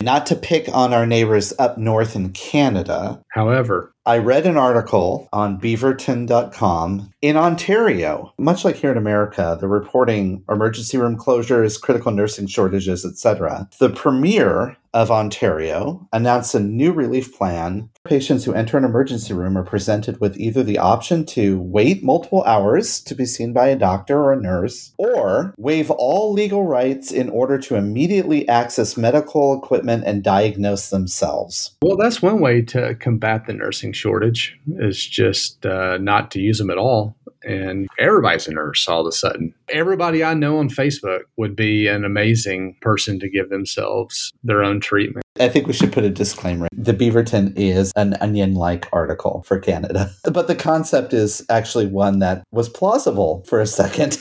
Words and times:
Not 0.00 0.26
to 0.26 0.36
pick 0.36 0.68
on 0.72 0.94
our 0.94 1.06
neighbors 1.06 1.52
up 1.58 1.76
north 1.76 2.14
in 2.14 2.30
Canada. 2.30 3.20
However, 3.32 3.92
I 4.08 4.16
read 4.16 4.46
an 4.46 4.56
article 4.56 5.28
on 5.34 5.60
beaverton.com 5.60 7.12
in 7.20 7.36
Ontario. 7.36 8.32
Much 8.38 8.64
like 8.64 8.76
here 8.76 8.90
in 8.90 8.96
America, 8.96 9.58
they're 9.60 9.68
reporting 9.68 10.44
emergency 10.48 10.96
room 10.96 11.18
closures, 11.18 11.78
critical 11.78 12.10
nursing 12.10 12.46
shortages, 12.46 13.04
etc. 13.04 13.68
The 13.78 13.90
premier 13.90 14.78
of 14.94 15.10
Ontario 15.10 16.08
announced 16.12 16.54
a 16.54 16.60
new 16.60 16.92
relief 16.92 17.36
plan. 17.36 17.90
Patients 18.04 18.44
who 18.44 18.54
enter 18.54 18.78
an 18.78 18.84
emergency 18.84 19.34
room 19.34 19.56
are 19.58 19.64
presented 19.64 20.20
with 20.20 20.38
either 20.38 20.62
the 20.62 20.78
option 20.78 21.26
to 21.26 21.60
wait 21.60 22.02
multiple 22.02 22.42
hours 22.44 23.00
to 23.02 23.14
be 23.14 23.26
seen 23.26 23.52
by 23.52 23.68
a 23.68 23.76
doctor 23.76 24.18
or 24.18 24.32
a 24.32 24.40
nurse, 24.40 24.94
or 24.96 25.54
waive 25.58 25.90
all 25.90 26.32
legal 26.32 26.64
rights 26.64 27.12
in 27.12 27.28
order 27.28 27.58
to 27.58 27.76
immediately 27.76 28.48
access 28.48 28.96
medical 28.96 29.56
equipment 29.56 30.04
and 30.06 30.22
diagnose 30.22 30.88
themselves. 30.88 31.76
Well, 31.82 31.96
that's 31.96 32.22
one 32.22 32.40
way 32.40 32.62
to 32.62 32.94
combat 32.94 33.46
the 33.46 33.52
nursing 33.52 33.92
shortage 33.98 34.58
is 34.78 35.06
just 35.06 35.66
uh, 35.66 35.98
not 35.98 36.30
to 36.30 36.40
use 36.40 36.58
them 36.58 36.70
at 36.70 36.78
all 36.78 37.16
and 37.44 37.88
everybody's 37.98 38.48
a 38.48 38.52
nurse 38.52 38.88
all 38.88 39.00
of 39.00 39.06
a 39.06 39.12
sudden. 39.12 39.54
Everybody 39.70 40.24
I 40.24 40.34
know 40.34 40.58
on 40.58 40.68
Facebook 40.68 41.20
would 41.36 41.54
be 41.54 41.86
an 41.86 42.04
amazing 42.04 42.76
person 42.80 43.18
to 43.20 43.28
give 43.28 43.50
themselves 43.50 44.32
their 44.42 44.62
own 44.62 44.80
treatment. 44.80 45.24
I 45.40 45.48
think 45.48 45.66
we 45.66 45.72
should 45.72 45.92
put 45.92 46.04
a 46.04 46.10
disclaimer. 46.10 46.66
The 46.72 46.94
Beaverton 46.94 47.56
is 47.56 47.92
an 47.96 48.14
onion 48.20 48.54
like 48.54 48.88
article 48.92 49.44
for 49.46 49.58
Canada, 49.58 50.10
but 50.24 50.48
the 50.48 50.56
concept 50.56 51.12
is 51.12 51.44
actually 51.48 51.86
one 51.86 52.18
that 52.18 52.42
was 52.50 52.68
plausible 52.68 53.44
for 53.46 53.60
a 53.60 53.66
second. 53.66 54.18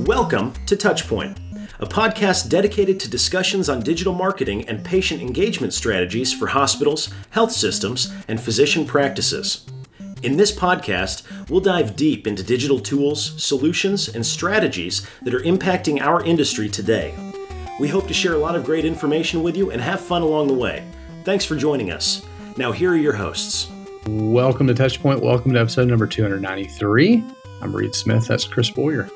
Welcome 0.00 0.52
to 0.66 0.76
Touchpoint 0.76 1.45
a 1.78 1.86
podcast 1.86 2.48
dedicated 2.48 2.98
to 3.00 3.10
discussions 3.10 3.68
on 3.68 3.82
digital 3.82 4.14
marketing 4.14 4.66
and 4.68 4.84
patient 4.84 5.20
engagement 5.20 5.74
strategies 5.74 6.32
for 6.32 6.46
hospitals, 6.46 7.10
health 7.30 7.52
systems, 7.52 8.12
and 8.28 8.40
physician 8.40 8.86
practices. 8.86 9.66
In 10.22 10.38
this 10.38 10.52
podcast, 10.52 11.22
we'll 11.50 11.60
dive 11.60 11.94
deep 11.94 12.26
into 12.26 12.42
digital 12.42 12.80
tools, 12.80 13.42
solutions, 13.42 14.08
and 14.08 14.24
strategies 14.24 15.06
that 15.22 15.34
are 15.34 15.40
impacting 15.40 16.00
our 16.00 16.24
industry 16.24 16.68
today. 16.68 17.14
We 17.78 17.88
hope 17.88 18.08
to 18.08 18.14
share 18.14 18.32
a 18.32 18.38
lot 18.38 18.56
of 18.56 18.64
great 18.64 18.86
information 18.86 19.42
with 19.42 19.56
you 19.56 19.70
and 19.70 19.82
have 19.82 20.00
fun 20.00 20.22
along 20.22 20.46
the 20.46 20.54
way. 20.54 20.82
Thanks 21.24 21.44
for 21.44 21.56
joining 21.56 21.90
us. 21.90 22.24
Now, 22.56 22.72
here 22.72 22.92
are 22.92 22.96
your 22.96 23.12
hosts. 23.12 23.68
Welcome 24.06 24.66
to 24.68 24.74
Touchpoint. 24.74 25.20
Welcome 25.20 25.52
to 25.52 25.60
episode 25.60 25.88
number 25.88 26.06
293. 26.06 27.22
I'm 27.60 27.76
Reed 27.76 27.94
Smith. 27.94 28.26
That's 28.26 28.44
Chris 28.44 28.70
Boyer. 28.70 29.10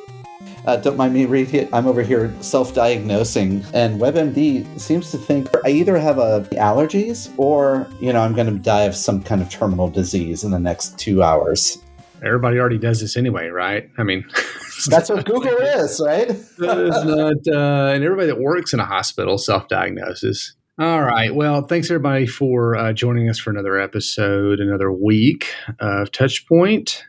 Uh, 0.71 0.77
don't 0.77 0.97
mind 0.97 1.13
me 1.13 1.25
reading 1.25 1.63
it. 1.63 1.69
I'm 1.73 1.89
over 1.89 2.01
here 2.01 2.33
self-diagnosing, 2.43 3.65
and 3.75 4.01
WebMD 4.01 4.79
seems 4.79 5.11
to 5.11 5.19
think 5.19 5.49
I 5.65 5.71
either 5.71 5.99
have 5.99 6.19
a 6.19 6.43
allergies 6.53 7.29
or 7.39 7.89
you 8.01 8.13
know 8.13 8.21
I'm 8.21 8.35
going 8.35 8.47
to 8.47 8.57
die 8.57 8.83
of 8.83 8.95
some 8.95 9.21
kind 9.21 9.43
of 9.43 9.51
terminal 9.51 9.89
disease 9.89 10.45
in 10.45 10.53
the 10.53 10.61
next 10.61 10.97
two 10.97 11.25
hours. 11.25 11.79
Everybody 12.25 12.61
already 12.61 12.79
does 12.79 13.01
this 13.01 13.17
anyway, 13.17 13.49
right? 13.49 13.91
I 13.99 14.05
mean, 14.05 14.25
that's 14.87 15.11
what 15.11 15.25
Google 15.25 15.57
is, 15.57 16.01
right? 16.07 16.29
not, 16.61 17.49
uh, 17.49 17.93
and 17.93 18.05
everybody 18.05 18.29
that 18.29 18.39
works 18.39 18.73
in 18.73 18.79
a 18.79 18.87
hospital 18.87 19.39
self-diagnoses. 19.39 20.55
All 20.79 21.03
right. 21.03 21.35
Well, 21.35 21.63
thanks 21.63 21.91
everybody 21.91 22.29
for 22.29 22.77
uh, 22.77 22.93
joining 22.93 23.29
us 23.29 23.41
for 23.41 23.51
another 23.51 23.81
episode, 23.81 24.61
another 24.61 24.93
week 24.93 25.53
of 25.81 26.13
Touchpoint. 26.13 27.03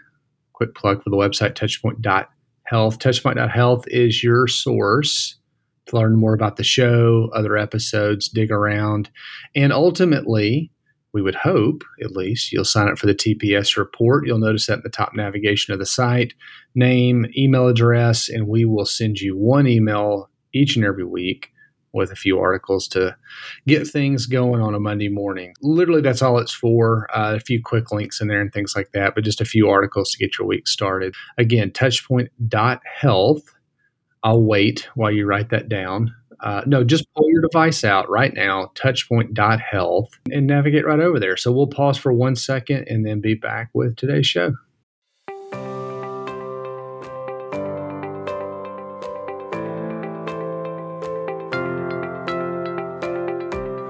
Quick 0.53 0.73
plug 0.73 1.03
for 1.03 1.11
the 1.11 1.15
website, 1.15 1.53
touchpoint.com 1.53 2.25
Health. 2.71 2.99
Touchpoint.health 2.99 3.83
is 3.89 4.23
your 4.23 4.47
source 4.47 5.35
to 5.87 5.97
learn 5.97 6.15
more 6.15 6.33
about 6.33 6.55
the 6.55 6.63
show, 6.63 7.29
other 7.35 7.57
episodes, 7.57 8.29
dig 8.29 8.49
around, 8.49 9.09
and 9.53 9.73
ultimately, 9.73 10.71
we 11.11 11.21
would 11.21 11.35
hope 11.35 11.83
at 12.01 12.11
least 12.11 12.53
you'll 12.53 12.63
sign 12.63 12.87
up 12.87 12.97
for 12.97 13.07
the 13.07 13.13
TPS 13.13 13.75
report. 13.75 14.25
You'll 14.25 14.37
notice 14.37 14.67
that 14.67 14.75
in 14.75 14.83
the 14.83 14.89
top 14.89 15.13
navigation 15.13 15.73
of 15.73 15.79
the 15.79 15.85
site, 15.85 16.33
name, 16.73 17.25
email 17.37 17.67
address, 17.67 18.29
and 18.29 18.47
we 18.47 18.63
will 18.63 18.85
send 18.85 19.19
you 19.19 19.37
one 19.37 19.67
email 19.67 20.29
each 20.53 20.77
and 20.77 20.85
every 20.85 21.03
week 21.03 21.50
with 21.93 22.11
a 22.11 22.15
few 22.15 22.39
articles 22.39 22.87
to 22.89 23.15
get 23.67 23.87
things 23.87 24.25
going 24.25 24.61
on 24.61 24.73
a 24.73 24.79
Monday 24.79 25.09
morning. 25.09 25.53
Literally, 25.61 26.01
that's 26.01 26.21
all 26.21 26.37
it's 26.39 26.53
for. 26.53 27.07
Uh, 27.15 27.35
a 27.35 27.39
few 27.39 27.61
quick 27.61 27.91
links 27.91 28.21
in 28.21 28.27
there 28.27 28.41
and 28.41 28.53
things 28.53 28.75
like 28.75 28.91
that, 28.93 29.15
but 29.15 29.23
just 29.23 29.41
a 29.41 29.45
few 29.45 29.69
articles 29.69 30.11
to 30.11 30.17
get 30.17 30.37
your 30.37 30.47
week 30.47 30.67
started. 30.67 31.13
Again, 31.37 31.71
touchpoint.health. 31.71 33.43
I'll 34.23 34.43
wait 34.43 34.87
while 34.95 35.11
you 35.11 35.25
write 35.25 35.49
that 35.49 35.67
down. 35.67 36.15
Uh, 36.41 36.63
no, 36.65 36.83
just 36.83 37.05
pull 37.13 37.29
your 37.29 37.41
device 37.41 37.83
out 37.83 38.09
right 38.09 38.33
now, 38.33 38.71
touchpoint.health, 38.75 40.09
and 40.31 40.47
navigate 40.47 40.85
right 40.85 40.99
over 40.99 41.19
there. 41.19 41.37
So 41.37 41.51
we'll 41.51 41.67
pause 41.67 41.97
for 41.97 42.11
one 42.11 42.35
second 42.35 42.87
and 42.87 43.05
then 43.05 43.21
be 43.21 43.35
back 43.35 43.69
with 43.73 43.95
today's 43.95 44.25
show. 44.25 44.53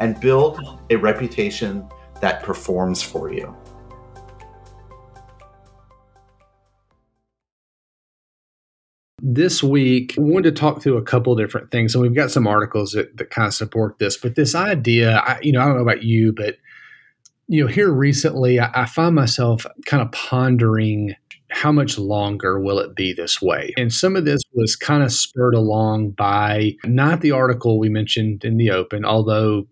and 0.00 0.18
build 0.20 0.60
a 0.90 0.96
reputation 0.96 1.88
that 2.20 2.42
performs 2.42 3.02
for 3.02 3.32
you. 3.32 3.54
This 9.22 9.62
week, 9.62 10.14
we 10.16 10.30
wanted 10.30 10.56
to 10.56 10.60
talk 10.60 10.82
through 10.82 10.96
a 10.96 11.02
couple 11.02 11.36
different 11.36 11.70
things, 11.70 11.94
and 11.94 12.02
we've 12.02 12.14
got 12.14 12.30
some 12.30 12.46
articles 12.46 12.92
that, 12.92 13.18
that 13.18 13.30
kind 13.30 13.46
of 13.46 13.54
support 13.54 13.98
this. 13.98 14.16
But 14.16 14.34
this 14.34 14.54
idea, 14.54 15.18
I, 15.18 15.38
you 15.42 15.52
know, 15.52 15.60
I 15.60 15.66
don't 15.66 15.76
know 15.76 15.82
about 15.82 16.02
you, 16.02 16.32
but 16.32 16.56
you 17.46 17.62
know, 17.62 17.66
here 17.66 17.90
recently, 17.90 18.58
I, 18.58 18.70
I 18.72 18.86
find 18.86 19.14
myself 19.14 19.66
kind 19.84 20.02
of 20.02 20.10
pondering 20.12 21.16
how 21.50 21.72
much 21.72 21.98
longer 21.98 22.60
will 22.60 22.78
it 22.78 22.94
be 22.94 23.12
this 23.12 23.42
way? 23.42 23.74
And 23.76 23.92
some 23.92 24.16
of 24.16 24.24
this 24.24 24.40
was 24.54 24.76
kind 24.76 25.02
of 25.02 25.12
spurred 25.12 25.54
along 25.54 26.12
by 26.12 26.76
not 26.84 27.20
the 27.20 27.32
article 27.32 27.78
we 27.78 27.88
mentioned 27.88 28.44
in 28.44 28.56
the 28.56 28.70
open, 28.70 29.04
although 29.04 29.66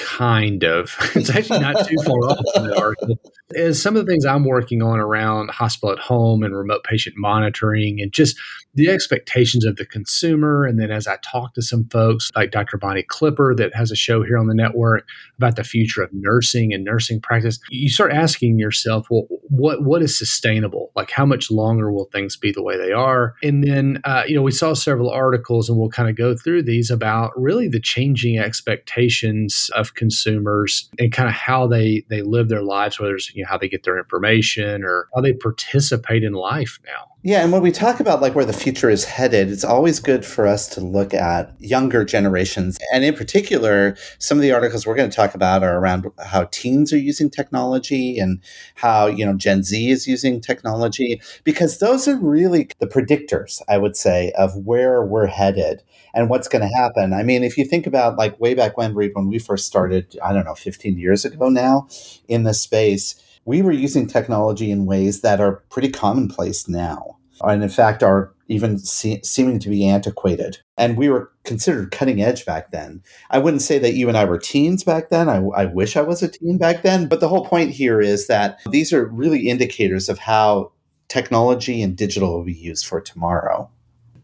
kind 0.00 0.64
of. 0.64 0.96
It's 1.20 1.30
actually 1.30 1.58
not 1.58 1.86
too 1.86 1.96
far 2.04 2.18
off 2.30 2.44
from 2.54 2.68
the 2.68 2.80
article. 2.80 3.18
Is 3.50 3.82
some 3.82 3.96
of 3.96 4.06
the 4.06 4.10
things 4.10 4.24
I'm 4.24 4.44
working 4.44 4.80
on 4.80 4.98
around 4.98 5.50
hospital 5.50 5.92
at 5.92 5.98
home 5.98 6.42
and 6.42 6.56
remote 6.56 6.84
patient 6.84 7.16
monitoring 7.18 8.00
and 8.00 8.12
just 8.12 8.36
the 8.74 8.88
expectations 8.88 9.64
of 9.64 9.76
the 9.76 9.84
consumer. 9.84 10.64
And 10.64 10.78
then 10.78 10.90
as 10.90 11.06
I 11.06 11.16
talk 11.16 11.54
to 11.54 11.62
some 11.62 11.88
folks 11.88 12.30
like 12.36 12.52
Dr. 12.52 12.78
Bonnie 12.78 13.02
Clipper 13.02 13.54
that 13.56 13.74
has 13.74 13.90
a 13.90 13.96
show 13.96 14.22
here 14.22 14.38
on 14.38 14.46
the 14.46 14.54
network 14.54 15.06
about 15.36 15.56
the 15.56 15.64
future 15.64 16.02
of 16.02 16.10
nursing 16.12 16.72
and 16.72 16.84
nursing 16.84 17.20
practice, 17.20 17.58
you 17.70 17.90
start 17.90 18.12
asking 18.12 18.58
yourself, 18.58 19.08
well, 19.10 19.26
what 19.50 19.82
what 19.82 20.02
is 20.02 20.16
sustainable? 20.16 20.92
Like 20.94 21.10
how 21.10 21.26
much 21.26 21.50
longer 21.50 21.90
will 21.90 22.06
things 22.06 22.36
be 22.36 22.52
the 22.52 22.62
way 22.62 22.78
they 22.78 22.92
are? 22.92 23.34
And 23.42 23.64
then 23.64 24.00
uh, 24.04 24.22
you 24.26 24.36
know 24.36 24.42
we 24.42 24.52
saw 24.52 24.74
several 24.74 25.10
articles, 25.10 25.68
and 25.68 25.78
we'll 25.78 25.90
kind 25.90 26.08
of 26.08 26.16
go 26.16 26.36
through 26.36 26.62
these 26.62 26.90
about 26.90 27.32
really 27.36 27.68
the 27.68 27.80
changing 27.80 28.38
expectations 28.38 29.70
of 29.74 29.89
consumers 29.94 30.88
and 30.98 31.12
kind 31.12 31.28
of 31.28 31.34
how 31.34 31.66
they 31.66 32.04
they 32.08 32.22
live 32.22 32.48
their 32.48 32.62
lives, 32.62 32.98
whether 32.98 33.14
it's 33.14 33.34
you 33.34 33.42
know, 33.42 33.48
how 33.48 33.58
they 33.58 33.68
get 33.68 33.84
their 33.84 33.98
information 33.98 34.82
or 34.84 35.08
how 35.14 35.20
they 35.20 35.32
participate 35.32 36.24
in 36.24 36.32
life 36.32 36.78
now 36.84 37.10
Yeah, 37.22 37.42
and 37.42 37.52
when 37.52 37.60
we 37.60 37.70
talk 37.70 38.00
about 38.00 38.22
like 38.22 38.34
where 38.34 38.46
the 38.46 38.54
future 38.54 38.88
is 38.88 39.04
headed, 39.04 39.50
it's 39.50 39.62
always 39.62 40.00
good 40.00 40.24
for 40.24 40.46
us 40.46 40.66
to 40.68 40.80
look 40.80 41.12
at 41.12 41.54
younger 41.60 42.02
generations. 42.02 42.78
And 42.94 43.04
in 43.04 43.14
particular, 43.14 43.94
some 44.18 44.38
of 44.38 44.42
the 44.42 44.52
articles 44.52 44.86
we're 44.86 44.94
going 44.94 45.10
to 45.10 45.14
talk 45.14 45.34
about 45.34 45.62
are 45.62 45.78
around 45.78 46.10
how 46.24 46.44
teens 46.44 46.94
are 46.94 46.98
using 46.98 47.28
technology 47.28 48.18
and 48.18 48.40
how, 48.74 49.06
you 49.06 49.26
know, 49.26 49.34
Gen 49.34 49.62
Z 49.64 49.90
is 49.90 50.06
using 50.06 50.40
technology 50.40 51.20
because 51.44 51.78
those 51.78 52.08
are 52.08 52.16
really 52.16 52.70
the 52.78 52.86
predictors, 52.86 53.60
I 53.68 53.76
would 53.76 53.98
say, 53.98 54.32
of 54.38 54.56
where 54.56 55.04
we're 55.04 55.26
headed 55.26 55.82
and 56.14 56.30
what's 56.30 56.48
going 56.48 56.66
to 56.66 56.74
happen. 56.74 57.12
I 57.12 57.22
mean, 57.22 57.44
if 57.44 57.58
you 57.58 57.66
think 57.66 57.86
about 57.86 58.16
like 58.16 58.40
way 58.40 58.54
back 58.54 58.78
when, 58.78 58.94
when 58.94 59.28
we 59.28 59.38
first 59.38 59.66
started, 59.66 60.18
I 60.24 60.32
don't 60.32 60.46
know, 60.46 60.54
15 60.54 60.96
years 60.96 61.26
ago 61.26 61.50
now 61.50 61.86
in 62.28 62.44
this 62.44 62.62
space, 62.62 63.22
we 63.44 63.62
were 63.62 63.72
using 63.72 64.06
technology 64.06 64.70
in 64.70 64.86
ways 64.86 65.22
that 65.22 65.40
are 65.40 65.62
pretty 65.70 65.90
commonplace 65.90 66.68
now, 66.68 67.18
and 67.42 67.62
in 67.62 67.68
fact 67.68 68.02
are 68.02 68.32
even 68.50 68.78
se- 68.78 69.20
seeming 69.22 69.58
to 69.60 69.68
be 69.68 69.86
antiquated. 69.86 70.58
And 70.76 70.96
we 70.96 71.08
were 71.08 71.30
considered 71.44 71.92
cutting 71.92 72.20
edge 72.20 72.44
back 72.44 72.72
then. 72.72 73.02
I 73.30 73.38
wouldn't 73.38 73.62
say 73.62 73.78
that 73.78 73.94
you 73.94 74.08
and 74.08 74.18
I 74.18 74.24
were 74.24 74.38
teens 74.38 74.82
back 74.82 75.08
then. 75.08 75.28
I, 75.28 75.36
I 75.56 75.66
wish 75.66 75.96
I 75.96 76.02
was 76.02 76.22
a 76.22 76.28
teen 76.28 76.58
back 76.58 76.82
then. 76.82 77.06
But 77.06 77.20
the 77.20 77.28
whole 77.28 77.46
point 77.46 77.70
here 77.70 78.00
is 78.00 78.26
that 78.26 78.58
these 78.70 78.92
are 78.92 79.06
really 79.06 79.48
indicators 79.48 80.08
of 80.08 80.18
how 80.18 80.72
technology 81.08 81.80
and 81.80 81.96
digital 81.96 82.32
will 82.32 82.44
be 82.44 82.52
used 82.52 82.86
for 82.86 83.00
tomorrow. 83.00 83.70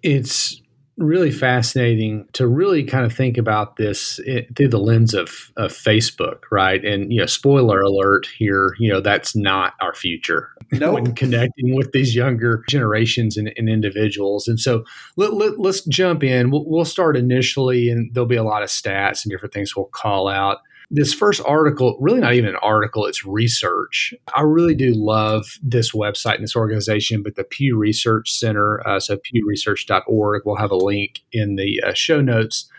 It's 0.03 0.61
really 0.99 1.31
fascinating 1.31 2.27
to 2.33 2.47
really 2.47 2.83
kind 2.83 3.05
of 3.05 3.13
think 3.13 3.37
about 3.37 3.77
this 3.77 4.19
eh, 4.27 4.43
through 4.57 4.69
the 4.69 4.79
lens 4.79 5.13
of, 5.13 5.53
of 5.57 5.71
Facebook, 5.71 6.45
right? 6.51 6.83
And 6.85 7.13
you 7.13 7.21
know, 7.21 7.27
spoiler 7.27 7.81
alert 7.81 8.27
here, 8.39 8.75
you 8.79 8.91
know, 8.91 9.01
that's 9.01 9.37
not 9.37 9.75
our 9.81 9.95
future 9.95 10.51
nope. 10.73 10.95
when 10.95 11.15
connecting 11.15 11.75
with 11.75 11.93
these 11.93 12.15
younger 12.15 12.65
generations 12.69 13.37
and, 13.37 13.53
and 13.57 13.69
individuals. 13.69 14.49
And 14.49 14.59
so 14.59 14.85
let, 15.17 15.35
let, 15.35 15.59
us 15.67 15.83
jump 15.85 16.25
in. 16.25 16.51
We'll, 16.51 16.65
we'll 16.67 16.85
start 16.85 17.17
initially, 17.17 17.91
and 17.91 18.13
there'll 18.15 18.27
be 18.27 18.37
a 18.37 18.45
lot 18.45 18.63
of 18.63 18.71
stats 18.71 19.25
and 19.25 19.31
different 19.31 19.53
things 19.53 19.77
we'll 19.77 19.87
call 19.87 20.29
out 20.29 20.59
this 20.91 21.13
first 21.13 21.43
article, 21.45 21.97
really 22.01 22.21
not 22.21 22.35
even 22.35 22.51
an 22.51 22.57
article, 22.63 23.07
it's 23.07 23.25
research. 23.25 24.15
I 24.35 24.43
really 24.43 24.75
do 24.75 24.93
love 24.95 25.59
this 25.63 25.93
website 25.93 26.37
and 26.37 26.45
this 26.45 26.57
organization, 26.57 27.23
but 27.23 27.35
the 27.35 27.45
Pew 27.45 27.77
Research 27.77 28.31
Center, 28.31 28.87
uh, 28.87 29.01
so 29.01 29.17
pewresearch.org, 29.17 30.43
we'll 30.45 30.57
have 30.57 30.71
a 30.71 30.77
link 30.77 31.23
in 31.33 31.57
the 31.57 31.83
uh, 31.83 31.93
show 31.95 32.21
notes, 32.21 32.71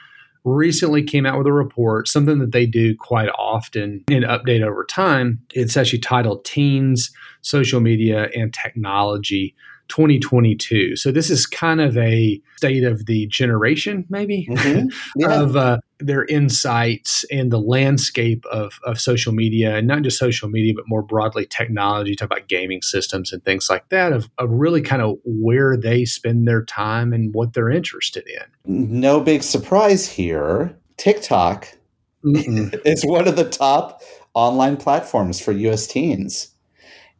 recently 0.46 1.04
came 1.04 1.26
out 1.26 1.38
with 1.38 1.48
a 1.48 1.54
report, 1.54 2.08
something 2.08 2.40
that 2.40 2.54
they 2.54 2.66
do 2.66 2.96
quite 2.96 3.30
often 3.38 4.04
and 4.08 4.24
update 4.24 4.66
over 4.66 4.86
time. 4.86 5.42
It's 5.54 5.76
actually 5.76 6.00
titled 6.00 6.46
Teens, 6.46 7.12
Social 7.42 7.82
Media, 7.82 8.30
and 8.34 8.54
Technology 8.54 9.56
2022. 9.90 10.96
So 10.96 11.12
this 11.12 11.30
is 11.30 11.46
kind 11.46 11.82
of 11.82 11.98
a 11.98 12.42
state 12.58 12.84
of 12.84 13.06
the 13.06 13.28
generation, 13.28 14.06
maybe, 14.10 14.48
mm-hmm. 14.50 14.88
yeah. 15.16 15.42
of 15.42 15.56
uh, 15.56 15.78
their 16.00 16.26
insights 16.26 17.26
and 17.32 17.52
the 17.52 17.60
landscape 17.60 18.46
of, 18.52 18.80
of 18.84 19.00
social 19.00 19.34
media, 19.34 19.78
and 19.78 19.88
not 19.88 20.02
just 20.02 20.20
social 20.20 20.50
media, 20.50 20.74
but 20.76 20.86
more 20.88 21.02
broadly 21.02 21.46
technology. 21.46 22.16
Talk 22.16 22.28
about 22.28 22.48
gaming 22.48 22.82
systems 22.82 23.32
and 23.32 23.44
things 23.44 23.70
like 23.70 23.90
that. 23.90 24.14
Of, 24.14 24.30
of 24.38 24.50
really 24.52 24.82
kind 24.82 25.02
of 25.02 25.18
where 25.24 25.78
they 25.78 26.06
spend 26.06 26.48
their 26.48 26.64
time 26.64 27.14
and 27.14 27.34
what 27.34 27.54
they're 27.54 27.72
interested 27.72 28.28
in. 28.28 28.98
No 28.98 29.20
big 29.20 29.44
surprise 29.44 30.08
here. 30.08 30.78
TikTok 30.98 31.68
is 32.24 33.04
one 33.06 33.28
of 33.28 33.36
the 33.36 33.48
top 33.50 34.02
online 34.34 34.78
platforms 34.78 35.40
for 35.40 35.52
U.S. 35.52 35.88
teens. 35.88 36.50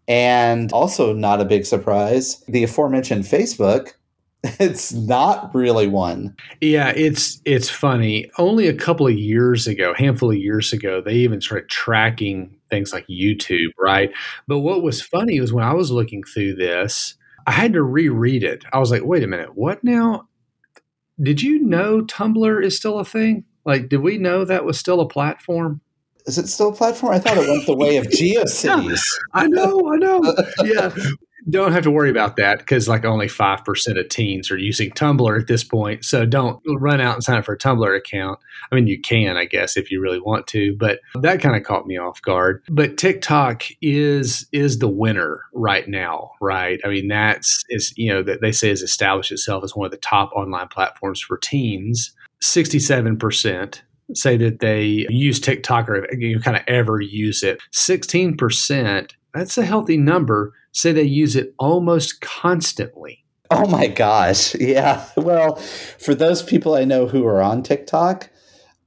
And 0.08 0.72
also, 0.72 1.14
not 1.14 1.42
a 1.42 1.46
big 1.46 1.66
surprise, 1.66 2.44
the 2.48 2.64
aforementioned 2.64 3.26
Facebook 3.26 3.94
it's 4.60 4.94
not 4.94 5.54
really 5.54 5.88
one. 5.88 6.36
Yeah, 6.62 6.94
it's 6.96 7.42
it's 7.44 7.70
funny. 7.70 8.30
Only 8.38 8.68
a 8.68 8.74
couple 8.74 9.08
of 9.08 9.14
years 9.14 9.68
ago, 9.68 9.94
handful 9.96 10.32
of 10.32 10.38
years 10.38 10.74
ago, 10.74 11.02
they 11.02 11.14
even 11.16 11.42
started 11.42 11.70
tracking 11.70 12.56
things 12.70 12.94
like 12.94 13.08
YouTube, 13.08 13.72
right? 13.80 14.12
But 14.48 14.60
what 14.60 14.84
was 14.84 15.02
funny 15.02 15.40
was 15.40 15.54
when 15.54 15.64
I 15.64 15.74
was 15.74 15.92
looking 15.92 16.24
through 16.24 16.56
this, 16.56 17.16
I 17.48 17.52
had 17.52 17.74
to 17.74 17.82
reread 17.82 18.44
it. 18.44 18.64
I 18.72 18.80
was 18.80 18.92
like, 18.92 19.04
"Wait 19.04 19.24
a 19.24 19.28
minute, 19.28 19.56
what 19.56 19.84
now? 19.84 20.28
Did 21.22 21.42
you 21.42 21.60
know 21.64 22.04
Tumblr 22.04 22.64
is 22.64 22.78
still 22.78 23.00
a 23.00 23.06
thing? 23.06 23.44
Like, 23.66 23.90
did 23.90 24.02
we 24.02 24.18
know 24.18 24.46
that 24.46 24.66
was 24.66 24.78
still 24.80 25.02
a 25.02 25.08
platform?" 25.08 25.82
Is 26.28 26.38
it 26.38 26.48
still 26.48 26.70
a 26.70 26.74
platform? 26.74 27.14
I 27.14 27.20
thought 27.20 27.38
it 27.38 27.50
went 27.50 27.66
the 27.66 27.76
way 27.76 27.98
of 27.98 28.06
GeoCities. 28.08 29.02
I 29.34 29.48
know, 29.48 29.92
I 29.92 29.96
know. 29.96 30.36
Yeah. 30.64 30.94
Don't 31.50 31.72
have 31.72 31.84
to 31.84 31.92
worry 31.92 32.10
about 32.10 32.36
that 32.36 32.60
because 32.60 32.90
like 32.90 33.06
only 33.06 33.28
5% 33.28 34.00
of 34.00 34.10
teens 34.10 34.52
are 34.52 34.58
using 34.58 34.90
Tumblr 34.92 35.40
at 35.40 35.48
this 35.48 35.64
point. 35.64 36.04
So 36.04 36.26
don't 36.26 36.62
run 36.68 37.00
out 37.00 37.14
and 37.14 37.24
sign 37.24 37.38
up 37.38 37.46
for 37.46 37.54
a 37.54 37.58
Tumblr 37.58 37.98
account. 37.98 38.40
I 38.70 38.76
mean, 38.76 38.88
you 38.88 39.00
can, 39.00 39.38
I 39.38 39.46
guess, 39.46 39.78
if 39.78 39.90
you 39.90 40.02
really 40.02 40.20
want 40.20 40.48
to, 40.48 40.76
but 40.76 41.00
that 41.22 41.40
kind 41.42 41.56
of 41.56 41.64
caught 41.64 41.88
me 41.88 41.98
off 41.98 42.22
guard. 42.22 42.62
But 42.70 42.98
TikTok 42.98 43.64
is 43.82 44.46
is 44.52 44.80
the 44.80 44.90
winner 44.90 45.46
right 45.54 45.88
now, 45.88 46.32
right? 46.42 46.82
I 46.84 46.90
mean, 46.90 47.08
that's 47.08 47.64
is 47.70 47.94
you 47.96 48.12
know 48.12 48.24
that 48.24 48.42
they 48.42 48.52
say 48.52 48.68
has 48.68 48.82
established 48.82 49.32
itself 49.32 49.64
as 49.64 49.74
one 49.74 49.86
of 49.86 49.92
the 49.92 49.98
top 49.98 50.34
online 50.34 50.68
platforms 50.68 51.22
for 51.22 51.38
teens. 51.38 52.14
67% 52.42 53.82
say 54.14 54.38
that 54.38 54.60
they 54.60 55.06
use 55.10 55.40
TikTok 55.40 55.90
or 55.90 56.08
you 56.14 56.40
kind 56.40 56.58
of 56.58 56.64
ever 56.68 57.02
use 57.02 57.44
it. 57.44 57.60
16%, 57.74 59.12
that's 59.34 59.58
a 59.58 59.66
healthy 59.66 59.98
number, 59.98 60.54
say 60.72 60.92
they 60.92 61.04
use 61.04 61.36
it 61.36 61.54
almost 61.60 62.22
constantly. 62.22 63.24
Oh 63.50 63.68
my 63.68 63.88
gosh. 63.88 64.56
Yeah. 64.56 65.06
Well, 65.18 65.56
for 65.56 66.16
those 66.16 66.42
people 66.44 66.76
I 66.76 66.86
know 66.86 67.08
who 67.08 67.26
are 67.26 67.42
on 67.42 67.64
TikTok, 67.64 68.30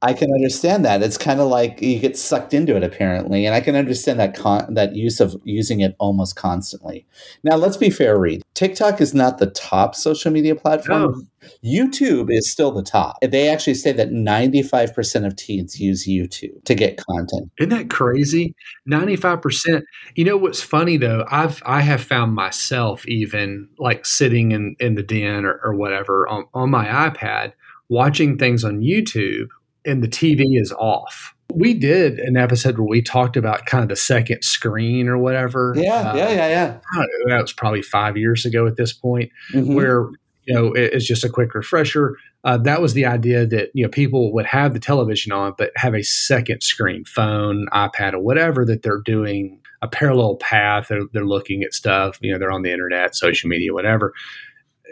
I 0.02 0.14
can 0.14 0.32
understand 0.32 0.84
that. 0.86 1.02
It's 1.02 1.18
kind 1.18 1.40
of 1.40 1.48
like 1.48 1.82
you 1.82 1.98
get 1.98 2.16
sucked 2.16 2.54
into 2.54 2.74
it 2.74 2.82
apparently, 2.82 3.44
and 3.44 3.54
I 3.54 3.60
can 3.60 3.76
understand 3.76 4.18
that 4.18 4.34
con- 4.34 4.72
that 4.72 4.96
use 4.96 5.20
of 5.20 5.36
using 5.44 5.80
it 5.80 5.94
almost 5.98 6.36
constantly. 6.36 7.06
Now, 7.44 7.56
let's 7.56 7.76
be 7.76 7.90
fair, 7.90 8.18
Reed. 8.18 8.42
TikTok 8.54 9.02
is 9.02 9.12
not 9.12 9.38
the 9.38 9.48
top 9.48 9.94
social 9.94 10.30
media 10.30 10.54
platform. 10.54 11.02
No. 11.02 11.22
YouTube 11.64 12.28
is 12.30 12.50
still 12.50 12.70
the 12.70 12.82
top. 12.82 13.16
They 13.22 13.48
actually 13.48 13.74
say 13.74 13.92
that 13.92 14.10
95% 14.10 15.26
of 15.26 15.36
teens 15.36 15.78
use 15.78 16.06
YouTube 16.06 16.64
to 16.64 16.74
get 16.74 16.98
content. 16.98 17.50
Isn't 17.58 17.70
that 17.70 17.90
crazy? 17.90 18.54
95%. 18.88 19.82
You 20.14 20.24
know 20.24 20.36
what's 20.36 20.62
funny 20.62 20.96
though? 20.96 21.24
I've 21.30 21.62
I 21.66 21.80
have 21.82 22.02
found 22.02 22.34
myself 22.34 23.06
even 23.06 23.68
like 23.78 24.06
sitting 24.06 24.52
in, 24.52 24.76
in 24.80 24.94
the 24.94 25.02
den 25.02 25.44
or, 25.44 25.60
or 25.62 25.74
whatever 25.74 26.26
on, 26.28 26.44
on 26.54 26.70
my 26.70 26.86
iPad 26.86 27.52
watching 27.88 28.38
things 28.38 28.64
on 28.64 28.80
YouTube 28.80 29.48
and 29.84 30.02
the 30.02 30.08
TV 30.08 30.60
is 30.60 30.72
off. 30.72 31.34
We 31.52 31.74
did 31.74 32.20
an 32.20 32.36
episode 32.36 32.78
where 32.78 32.86
we 32.86 33.02
talked 33.02 33.36
about 33.36 33.66
kind 33.66 33.82
of 33.82 33.88
the 33.88 33.96
second 33.96 34.44
screen 34.44 35.08
or 35.08 35.18
whatever. 35.18 35.74
Yeah, 35.76 36.10
uh, 36.10 36.16
yeah, 36.16 36.30
yeah, 36.30 36.48
yeah. 36.48 36.78
Know, 36.94 37.06
that 37.28 37.40
was 37.42 37.52
probably 37.52 37.82
five 37.82 38.16
years 38.16 38.44
ago 38.44 38.66
at 38.66 38.76
this 38.76 38.92
point, 38.92 39.30
mm-hmm. 39.52 39.74
where 39.74 40.08
you 40.44 40.54
know 40.54 40.72
it's 40.72 41.06
just 41.06 41.24
a 41.24 41.28
quick 41.28 41.54
refresher. 41.54 42.16
Uh, 42.44 42.56
that 42.56 42.80
was 42.80 42.94
the 42.94 43.04
idea 43.04 43.46
that 43.46 43.70
you 43.74 43.82
know 43.82 43.90
people 43.90 44.32
would 44.32 44.46
have 44.46 44.74
the 44.74 44.80
television 44.80 45.32
on, 45.32 45.54
but 45.58 45.72
have 45.76 45.94
a 45.94 46.02
second 46.02 46.62
screen, 46.62 47.04
phone, 47.04 47.66
iPad, 47.72 48.12
or 48.12 48.20
whatever 48.20 48.64
that 48.64 48.82
they're 48.82 49.02
doing 49.04 49.60
a 49.82 49.88
parallel 49.88 50.36
path. 50.36 50.86
They're, 50.88 51.02
they're 51.12 51.26
looking 51.26 51.64
at 51.64 51.74
stuff. 51.74 52.18
You 52.20 52.32
know, 52.32 52.38
they're 52.38 52.52
on 52.52 52.62
the 52.62 52.70
internet, 52.70 53.16
social 53.16 53.48
media, 53.48 53.72
whatever 53.72 54.14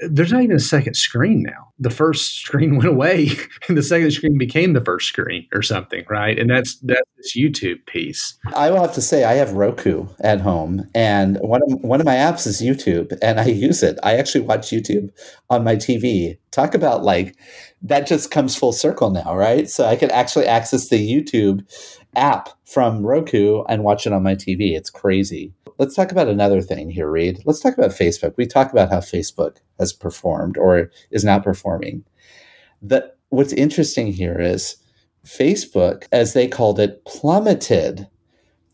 there's 0.02 0.32
not 0.32 0.42
even 0.42 0.56
a 0.56 0.60
second 0.60 0.94
screen 0.94 1.42
now. 1.42 1.72
The 1.78 1.90
first 1.90 2.40
screen 2.40 2.76
went 2.78 2.88
away 2.88 3.30
and 3.68 3.76
the 3.76 3.82
second 3.82 4.10
screen 4.12 4.38
became 4.38 4.72
the 4.72 4.84
first 4.84 5.08
screen 5.08 5.46
or 5.52 5.62
something, 5.62 6.04
right? 6.08 6.38
And 6.38 6.50
that's 6.50 6.76
that's 6.80 7.08
this 7.16 7.36
YouTube 7.36 7.84
piece. 7.86 8.38
I 8.54 8.70
will 8.70 8.80
have 8.80 8.94
to 8.94 9.02
say 9.02 9.24
I 9.24 9.34
have 9.34 9.52
Roku 9.52 10.06
at 10.20 10.40
home 10.40 10.88
and 10.94 11.38
one 11.40 11.62
of 11.62 11.80
one 11.82 12.00
of 12.00 12.06
my 12.06 12.16
apps 12.16 12.46
is 12.46 12.62
YouTube 12.62 13.16
and 13.22 13.40
I 13.40 13.46
use 13.46 13.82
it. 13.82 13.98
I 14.02 14.16
actually 14.16 14.42
watch 14.42 14.68
YouTube 14.68 15.10
on 15.50 15.64
my 15.64 15.76
TV. 15.76 16.38
Talk 16.50 16.74
about 16.74 17.04
like 17.04 17.36
that 17.82 18.06
just 18.06 18.30
comes 18.30 18.56
full 18.56 18.72
circle 18.72 19.10
now, 19.10 19.36
right? 19.36 19.68
So 19.68 19.84
I 19.84 19.96
can 19.96 20.10
actually 20.10 20.46
access 20.46 20.88
the 20.88 20.96
YouTube 20.96 21.62
app 22.16 22.50
from 22.64 23.04
Roku 23.04 23.62
and 23.68 23.84
watch 23.84 24.06
it 24.06 24.12
on 24.12 24.22
my 24.22 24.34
TV. 24.34 24.76
It's 24.76 24.90
crazy. 24.90 25.52
Let's 25.78 25.94
talk 25.94 26.10
about 26.10 26.28
another 26.28 26.60
thing 26.60 26.90
here, 26.90 27.10
Reed. 27.10 27.42
Let's 27.44 27.60
talk 27.60 27.78
about 27.78 27.90
Facebook. 27.90 28.34
We 28.36 28.46
talk 28.46 28.72
about 28.72 28.90
how 28.90 28.98
Facebook 28.98 29.58
has 29.78 29.92
performed 29.92 30.58
or 30.58 30.90
is 31.10 31.24
not 31.24 31.44
performing. 31.44 32.04
The, 32.82 33.12
what's 33.28 33.52
interesting 33.52 34.12
here 34.12 34.40
is 34.40 34.76
Facebook, 35.24 36.04
as 36.10 36.32
they 36.32 36.48
called 36.48 36.80
it, 36.80 37.04
plummeted 37.04 38.08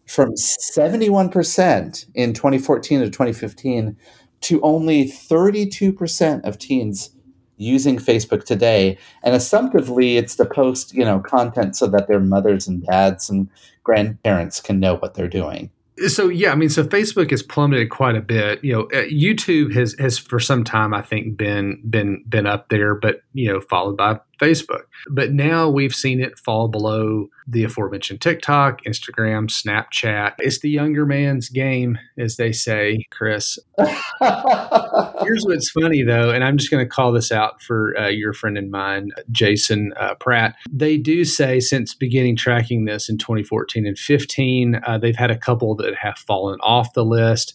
from 0.06 0.30
71% 0.34 2.06
in 2.14 2.32
2014 2.32 3.00
to 3.00 3.06
2015 3.06 3.96
to 4.42 4.60
only 4.62 5.06
32% 5.06 6.44
of 6.44 6.58
teens 6.58 7.10
using 7.56 7.98
Facebook 7.98 8.44
today. 8.44 8.98
And 9.22 9.34
assumptively, 9.34 10.16
it's 10.16 10.36
to 10.36 10.44
post, 10.44 10.94
you 10.94 11.04
know, 11.04 11.20
content 11.20 11.76
so 11.76 11.86
that 11.88 12.08
their 12.08 12.20
mothers 12.20 12.66
and 12.66 12.84
dads 12.84 13.30
and 13.30 13.48
grandparents 13.82 14.60
can 14.60 14.80
know 14.80 14.96
what 14.96 15.14
they're 15.14 15.28
doing. 15.28 15.70
So 16.08 16.28
yeah, 16.28 16.50
I 16.50 16.56
mean, 16.56 16.70
so 16.70 16.82
Facebook 16.82 17.30
has 17.30 17.42
plummeted 17.42 17.90
quite 17.90 18.16
a 18.16 18.20
bit. 18.20 18.64
You 18.64 18.72
know, 18.72 18.82
uh, 18.86 19.04
YouTube 19.04 19.72
has 19.74 19.94
has 20.00 20.18
for 20.18 20.40
some 20.40 20.64
time 20.64 20.92
I 20.92 21.02
think 21.02 21.36
been 21.36 21.80
been 21.88 22.24
been 22.28 22.46
up 22.46 22.68
there, 22.68 22.96
but 22.96 23.22
you 23.32 23.52
know, 23.52 23.60
followed 23.60 23.96
by 23.96 24.18
Facebook. 24.40 24.82
But 25.10 25.32
now 25.32 25.68
we've 25.68 25.94
seen 25.94 26.20
it 26.20 26.38
fall 26.38 26.68
below 26.68 27.28
the 27.46 27.64
aforementioned 27.64 28.20
TikTok, 28.20 28.82
Instagram, 28.84 29.48
Snapchat. 29.50 30.34
It's 30.38 30.60
the 30.60 30.70
younger 30.70 31.04
man's 31.04 31.48
game, 31.48 31.98
as 32.18 32.36
they 32.36 32.52
say, 32.52 33.04
Chris. 33.10 33.58
Here's 33.78 35.44
what's 35.44 35.70
funny 35.70 36.02
though, 36.02 36.30
and 36.30 36.42
I'm 36.42 36.56
just 36.56 36.70
going 36.70 36.84
to 36.84 36.88
call 36.88 37.12
this 37.12 37.30
out 37.30 37.62
for 37.62 37.96
uh, 37.98 38.08
your 38.08 38.32
friend 38.32 38.56
and 38.56 38.70
mine, 38.70 39.10
Jason 39.30 39.92
uh, 39.96 40.14
Pratt. 40.14 40.56
They 40.70 40.96
do 40.96 41.24
say 41.24 41.60
since 41.60 41.94
beginning 41.94 42.36
tracking 42.36 42.84
this 42.84 43.08
in 43.08 43.18
2014 43.18 43.86
and 43.86 43.98
15, 43.98 44.80
uh, 44.86 44.98
they've 44.98 45.16
had 45.16 45.30
a 45.30 45.38
couple 45.38 45.74
that 45.76 45.94
have 45.96 46.16
fallen 46.16 46.58
off 46.60 46.92
the 46.94 47.04
list. 47.04 47.54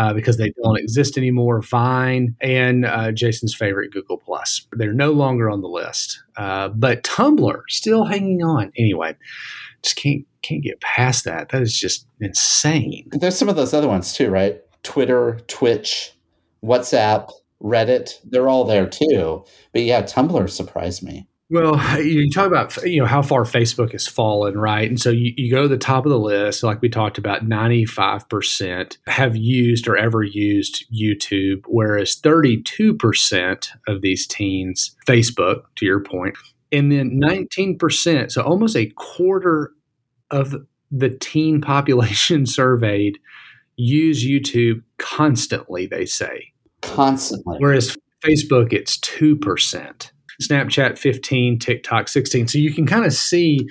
Uh, 0.00 0.14
because 0.14 0.38
they 0.38 0.50
don't 0.62 0.78
exist 0.78 1.18
anymore. 1.18 1.60
Vine 1.60 2.34
and 2.40 2.86
uh, 2.86 3.12
Jason's 3.12 3.54
favorite 3.54 3.92
Google 3.92 4.16
Plus. 4.16 4.66
They're 4.72 4.94
no 4.94 5.12
longer 5.12 5.50
on 5.50 5.60
the 5.60 5.68
list, 5.68 6.22
uh, 6.38 6.70
but 6.70 7.02
Tumblr 7.02 7.60
still 7.68 8.06
hanging 8.06 8.42
on. 8.42 8.72
Anyway, 8.78 9.14
just 9.82 9.96
can't 9.96 10.24
can't 10.40 10.62
get 10.62 10.80
past 10.80 11.26
that. 11.26 11.50
That 11.50 11.60
is 11.60 11.78
just 11.78 12.06
insane. 12.18 13.10
There's 13.12 13.36
some 13.36 13.50
of 13.50 13.56
those 13.56 13.74
other 13.74 13.88
ones 13.88 14.14
too, 14.14 14.30
right? 14.30 14.62
Twitter, 14.82 15.38
Twitch, 15.48 16.14
WhatsApp, 16.64 17.30
Reddit, 17.62 18.20
they're 18.24 18.48
all 18.48 18.64
there 18.64 18.88
too. 18.88 19.44
But 19.74 19.82
yeah, 19.82 20.00
Tumblr 20.00 20.48
surprised 20.48 21.02
me. 21.02 21.26
Well, 21.50 22.00
you 22.00 22.30
talk 22.30 22.46
about 22.46 22.76
you 22.84 23.00
know 23.00 23.06
how 23.06 23.22
far 23.22 23.42
Facebook 23.42 23.90
has 23.90 24.06
fallen, 24.06 24.56
right? 24.56 24.88
And 24.88 25.00
so 25.00 25.10
you, 25.10 25.34
you 25.36 25.50
go 25.50 25.62
to 25.62 25.68
the 25.68 25.76
top 25.76 26.06
of 26.06 26.10
the 26.10 26.18
list, 26.18 26.62
like 26.62 26.80
we 26.80 26.88
talked 26.88 27.18
about, 27.18 27.46
ninety 27.46 27.84
five 27.84 28.28
percent 28.28 28.98
have 29.08 29.36
used 29.36 29.88
or 29.88 29.96
ever 29.96 30.22
used 30.22 30.84
YouTube, 30.94 31.64
whereas 31.66 32.14
thirty 32.14 32.62
two 32.62 32.94
percent 32.94 33.72
of 33.88 34.00
these 34.00 34.28
teens 34.28 34.94
Facebook, 35.08 35.62
to 35.76 35.84
your 35.84 36.00
point, 36.00 36.38
and 36.70 36.92
then 36.92 37.18
nineteen 37.18 37.76
percent, 37.76 38.30
so 38.30 38.42
almost 38.42 38.76
a 38.76 38.86
quarter 38.90 39.72
of 40.30 40.54
the 40.92 41.10
teen 41.10 41.60
population 41.60 42.46
surveyed 42.46 43.18
use 43.74 44.24
YouTube 44.24 44.82
constantly. 44.98 45.86
They 45.86 46.06
say 46.06 46.52
constantly, 46.80 47.56
whereas 47.58 47.98
Facebook, 48.24 48.72
it's 48.72 48.98
two 48.98 49.34
percent. 49.34 50.12
Snapchat 50.42 50.98
15, 50.98 51.58
TikTok 51.58 52.08
16. 52.08 52.48
So 52.48 52.58
you 52.58 52.72
can 52.72 52.86
kind 52.86 53.04
of 53.04 53.12
see 53.12 53.66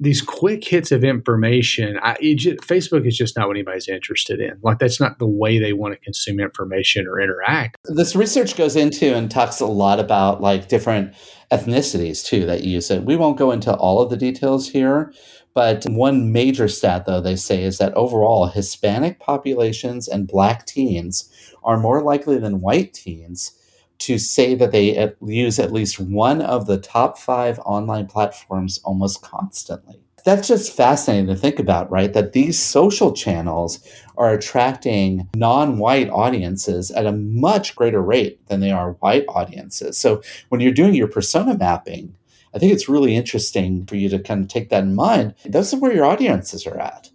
these 0.00 0.22
quick 0.22 0.64
hits 0.64 0.92
of 0.92 1.02
information. 1.02 1.98
I, 2.02 2.34
just, 2.36 2.58
Facebook 2.60 3.06
is 3.06 3.16
just 3.16 3.36
not 3.36 3.48
what 3.48 3.56
anybody's 3.56 3.88
interested 3.88 4.40
in. 4.40 4.58
Like 4.62 4.78
that's 4.78 5.00
not 5.00 5.18
the 5.18 5.26
way 5.26 5.58
they 5.58 5.72
want 5.72 5.94
to 5.94 6.00
consume 6.00 6.38
information 6.38 7.06
or 7.08 7.20
interact. 7.20 7.76
This 7.84 8.14
research 8.14 8.56
goes 8.56 8.76
into 8.76 9.14
and 9.14 9.30
talks 9.30 9.60
a 9.60 9.66
lot 9.66 9.98
about 9.98 10.40
like 10.40 10.68
different 10.68 11.14
ethnicities 11.50 12.24
too 12.24 12.46
that 12.46 12.62
use 12.62 12.90
it. 12.90 13.04
We 13.04 13.16
won't 13.16 13.38
go 13.38 13.50
into 13.50 13.74
all 13.74 14.00
of 14.00 14.10
the 14.10 14.16
details 14.16 14.68
here, 14.68 15.12
but 15.52 15.84
one 15.88 16.30
major 16.30 16.68
stat 16.68 17.06
though 17.06 17.20
they 17.20 17.36
say 17.36 17.64
is 17.64 17.78
that 17.78 17.94
overall 17.94 18.46
Hispanic 18.46 19.18
populations 19.18 20.06
and 20.06 20.28
black 20.28 20.66
teens 20.66 21.28
are 21.64 21.78
more 21.78 22.02
likely 22.02 22.38
than 22.38 22.60
white 22.60 22.94
teens 22.94 23.57
to 23.98 24.18
say 24.18 24.54
that 24.54 24.72
they 24.72 25.12
use 25.22 25.58
at 25.58 25.72
least 25.72 25.98
one 25.98 26.40
of 26.40 26.66
the 26.66 26.78
top 26.78 27.18
five 27.18 27.58
online 27.60 28.06
platforms 28.06 28.78
almost 28.84 29.22
constantly. 29.22 30.00
That's 30.24 30.48
just 30.48 30.76
fascinating 30.76 31.28
to 31.28 31.36
think 31.36 31.58
about, 31.58 31.90
right? 31.90 32.12
That 32.12 32.32
these 32.32 32.58
social 32.58 33.12
channels 33.12 33.86
are 34.16 34.32
attracting 34.32 35.28
non 35.34 35.78
white 35.78 36.10
audiences 36.10 36.90
at 36.90 37.06
a 37.06 37.12
much 37.12 37.74
greater 37.74 38.02
rate 38.02 38.46
than 38.48 38.60
they 38.60 38.70
are 38.70 38.92
white 38.94 39.24
audiences. 39.28 39.96
So 39.96 40.22
when 40.48 40.60
you're 40.60 40.72
doing 40.72 40.94
your 40.94 41.08
persona 41.08 41.56
mapping, 41.56 42.14
I 42.54 42.58
think 42.58 42.72
it's 42.72 42.88
really 42.88 43.16
interesting 43.16 43.86
for 43.86 43.96
you 43.96 44.08
to 44.08 44.18
kind 44.18 44.42
of 44.42 44.48
take 44.48 44.70
that 44.70 44.82
in 44.82 44.94
mind. 44.94 45.34
Those 45.44 45.72
are 45.72 45.78
where 45.78 45.94
your 45.94 46.04
audiences 46.04 46.66
are 46.66 46.78
at. 46.78 47.10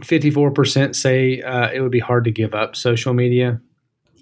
54% 0.00 0.94
say 0.94 1.40
uh, 1.42 1.70
it 1.70 1.80
would 1.80 1.92
be 1.92 2.00
hard 2.00 2.24
to 2.24 2.30
give 2.30 2.54
up 2.54 2.76
social 2.76 3.14
media. 3.14 3.60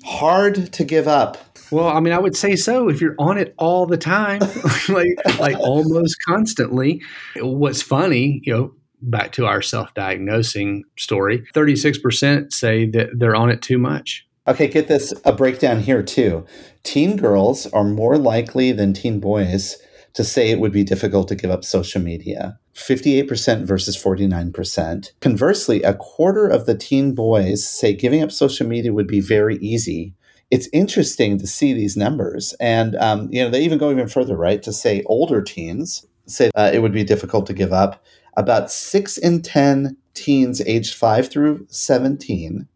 Hard 0.04 0.72
to 0.72 0.84
give 0.84 1.08
up. 1.08 1.51
Well, 1.72 1.88
I 1.88 2.00
mean, 2.00 2.12
I 2.12 2.18
would 2.18 2.36
say 2.36 2.54
so 2.54 2.90
if 2.90 3.00
you're 3.00 3.16
on 3.18 3.38
it 3.38 3.54
all 3.58 3.86
the 3.86 3.96
time, 3.96 4.40
like 4.88 5.38
like 5.40 5.58
almost 5.58 6.16
constantly. 6.26 7.02
What's 7.36 7.80
funny, 7.80 8.42
you 8.44 8.52
know, 8.52 8.74
back 9.00 9.32
to 9.32 9.46
our 9.46 9.62
self-diagnosing 9.62 10.84
story, 10.98 11.44
36% 11.54 12.52
say 12.52 12.86
that 12.90 13.08
they're 13.18 13.34
on 13.34 13.50
it 13.50 13.62
too 13.62 13.78
much. 13.78 14.26
Okay, 14.46 14.68
get 14.68 14.88
this 14.88 15.14
a 15.24 15.32
breakdown 15.32 15.80
here 15.80 16.02
too. 16.02 16.44
Teen 16.82 17.16
girls 17.16 17.66
are 17.68 17.84
more 17.84 18.18
likely 18.18 18.72
than 18.72 18.92
teen 18.92 19.18
boys 19.18 19.78
to 20.14 20.24
say 20.24 20.50
it 20.50 20.60
would 20.60 20.72
be 20.72 20.84
difficult 20.84 21.26
to 21.28 21.34
give 21.34 21.50
up 21.50 21.64
social 21.64 22.02
media. 22.02 22.58
58% 22.74 23.64
versus 23.64 23.96
49%. 23.96 25.12
Conversely, 25.20 25.82
a 25.82 25.94
quarter 25.94 26.46
of 26.46 26.66
the 26.66 26.76
teen 26.76 27.14
boys 27.14 27.66
say 27.66 27.94
giving 27.94 28.22
up 28.22 28.30
social 28.30 28.66
media 28.66 28.92
would 28.92 29.06
be 29.06 29.20
very 29.20 29.56
easy 29.58 30.14
it's 30.52 30.68
interesting 30.70 31.38
to 31.38 31.46
see 31.46 31.72
these 31.72 31.96
numbers. 31.96 32.54
And, 32.60 32.94
um, 32.96 33.28
you 33.32 33.42
know, 33.42 33.48
they 33.48 33.62
even 33.64 33.78
go 33.78 33.90
even 33.90 34.06
further, 34.06 34.36
right? 34.36 34.62
To 34.62 34.72
say 34.72 35.02
older 35.06 35.40
teens 35.40 36.06
say 36.26 36.50
uh, 36.54 36.70
it 36.72 36.80
would 36.80 36.92
be 36.92 37.04
difficult 37.04 37.46
to 37.46 37.54
give 37.54 37.72
up. 37.72 38.04
About 38.36 38.70
six 38.70 39.16
in 39.16 39.40
10 39.40 39.96
teens 40.12 40.60
aged 40.66 40.94
five 40.94 41.30
through 41.30 41.66
17, 41.70 42.68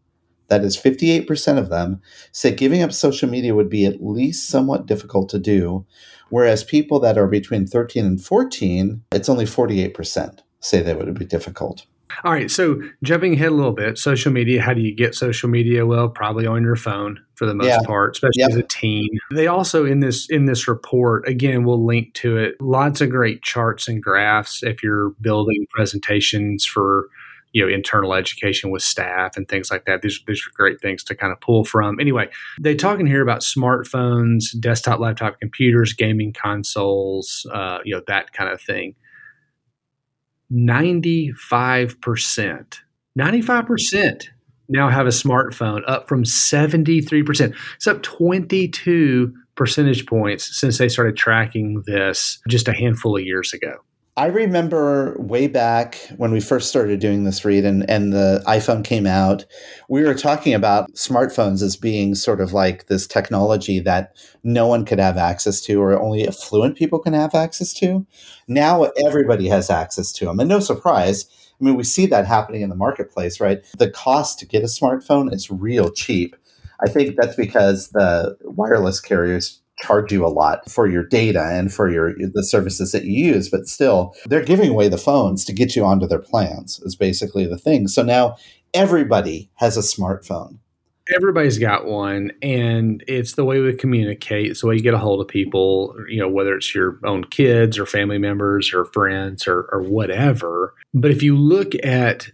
that 0.48 0.64
is 0.64 0.76
58% 0.76 1.58
of 1.58 1.68
them, 1.68 2.00
say 2.32 2.50
giving 2.50 2.82
up 2.82 2.92
social 2.92 3.28
media 3.28 3.54
would 3.54 3.68
be 3.68 3.84
at 3.84 4.02
least 4.02 4.48
somewhat 4.48 4.86
difficult 4.86 5.28
to 5.28 5.38
do. 5.38 5.84
Whereas 6.30 6.64
people 6.64 6.98
that 7.00 7.18
are 7.18 7.28
between 7.28 7.66
13 7.66 8.06
and 8.06 8.24
14, 8.24 9.02
it's 9.12 9.28
only 9.28 9.44
48% 9.44 10.38
say 10.60 10.80
that 10.80 10.96
would 10.98 11.18
be 11.18 11.26
difficult. 11.26 11.84
All 12.24 12.32
right. 12.32 12.50
So 12.50 12.80
jumping 13.02 13.34
ahead 13.34 13.48
a 13.48 13.54
little 13.54 13.72
bit, 13.72 13.98
social 13.98 14.32
media. 14.32 14.62
How 14.62 14.72
do 14.72 14.80
you 14.80 14.94
get 14.94 15.14
social 15.14 15.48
media? 15.48 15.86
Well, 15.86 16.08
probably 16.08 16.46
on 16.46 16.62
your 16.62 16.76
phone 16.76 17.20
for 17.34 17.46
the 17.46 17.54
most 17.54 17.66
yeah. 17.66 17.80
part, 17.84 18.16
especially 18.16 18.40
yep. 18.40 18.50
as 18.50 18.56
a 18.56 18.62
teen. 18.62 19.08
They 19.32 19.46
also 19.46 19.84
in 19.84 20.00
this 20.00 20.28
in 20.30 20.46
this 20.46 20.68
report 20.68 21.28
again, 21.28 21.64
we'll 21.64 21.84
link 21.84 22.14
to 22.14 22.36
it. 22.36 22.54
Lots 22.60 23.00
of 23.00 23.10
great 23.10 23.42
charts 23.42 23.88
and 23.88 24.02
graphs 24.02 24.62
if 24.62 24.82
you're 24.82 25.10
building 25.20 25.66
presentations 25.74 26.64
for 26.64 27.08
you 27.52 27.62
know 27.62 27.72
internal 27.72 28.12
education 28.12 28.70
with 28.70 28.82
staff 28.82 29.36
and 29.36 29.48
things 29.48 29.70
like 29.70 29.86
that. 29.86 30.02
These 30.02 30.20
these 30.26 30.46
are 30.46 30.50
great 30.54 30.80
things 30.80 31.02
to 31.04 31.14
kind 31.14 31.32
of 31.32 31.40
pull 31.40 31.64
from. 31.64 31.98
Anyway, 31.98 32.28
they 32.60 32.74
talk 32.74 33.00
in 33.00 33.06
here 33.06 33.22
about 33.22 33.40
smartphones, 33.40 34.58
desktop, 34.60 35.00
laptop 35.00 35.40
computers, 35.40 35.92
gaming 35.92 36.32
consoles, 36.32 37.46
uh, 37.52 37.78
you 37.84 37.94
know 37.94 38.02
that 38.08 38.32
kind 38.32 38.52
of 38.52 38.60
thing. 38.60 38.94
95%. 40.52 42.78
95% 43.18 44.28
now 44.68 44.88
have 44.88 45.06
a 45.06 45.10
smartphone, 45.10 45.82
up 45.86 46.08
from 46.08 46.24
73%. 46.24 47.54
It's 47.76 47.86
up 47.86 48.02
22 48.02 49.32
percentage 49.54 50.06
points 50.06 50.58
since 50.58 50.78
they 50.78 50.88
started 50.88 51.16
tracking 51.16 51.82
this 51.86 52.40
just 52.48 52.66
a 52.68 52.72
handful 52.72 53.16
of 53.16 53.24
years 53.24 53.52
ago. 53.52 53.76
I 54.18 54.26
remember 54.26 55.14
way 55.18 55.46
back 55.46 55.96
when 56.16 56.30
we 56.30 56.40
first 56.40 56.70
started 56.70 57.00
doing 57.00 57.24
this 57.24 57.44
Reed 57.44 57.66
and, 57.66 57.88
and 57.90 58.14
the 58.14 58.42
iPhone 58.46 58.82
came 58.82 59.06
out, 59.06 59.44
we 59.90 60.04
were 60.04 60.14
talking 60.14 60.54
about 60.54 60.90
smartphones 60.92 61.62
as 61.62 61.76
being 61.76 62.14
sort 62.14 62.40
of 62.40 62.54
like 62.54 62.86
this 62.86 63.06
technology 63.06 63.78
that 63.80 64.16
no 64.42 64.66
one 64.66 64.86
could 64.86 64.98
have 64.98 65.18
access 65.18 65.60
to 65.62 65.82
or 65.82 66.00
only 66.00 66.26
affluent 66.26 66.78
people 66.78 66.98
can 66.98 67.12
have 67.12 67.34
access 67.34 67.74
to. 67.74 68.06
Now 68.48 68.84
everybody 69.04 69.48
has 69.48 69.68
access 69.68 70.12
to 70.12 70.24
them. 70.24 70.40
And 70.40 70.48
no 70.48 70.60
surprise, 70.60 71.26
I 71.60 71.64
mean, 71.64 71.76
we 71.76 71.84
see 71.84 72.06
that 72.06 72.26
happening 72.26 72.62
in 72.62 72.70
the 72.70 72.74
marketplace, 72.74 73.38
right? 73.38 73.62
The 73.76 73.90
cost 73.90 74.38
to 74.38 74.46
get 74.46 74.62
a 74.62 74.66
smartphone 74.66 75.30
is 75.30 75.50
real 75.50 75.90
cheap. 75.90 76.36
I 76.80 76.88
think 76.88 77.16
that's 77.16 77.36
because 77.36 77.90
the 77.90 78.36
wireless 78.44 78.98
carriers 78.98 79.60
charge 79.78 80.10
you 80.10 80.24
a 80.24 80.28
lot 80.28 80.68
for 80.70 80.86
your 80.88 81.04
data 81.04 81.44
and 81.52 81.72
for 81.72 81.90
your 81.90 82.14
the 82.32 82.42
services 82.42 82.92
that 82.92 83.04
you 83.04 83.12
use 83.32 83.50
but 83.50 83.66
still 83.66 84.14
they're 84.26 84.42
giving 84.42 84.70
away 84.70 84.88
the 84.88 84.96
phones 84.96 85.44
to 85.44 85.52
get 85.52 85.76
you 85.76 85.84
onto 85.84 86.06
their 86.06 86.18
plans 86.18 86.80
is 86.80 86.96
basically 86.96 87.46
the 87.46 87.58
thing. 87.58 87.88
So 87.88 88.02
now 88.02 88.36
everybody 88.74 89.50
has 89.54 89.76
a 89.76 89.80
smartphone. 89.80 90.58
Everybody's 91.14 91.58
got 91.58 91.86
one 91.86 92.32
and 92.42 93.04
it's 93.06 93.34
the 93.34 93.44
way 93.44 93.60
we 93.60 93.72
communicate. 93.74 94.50
It's 94.50 94.62
the 94.62 94.66
way 94.66 94.74
you 94.74 94.82
get 94.82 94.94
a 94.94 94.98
hold 94.98 95.20
of 95.20 95.28
people 95.28 95.94
you 96.08 96.18
know 96.18 96.28
whether 96.28 96.54
it's 96.54 96.74
your 96.74 96.98
own 97.04 97.24
kids 97.24 97.78
or 97.78 97.86
family 97.86 98.18
members 98.18 98.72
or 98.74 98.86
friends 98.86 99.46
or, 99.46 99.68
or 99.72 99.82
whatever. 99.82 100.74
But 100.94 101.12
if 101.12 101.22
you 101.22 101.36
look 101.36 101.74
at 101.84 102.28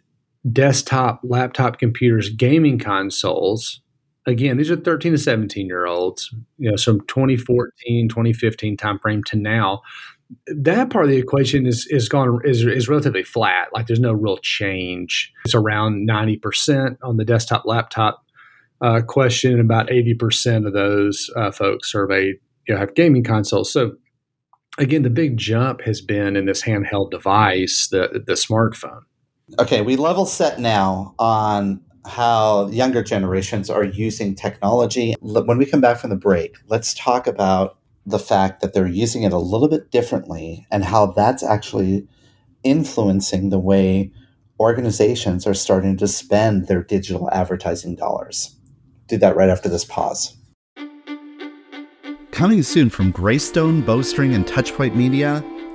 desktop 0.51 1.21
laptop 1.23 1.79
computers 1.79 2.29
gaming 2.31 2.79
consoles 2.79 3.82
again, 4.27 4.57
these 4.57 4.71
are 4.71 4.77
13 4.77 5.13
to 5.13 5.19
17 5.19 5.67
year 5.67 5.87
olds, 5.87 6.35
you 6.59 6.71
know, 6.71 6.77
from 6.77 7.01
2014, 7.07 8.09
2015 8.09 8.77
timeframe 8.77 9.25
to 9.27 9.37
now. 9.37 9.83
that 10.47 10.91
part 10.91 11.05
of 11.05 11.11
the 11.11 11.19
equation 11.19 11.67
is 11.67 11.87
is 11.91 12.09
gone 12.09 12.41
is 12.45 12.65
is 12.65 12.89
relatively 12.89 13.23
flat. 13.23 13.69
Like 13.75 13.87
there's 13.87 14.01
no 14.01 14.13
real 14.13 14.39
change. 14.39 15.33
It's 15.45 15.55
around 15.55 16.07
ninety 16.07 16.37
percent 16.37 16.99
on 17.03 17.17
the 17.19 17.25
desktop 17.25 17.65
laptop 17.67 18.25
uh, 18.81 19.03
question. 19.07 19.61
About 19.61 19.91
eighty 19.93 20.15
percent 20.15 20.67
of 20.67 20.73
those 20.73 21.31
uh, 21.37 21.51
folks 21.51 21.93
surveyed 21.93 22.37
you 22.67 22.75
know, 22.75 22.81
have 22.81 22.95
gaming 22.95 23.25
consoles. 23.25 23.73
So 23.73 23.93
again, 24.79 25.03
the 25.03 25.11
big 25.11 25.37
jump 25.37 25.83
has 25.83 26.01
been 26.01 26.37
in 26.37 26.47
this 26.47 26.63
handheld 26.63 27.11
device, 27.11 27.89
the 27.89 28.23
the 28.27 28.35
smartphone. 28.35 29.03
Okay, 29.59 29.83
we 29.83 29.97
level 29.97 30.25
set 30.25 30.61
now 30.61 31.15
on 31.19 31.83
how 32.07 32.69
younger 32.69 33.03
generations 33.03 33.71
are 33.71 33.85
using 33.85 34.35
technology. 34.35 35.15
When 35.21 35.59
we 35.59 35.67
come 35.67 35.81
back 35.81 35.99
from 35.99 36.11
the 36.11 36.17
break, 36.17 36.57
let's 36.67 36.95
talk 36.95 37.27
about 37.27 37.79
the 38.05 38.19
fact 38.19 38.61
that 38.61 38.75
they're 38.75 38.87
using 38.87 39.23
it 39.23 39.33
a 39.33 39.39
little 39.39 39.69
bit 39.69 39.91
differently 39.91 40.67
and 40.71 40.85
how 40.85 41.07
that's 41.07 41.43
actually 41.43 42.07
influencing 42.65 43.51
the 43.51 43.61
way 43.61 44.13
organizations 44.59 45.47
are 45.47 45.55
starting 45.55 45.97
to 45.97 46.09
spend 46.09 46.67
their 46.67 46.83
digital 46.83 47.31
advertising 47.31 47.97
dollars. 47.97 48.57
Do 49.09 49.17
that 49.19 49.37
right 49.37 49.51
after 49.51 49.69
this 49.69 49.85
pause. 49.85 50.37
Coming 52.31 52.63
soon 52.63 52.89
from 52.89 53.13
Greystone, 53.13 53.83
Bowstring, 53.83 54.35
and 54.35 54.47
Touchpoint 54.47 54.95
Media, 54.97 55.45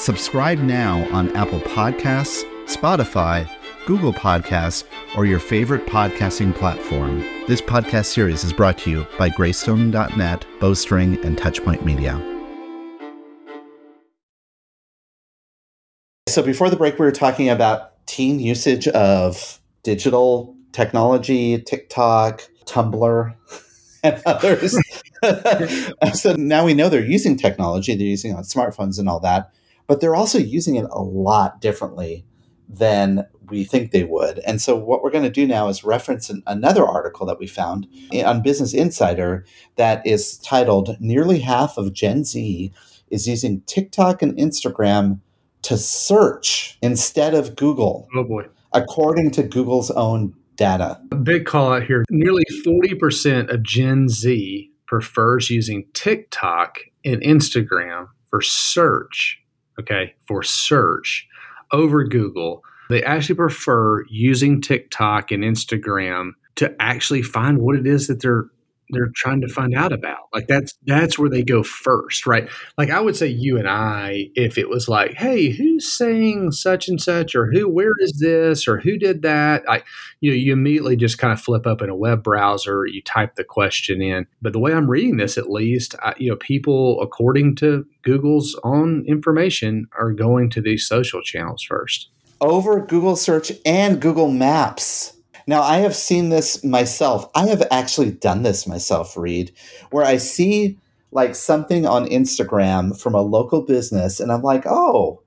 Subscribe 0.00 0.60
now 0.60 1.06
on 1.12 1.28
Apple 1.36 1.60
Podcasts, 1.60 2.42
Spotify, 2.64 3.46
Google 3.84 4.14
Podcasts, 4.14 4.84
or 5.14 5.26
your 5.26 5.38
favorite 5.38 5.84
podcasting 5.84 6.54
platform. 6.54 7.18
This 7.46 7.60
podcast 7.60 8.06
series 8.06 8.42
is 8.42 8.54
brought 8.54 8.78
to 8.78 8.90
you 8.90 9.06
by 9.18 9.28
Greystone.net, 9.28 10.46
Bowstring, 10.58 11.22
and 11.22 11.36
Touchpoint 11.36 11.84
Media. 11.84 12.18
So 16.30 16.42
before 16.42 16.70
the 16.70 16.76
break, 16.76 16.98
we 16.98 17.04
were 17.04 17.12
talking 17.12 17.50
about 17.50 18.06
teen 18.06 18.40
usage 18.40 18.88
of 18.88 19.60
digital 19.82 20.56
technology, 20.72 21.60
TikTok, 21.60 22.40
Tumblr, 22.64 23.34
and 24.02 24.22
others. 24.24 24.78
so 26.14 26.34
now 26.36 26.64
we 26.64 26.72
know 26.72 26.88
they're 26.88 27.04
using 27.04 27.36
technology, 27.36 27.94
they're 27.94 28.06
using 28.06 28.34
on 28.34 28.44
smartphones 28.44 28.98
and 28.98 29.06
all 29.06 29.20
that, 29.20 29.52
but 29.90 30.00
they're 30.00 30.14
also 30.14 30.38
using 30.38 30.76
it 30.76 30.86
a 30.92 31.02
lot 31.02 31.60
differently 31.60 32.24
than 32.68 33.26
we 33.48 33.64
think 33.64 33.90
they 33.90 34.04
would. 34.04 34.38
And 34.46 34.62
so, 34.62 34.76
what 34.76 35.02
we're 35.02 35.10
going 35.10 35.24
to 35.24 35.30
do 35.30 35.48
now 35.48 35.66
is 35.66 35.82
reference 35.82 36.30
an, 36.30 36.44
another 36.46 36.86
article 36.86 37.26
that 37.26 37.40
we 37.40 37.48
found 37.48 37.88
on 38.24 38.40
Business 38.40 38.72
Insider 38.72 39.44
that 39.74 40.06
is 40.06 40.38
titled 40.38 40.96
Nearly 41.00 41.40
Half 41.40 41.76
of 41.76 41.92
Gen 41.92 42.22
Z 42.22 42.72
is 43.08 43.26
Using 43.26 43.62
TikTok 43.62 44.22
and 44.22 44.38
Instagram 44.38 45.18
to 45.62 45.76
Search 45.76 46.78
instead 46.80 47.34
of 47.34 47.56
Google. 47.56 48.06
Oh, 48.14 48.22
boy. 48.22 48.46
According 48.72 49.32
to 49.32 49.42
Google's 49.42 49.90
own 49.90 50.34
data. 50.54 51.00
A 51.10 51.16
big 51.16 51.46
call 51.46 51.72
out 51.72 51.82
here 51.82 52.04
nearly 52.10 52.44
40% 52.64 53.52
of 53.52 53.64
Gen 53.64 54.08
Z 54.08 54.70
prefers 54.86 55.50
using 55.50 55.86
TikTok 55.94 56.78
and 57.04 57.20
Instagram 57.22 58.06
for 58.28 58.40
search. 58.40 59.39
Okay, 59.78 60.14
for 60.26 60.42
search 60.42 61.28
over 61.72 62.04
Google. 62.04 62.62
They 62.88 63.02
actually 63.04 63.36
prefer 63.36 64.04
using 64.08 64.60
TikTok 64.60 65.30
and 65.30 65.44
Instagram 65.44 66.32
to 66.56 66.74
actually 66.80 67.22
find 67.22 67.58
what 67.58 67.76
it 67.76 67.86
is 67.86 68.08
that 68.08 68.20
they're 68.20 68.46
they're 68.92 69.10
trying 69.14 69.40
to 69.42 69.48
find 69.48 69.74
out 69.74 69.92
about. 69.92 70.28
Like 70.32 70.46
that's 70.46 70.74
that's 70.86 71.18
where 71.18 71.30
they 71.30 71.42
go 71.42 71.62
first, 71.62 72.26
right? 72.26 72.48
Like 72.78 72.90
I 72.90 73.00
would 73.00 73.16
say 73.16 73.26
you 73.26 73.58
and 73.58 73.68
I, 73.68 74.30
if 74.34 74.58
it 74.58 74.68
was 74.68 74.88
like, 74.88 75.14
hey, 75.14 75.50
who's 75.50 75.90
saying 75.90 76.52
such 76.52 76.88
and 76.88 77.00
such, 77.00 77.34
or 77.34 77.50
who, 77.50 77.68
where 77.68 77.92
is 78.00 78.18
this, 78.20 78.66
or 78.68 78.78
who 78.78 78.96
did 78.98 79.22
that? 79.22 79.62
I, 79.68 79.82
you 80.20 80.30
know, 80.30 80.36
you 80.36 80.52
immediately 80.52 80.96
just 80.96 81.18
kind 81.18 81.32
of 81.32 81.40
flip 81.40 81.66
up 81.66 81.82
in 81.82 81.90
a 81.90 81.96
web 81.96 82.22
browser, 82.22 82.86
you 82.86 83.02
type 83.02 83.36
the 83.36 83.44
question 83.44 84.02
in. 84.02 84.26
But 84.42 84.52
the 84.52 84.60
way 84.60 84.72
I'm 84.72 84.90
reading 84.90 85.16
this, 85.16 85.38
at 85.38 85.50
least, 85.50 85.94
I, 86.02 86.14
you 86.18 86.30
know, 86.30 86.36
people 86.36 87.00
according 87.00 87.56
to 87.56 87.86
Google's 88.02 88.58
own 88.64 89.04
information 89.06 89.86
are 89.98 90.12
going 90.12 90.50
to 90.50 90.60
these 90.60 90.86
social 90.86 91.22
channels 91.22 91.62
first 91.62 92.08
over 92.40 92.80
Google 92.80 93.16
search 93.16 93.52
and 93.64 94.00
Google 94.00 94.30
Maps. 94.30 95.19
Now, 95.50 95.62
I 95.62 95.78
have 95.78 95.96
seen 95.96 96.28
this 96.28 96.62
myself. 96.62 97.28
I 97.34 97.48
have 97.48 97.66
actually 97.72 98.12
done 98.12 98.44
this 98.44 98.68
myself, 98.68 99.16
Reed, 99.16 99.50
where 99.90 100.04
I 100.04 100.16
see 100.16 100.78
like 101.10 101.34
something 101.34 101.84
on 101.84 102.06
Instagram 102.06 102.96
from 102.96 103.16
a 103.16 103.20
local 103.20 103.62
business 103.62 104.20
and 104.20 104.30
I'm 104.30 104.42
like, 104.42 104.62
oh, 104.64 105.24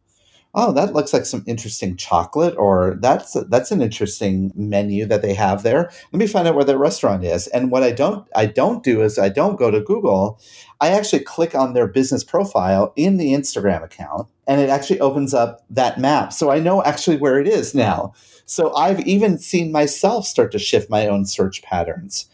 oh, 0.56 0.72
that 0.72 0.94
looks 0.94 1.12
like 1.12 1.26
some 1.26 1.44
interesting 1.46 1.98
chocolate, 1.98 2.56
or 2.58 2.98
that's 3.02 3.36
that's 3.50 3.72
an 3.72 3.82
interesting 3.82 4.54
menu 4.56 5.06
that 5.08 5.22
they 5.22 5.34
have 5.34 5.64
there. 5.64 5.92
Let 6.14 6.20
me 6.20 6.28
find 6.28 6.48
out 6.48 6.56
where 6.56 6.64
that 6.64 6.78
restaurant 6.78 7.26
is. 7.26 7.48
And 7.48 7.70
what 7.70 7.84
I 7.84 7.92
don't 7.92 8.26
I 8.34 8.46
don't 8.46 8.82
do 8.82 9.02
is 9.02 9.20
I 9.20 9.28
don't 9.28 9.60
go 9.60 9.72
to 9.72 9.82
Google. 9.82 10.40
I 10.80 10.90
actually 10.90 11.26
click 11.26 11.54
on 11.54 11.74
their 11.74 11.88
business 11.88 12.24
profile 12.24 12.94
in 12.96 13.18
the 13.18 13.34
Instagram 13.34 13.84
account, 13.84 14.30
and 14.48 14.62
it 14.62 14.70
actually 14.70 15.02
opens 15.02 15.34
up 15.34 15.66
that 15.70 16.00
map. 16.00 16.32
So 16.32 16.50
I 16.50 16.60
know 16.60 16.82
actually 16.84 17.18
where 17.18 17.42
it 17.42 17.48
is 17.48 17.76
now. 17.76 18.14
So 18.54 18.72
I've 18.76 19.00
even 19.08 19.40
seen 19.40 19.72
myself 19.72 20.28
start 20.28 20.52
to 20.52 20.60
shift 20.60 20.88
my 20.88 21.08
own 21.08 21.26
search 21.26 21.64
patterns. 21.64 22.30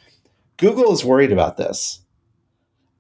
Google 0.58 0.92
is 0.92 1.06
worried 1.06 1.32
about 1.32 1.56
this. 1.56 2.02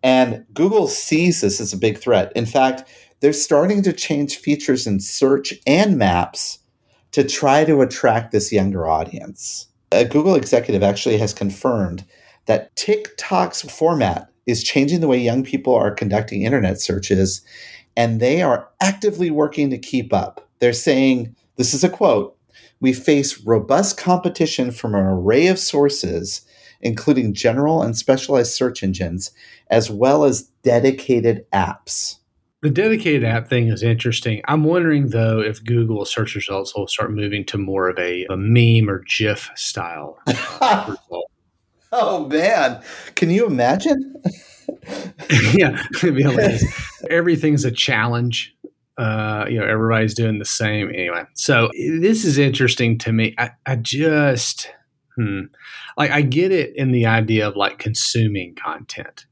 And 0.02 0.46
Google 0.54 0.88
sees 0.88 1.42
this 1.42 1.60
as 1.60 1.74
a 1.74 1.78
big 1.78 1.98
threat. 1.98 2.32
In 2.34 2.46
fact, 2.46 2.86
they're 3.20 3.34
starting 3.34 3.84
to 3.84 3.92
change 3.92 4.38
features 4.38 4.88
in 4.88 5.02
search 5.02 5.54
and 5.68 5.98
maps 5.98 6.60
to 7.12 7.26
try 7.26 7.66
to 7.66 7.82
attract 7.82 8.32
this 8.32 8.54
younger 8.54 8.88
audience. 8.88 9.68
A 9.92 10.06
Google 10.06 10.36
executive 10.36 10.82
actually 10.82 11.18
has 11.18 11.34
confirmed 11.34 12.06
that 12.46 12.74
TikTok's 12.78 13.64
format 13.64 14.30
is 14.46 14.64
changing 14.64 15.02
the 15.02 15.10
way 15.10 15.18
young 15.18 15.44
people 15.44 15.76
are 15.76 15.92
conducting 15.92 16.44
internet 16.44 16.80
searches, 16.80 17.42
and 17.98 18.22
they 18.22 18.42
are 18.42 18.70
actively 18.80 19.30
working 19.30 19.70
to 19.72 19.78
keep 19.78 20.14
up. 20.14 20.48
They're 20.60 20.72
saying, 20.72 21.36
this 21.58 21.74
is 21.74 21.84
a 21.84 21.90
quote, 21.90 22.39
we 22.80 22.94
face 22.94 23.44
robust 23.46 23.98
competition 23.98 24.72
from 24.72 24.96
an 24.96 25.04
array 25.04 25.48
of 25.48 25.60
sources, 25.60 26.42
including 26.82 27.34
general 27.34 27.82
and 27.82 27.98
specialized 27.98 28.52
search 28.52 28.84
engines, 28.84 29.32
as 29.70 29.90
well 29.90 30.24
as 30.24 30.44
dedicated 30.64 31.46
apps. 31.52 32.16
The 32.62 32.70
dedicated 32.70 33.24
app 33.24 33.48
thing 33.48 33.70
is 33.70 33.84
interesting. 33.84 34.42
I'm 34.48 34.66
wondering 34.66 35.10
though 35.10 35.40
if 35.40 35.64
Google 35.64 36.04
search 36.06 36.36
results 36.36 36.76
will 36.76 36.88
start 36.88 37.12
moving 37.14 37.46
to 37.46 37.58
more 37.58 37.88
of 37.90 37.98
a, 37.98 38.26
a 38.30 38.36
meme 38.36 38.90
or 38.90 39.04
GIF 39.08 39.50
style. 39.56 40.20
Oh 41.92 42.28
man, 42.28 42.82
can 43.16 43.30
you 43.32 43.48
imagine? 43.48 44.22
yeah, 45.54 45.82
everything's 47.10 47.66
a 47.66 47.72
challenge. 47.72 48.56
Uh, 49.00 49.46
you 49.50 49.58
know, 49.58 49.66
everybody's 49.66 50.14
doing 50.14 50.40
the 50.40 50.46
same 50.46 50.90
anyway. 50.90 51.24
So 51.34 51.70
this 51.74 52.26
is 52.26 52.38
interesting 52.38 52.98
to 53.00 53.14
me. 53.14 53.34
I, 53.38 53.52
I 53.66 53.78
just, 53.78 54.70
hmm, 55.16 55.44
like, 55.98 56.12
I 56.12 56.22
get 56.22 56.52
it 56.52 56.76
in 56.76 56.92
the 56.92 57.06
idea 57.06 57.48
of 57.48 57.56
like 57.56 57.78
consuming 57.78 58.56
content, 58.56 59.26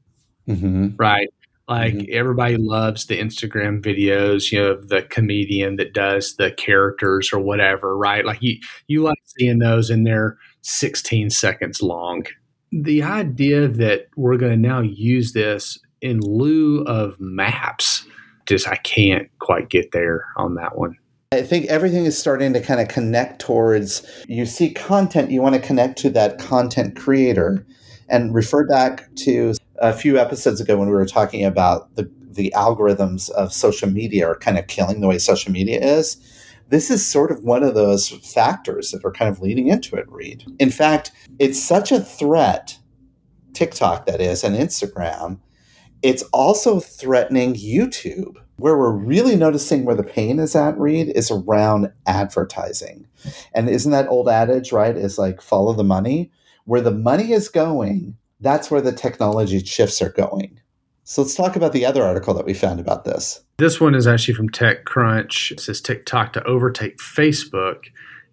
mm-hmm. 0.48 0.96
right? 0.96 1.28
Like 1.68 1.94
mm-hmm. 1.94 2.10
everybody 2.10 2.56
loves 2.56 3.06
the 3.06 3.20
Instagram 3.20 3.82
videos, 3.82 4.50
you 4.50 4.58
know, 4.58 4.80
the 4.80 5.02
comedian 5.02 5.76
that 5.76 5.92
does 5.92 6.36
the 6.36 6.50
characters 6.50 7.30
or 7.30 7.40
whatever, 7.40 7.96
right? 7.96 8.24
Like 8.24 8.38
you 8.40 8.58
you 8.86 9.02
like 9.02 9.18
seeing 9.38 9.58
those 9.58 9.90
and 9.90 10.06
they're 10.06 10.38
16 10.62 11.28
seconds 11.28 11.82
long. 11.82 12.24
The 12.72 13.02
idea 13.02 13.68
that 13.68 14.06
we're 14.16 14.38
going 14.38 14.62
to 14.62 14.68
now 14.68 14.80
use 14.80 15.32
this 15.32 15.78
in 16.00 16.20
lieu 16.20 16.82
of 16.84 17.20
maps, 17.20 18.06
just 18.48 18.66
I 18.66 18.76
can't 18.76 19.28
quite 19.38 19.68
get 19.68 19.92
there 19.92 20.24
on 20.36 20.54
that 20.54 20.76
one. 20.76 20.96
I 21.30 21.42
think 21.42 21.66
everything 21.66 22.06
is 22.06 22.18
starting 22.18 22.54
to 22.54 22.60
kind 22.60 22.80
of 22.80 22.88
connect 22.88 23.40
towards 23.40 24.02
you 24.26 24.46
see 24.46 24.70
content, 24.70 25.30
you 25.30 25.42
want 25.42 25.54
to 25.54 25.60
connect 25.60 25.98
to 26.00 26.10
that 26.10 26.38
content 26.38 26.96
creator 26.96 27.66
and 28.08 28.34
refer 28.34 28.66
back 28.66 29.14
to 29.16 29.54
a 29.76 29.92
few 29.92 30.18
episodes 30.18 30.60
ago 30.60 30.78
when 30.78 30.88
we 30.88 30.94
were 30.94 31.06
talking 31.06 31.44
about 31.44 31.94
the 31.96 32.10
the 32.30 32.52
algorithms 32.56 33.30
of 33.30 33.52
social 33.52 33.90
media 33.90 34.26
are 34.26 34.38
kind 34.38 34.58
of 34.58 34.66
killing 34.68 35.00
the 35.00 35.08
way 35.08 35.18
social 35.18 35.52
media 35.52 35.80
is. 35.80 36.16
This 36.68 36.90
is 36.90 37.04
sort 37.04 37.30
of 37.30 37.44
one 37.44 37.62
of 37.62 37.74
those 37.74 38.08
factors 38.08 38.90
that 38.90 39.04
are 39.04 39.10
kind 39.10 39.30
of 39.30 39.40
leading 39.40 39.68
into 39.68 39.96
it, 39.96 40.08
Reed. 40.08 40.44
In 40.58 40.70
fact, 40.70 41.10
it's 41.38 41.62
such 41.62 41.90
a 41.90 42.00
threat, 42.00 42.78
TikTok 43.54 44.06
that 44.06 44.20
is, 44.20 44.44
and 44.44 44.54
Instagram, 44.54 45.40
it's 46.02 46.22
also 46.32 46.80
threatening 46.80 47.54
YouTube. 47.54 48.36
Where 48.56 48.76
we're 48.76 48.90
really 48.90 49.36
noticing 49.36 49.84
where 49.84 49.94
the 49.94 50.02
pain 50.02 50.40
is 50.40 50.56
at, 50.56 50.76
Reed, 50.80 51.12
is 51.14 51.30
around 51.30 51.92
advertising. 52.08 53.06
And 53.54 53.68
isn't 53.68 53.92
that 53.92 54.08
old 54.08 54.28
adage, 54.28 54.72
right? 54.72 54.96
Is 54.96 55.16
like 55.16 55.40
follow 55.40 55.74
the 55.74 55.84
money. 55.84 56.32
Where 56.64 56.80
the 56.80 56.90
money 56.90 57.32
is 57.32 57.48
going, 57.48 58.16
that's 58.40 58.68
where 58.68 58.80
the 58.80 58.92
technology 58.92 59.60
shifts 59.64 60.02
are 60.02 60.10
going. 60.10 60.60
So 61.04 61.22
let's 61.22 61.36
talk 61.36 61.56
about 61.56 61.72
the 61.72 61.86
other 61.86 62.02
article 62.02 62.34
that 62.34 62.44
we 62.44 62.52
found 62.52 62.80
about 62.80 63.04
this. 63.04 63.42
This 63.58 63.80
one 63.80 63.94
is 63.94 64.06
actually 64.06 64.34
from 64.34 64.50
TechCrunch. 64.50 65.52
It 65.52 65.60
says 65.60 65.80
TikTok 65.80 66.32
to 66.34 66.44
overtake 66.44 66.98
Facebook 66.98 67.84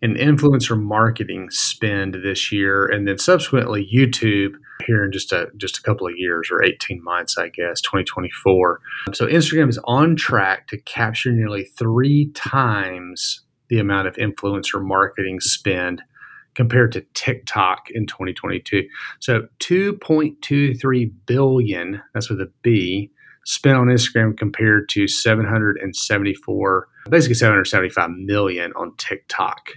in 0.01 0.15
influencer 0.15 0.77
marketing 0.77 1.49
spend 1.51 2.15
this 2.23 2.51
year, 2.51 2.85
and 2.85 3.07
then 3.07 3.17
subsequently 3.17 3.89
YouTube 3.91 4.55
here 4.85 5.03
in 5.03 5.11
just 5.11 5.31
a 5.31 5.47
just 5.57 5.77
a 5.77 5.81
couple 5.81 6.07
of 6.07 6.13
years 6.17 6.49
or 6.51 6.63
18 6.63 7.03
months, 7.03 7.37
I 7.37 7.49
guess, 7.49 7.81
2024. 7.81 8.79
So 9.13 9.27
Instagram 9.27 9.69
is 9.69 9.79
on 9.85 10.15
track 10.15 10.67
to 10.67 10.77
capture 10.77 11.31
nearly 11.31 11.63
three 11.63 12.31
times 12.31 13.41
the 13.69 13.79
amount 13.79 14.07
of 14.07 14.15
influencer 14.15 14.83
marketing 14.83 15.39
spend 15.39 16.01
compared 16.55 16.91
to 16.93 17.01
TikTok 17.13 17.89
in 17.91 18.05
2022. 18.07 18.87
So 19.19 19.47
2.23 19.59 21.11
billion, 21.25 22.01
that's 22.13 22.29
with 22.29 22.41
a 22.41 22.51
B, 22.61 23.11
spent 23.45 23.77
on 23.77 23.87
Instagram 23.87 24.37
compared 24.37 24.89
to 24.89 25.07
774, 25.07 26.87
basically 27.09 27.35
775 27.35 28.09
million 28.11 28.71
on 28.75 28.95
TikTok. 28.97 29.69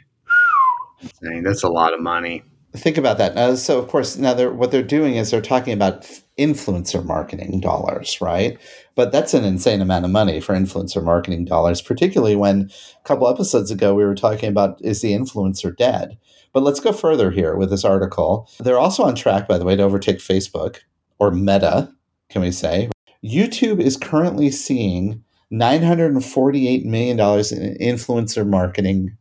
Dang, 1.23 1.43
that's 1.43 1.63
a 1.63 1.69
lot 1.69 1.93
of 1.93 2.01
money. 2.01 2.43
Think 2.79 2.97
about 2.97 3.19
that. 3.19 3.37
Uh, 3.37 3.57
so, 3.57 3.79
of 3.79 3.89
course, 3.89 4.17
now 4.17 4.35
they're, 4.35 4.53
what 4.53 4.71
they're 4.71 4.83
doing 4.83 5.17
is 5.17 5.31
they're 5.31 5.41
talking 5.41 5.73
about 5.73 6.09
influencer 6.39 7.05
marketing 7.05 7.61
dollars, 7.61 8.21
right? 8.21 8.59
But 8.95 9.11
that's 9.11 9.35
an 9.35 9.45
insane 9.45 9.81
amount 9.81 10.05
of 10.05 10.11
money 10.11 10.41
for 10.41 10.55
influencer 10.55 11.03
marketing 11.03 11.45
dollars, 11.45 11.83
particularly 11.83 12.37
when 12.37 12.71
a 12.99 13.09
couple 13.09 13.29
episodes 13.29 13.71
ago 13.71 13.95
we 13.95 14.05
were 14.05 14.15
talking 14.15 14.49
about 14.49 14.81
is 14.81 15.03
the 15.03 15.13
influencer 15.13 15.77
dead? 15.77 16.17
But 16.53 16.63
let's 16.63 16.81
go 16.81 16.93
further 16.93 17.31
here 17.31 17.57
with 17.57 17.71
this 17.71 17.85
article. 17.85 18.49
They're 18.61 18.79
also 18.79 19.03
on 19.03 19.15
track, 19.15 19.49
by 19.49 19.59
the 19.59 19.65
way, 19.65 19.77
to 19.77 19.83
overtake 19.83 20.19
Facebook 20.19 20.79
or 21.19 21.31
Meta, 21.31 21.93
can 22.31 22.43
we 22.43 22.53
say? 22.53 22.91
YouTube 23.25 23.81
is 23.81 23.97
currently 23.97 24.51
seeing 24.51 25.25
$948 25.53 26.85
million 26.85 27.19
in 27.19 27.95
influencer 27.97 28.47
marketing 28.47 29.17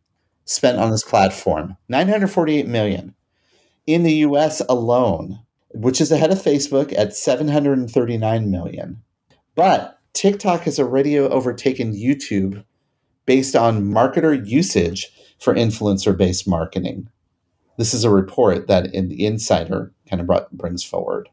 spent 0.46 0.78
on 0.78 0.91
this 0.91 1.04
platform. 1.04 1.76
948 1.89 2.67
million 2.67 3.13
in 3.88 4.04
the 4.04 4.13
US 4.15 4.62
alone, 4.69 5.39
which 5.69 6.00
is 6.00 6.12
ahead 6.12 6.32
of 6.32 6.41
Facebook 6.41 6.93
at 6.97 7.15
739 7.15 8.52
million. 8.52 9.02
But 9.56 10.00
TikTok 10.13 10.62
has 10.62 10.80
already 10.80 11.17
overtaken 11.17 11.93
YouTube 11.93 12.63
based 13.26 13.56
on 13.56 13.84
marketer 13.84 14.45
usage 14.45 15.12
for 15.39 15.56
influencer 15.56 16.15
based 16.15 16.47
marketing. 16.47 17.10
This 17.78 17.93
is 17.93 18.04
a 18.04 18.10
report 18.10 18.67
that 18.67 18.93
in 18.93 19.10
the 19.10 19.26
Insider 19.26 19.93
kind 20.10 20.19
of 20.19 20.28
brought, 20.28 20.52
brings 20.52 20.84
forward. 20.84 21.30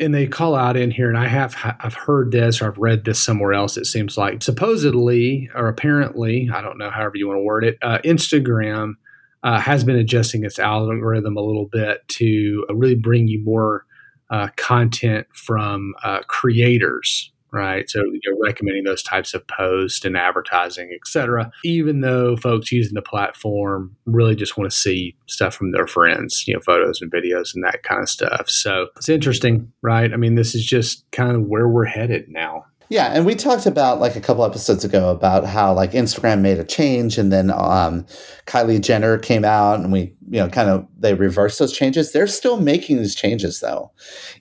And 0.00 0.14
they 0.14 0.26
call 0.26 0.54
out 0.54 0.76
in 0.76 0.90
here, 0.90 1.08
and 1.08 1.18
I 1.18 1.28
have 1.28 1.54
I've 1.78 1.94
heard 1.94 2.32
this 2.32 2.60
or 2.60 2.68
I've 2.68 2.78
read 2.78 3.04
this 3.04 3.20
somewhere 3.20 3.52
else. 3.52 3.76
It 3.76 3.84
seems 3.84 4.16
like 4.16 4.42
supposedly 4.42 5.50
or 5.54 5.68
apparently, 5.68 6.48
I 6.52 6.62
don't 6.62 6.78
know, 6.78 6.90
however 6.90 7.16
you 7.16 7.28
want 7.28 7.36
to 7.36 7.42
word 7.42 7.64
it, 7.64 7.78
uh, 7.82 7.98
Instagram 7.98 8.94
uh, 9.42 9.60
has 9.60 9.84
been 9.84 9.96
adjusting 9.96 10.44
its 10.44 10.58
algorithm 10.58 11.36
a 11.36 11.42
little 11.42 11.66
bit 11.66 12.06
to 12.08 12.64
really 12.70 12.94
bring 12.94 13.28
you 13.28 13.42
more 13.44 13.84
uh, 14.30 14.48
content 14.56 15.26
from 15.32 15.94
uh, 16.04 16.20
creators 16.28 17.32
right? 17.52 17.88
So 17.90 18.02
you're 18.22 18.38
recommending 18.40 18.84
those 18.84 19.02
types 19.02 19.34
of 19.34 19.46
posts 19.46 20.04
and 20.04 20.16
advertising, 20.16 20.90
et 20.92 21.06
cetera, 21.06 21.50
even 21.64 22.00
though 22.00 22.36
folks 22.36 22.72
using 22.72 22.94
the 22.94 23.02
platform 23.02 23.96
really 24.06 24.36
just 24.36 24.56
want 24.56 24.70
to 24.70 24.76
see 24.76 25.16
stuff 25.26 25.54
from 25.54 25.72
their 25.72 25.86
friends, 25.86 26.44
you 26.46 26.54
know, 26.54 26.60
photos 26.60 27.00
and 27.00 27.10
videos 27.10 27.54
and 27.54 27.64
that 27.64 27.82
kind 27.82 28.02
of 28.02 28.08
stuff. 28.08 28.48
So 28.48 28.88
it's 28.96 29.08
interesting, 29.08 29.72
right? 29.82 30.12
I 30.12 30.16
mean, 30.16 30.34
this 30.34 30.54
is 30.54 30.64
just 30.64 31.10
kind 31.10 31.36
of 31.36 31.42
where 31.42 31.68
we're 31.68 31.86
headed 31.86 32.28
now. 32.28 32.66
Yeah, 32.90 33.12
and 33.14 33.24
we 33.24 33.36
talked 33.36 33.66
about 33.66 34.00
like 34.00 34.16
a 34.16 34.20
couple 34.20 34.44
episodes 34.44 34.84
ago 34.84 35.10
about 35.10 35.46
how 35.46 35.72
like 35.72 35.92
Instagram 35.92 36.40
made 36.40 36.58
a 36.58 36.64
change, 36.64 37.18
and 37.18 37.32
then 37.32 37.52
um, 37.52 38.04
Kylie 38.46 38.80
Jenner 38.80 39.16
came 39.16 39.44
out, 39.44 39.78
and 39.78 39.92
we 39.92 40.12
you 40.28 40.40
know 40.40 40.48
kind 40.48 40.68
of 40.68 40.88
they 40.98 41.14
reversed 41.14 41.60
those 41.60 41.72
changes. 41.72 42.10
They're 42.10 42.26
still 42.26 42.60
making 42.60 42.96
these 42.96 43.14
changes 43.14 43.60
though. 43.60 43.92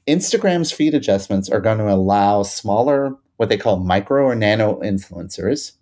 Instagram's 0.08 0.72
feed 0.72 0.96
adjustments 0.96 1.48
are 1.48 1.62
going 1.62 1.78
to 1.78 1.92
allow 1.92 2.42
smaller, 2.42 3.16
what 3.38 3.50
they 3.50 3.58
call 3.58 3.78
micro 3.82 4.24
or 4.24 4.34
nano 4.34 4.80
influencers, 4.80 5.74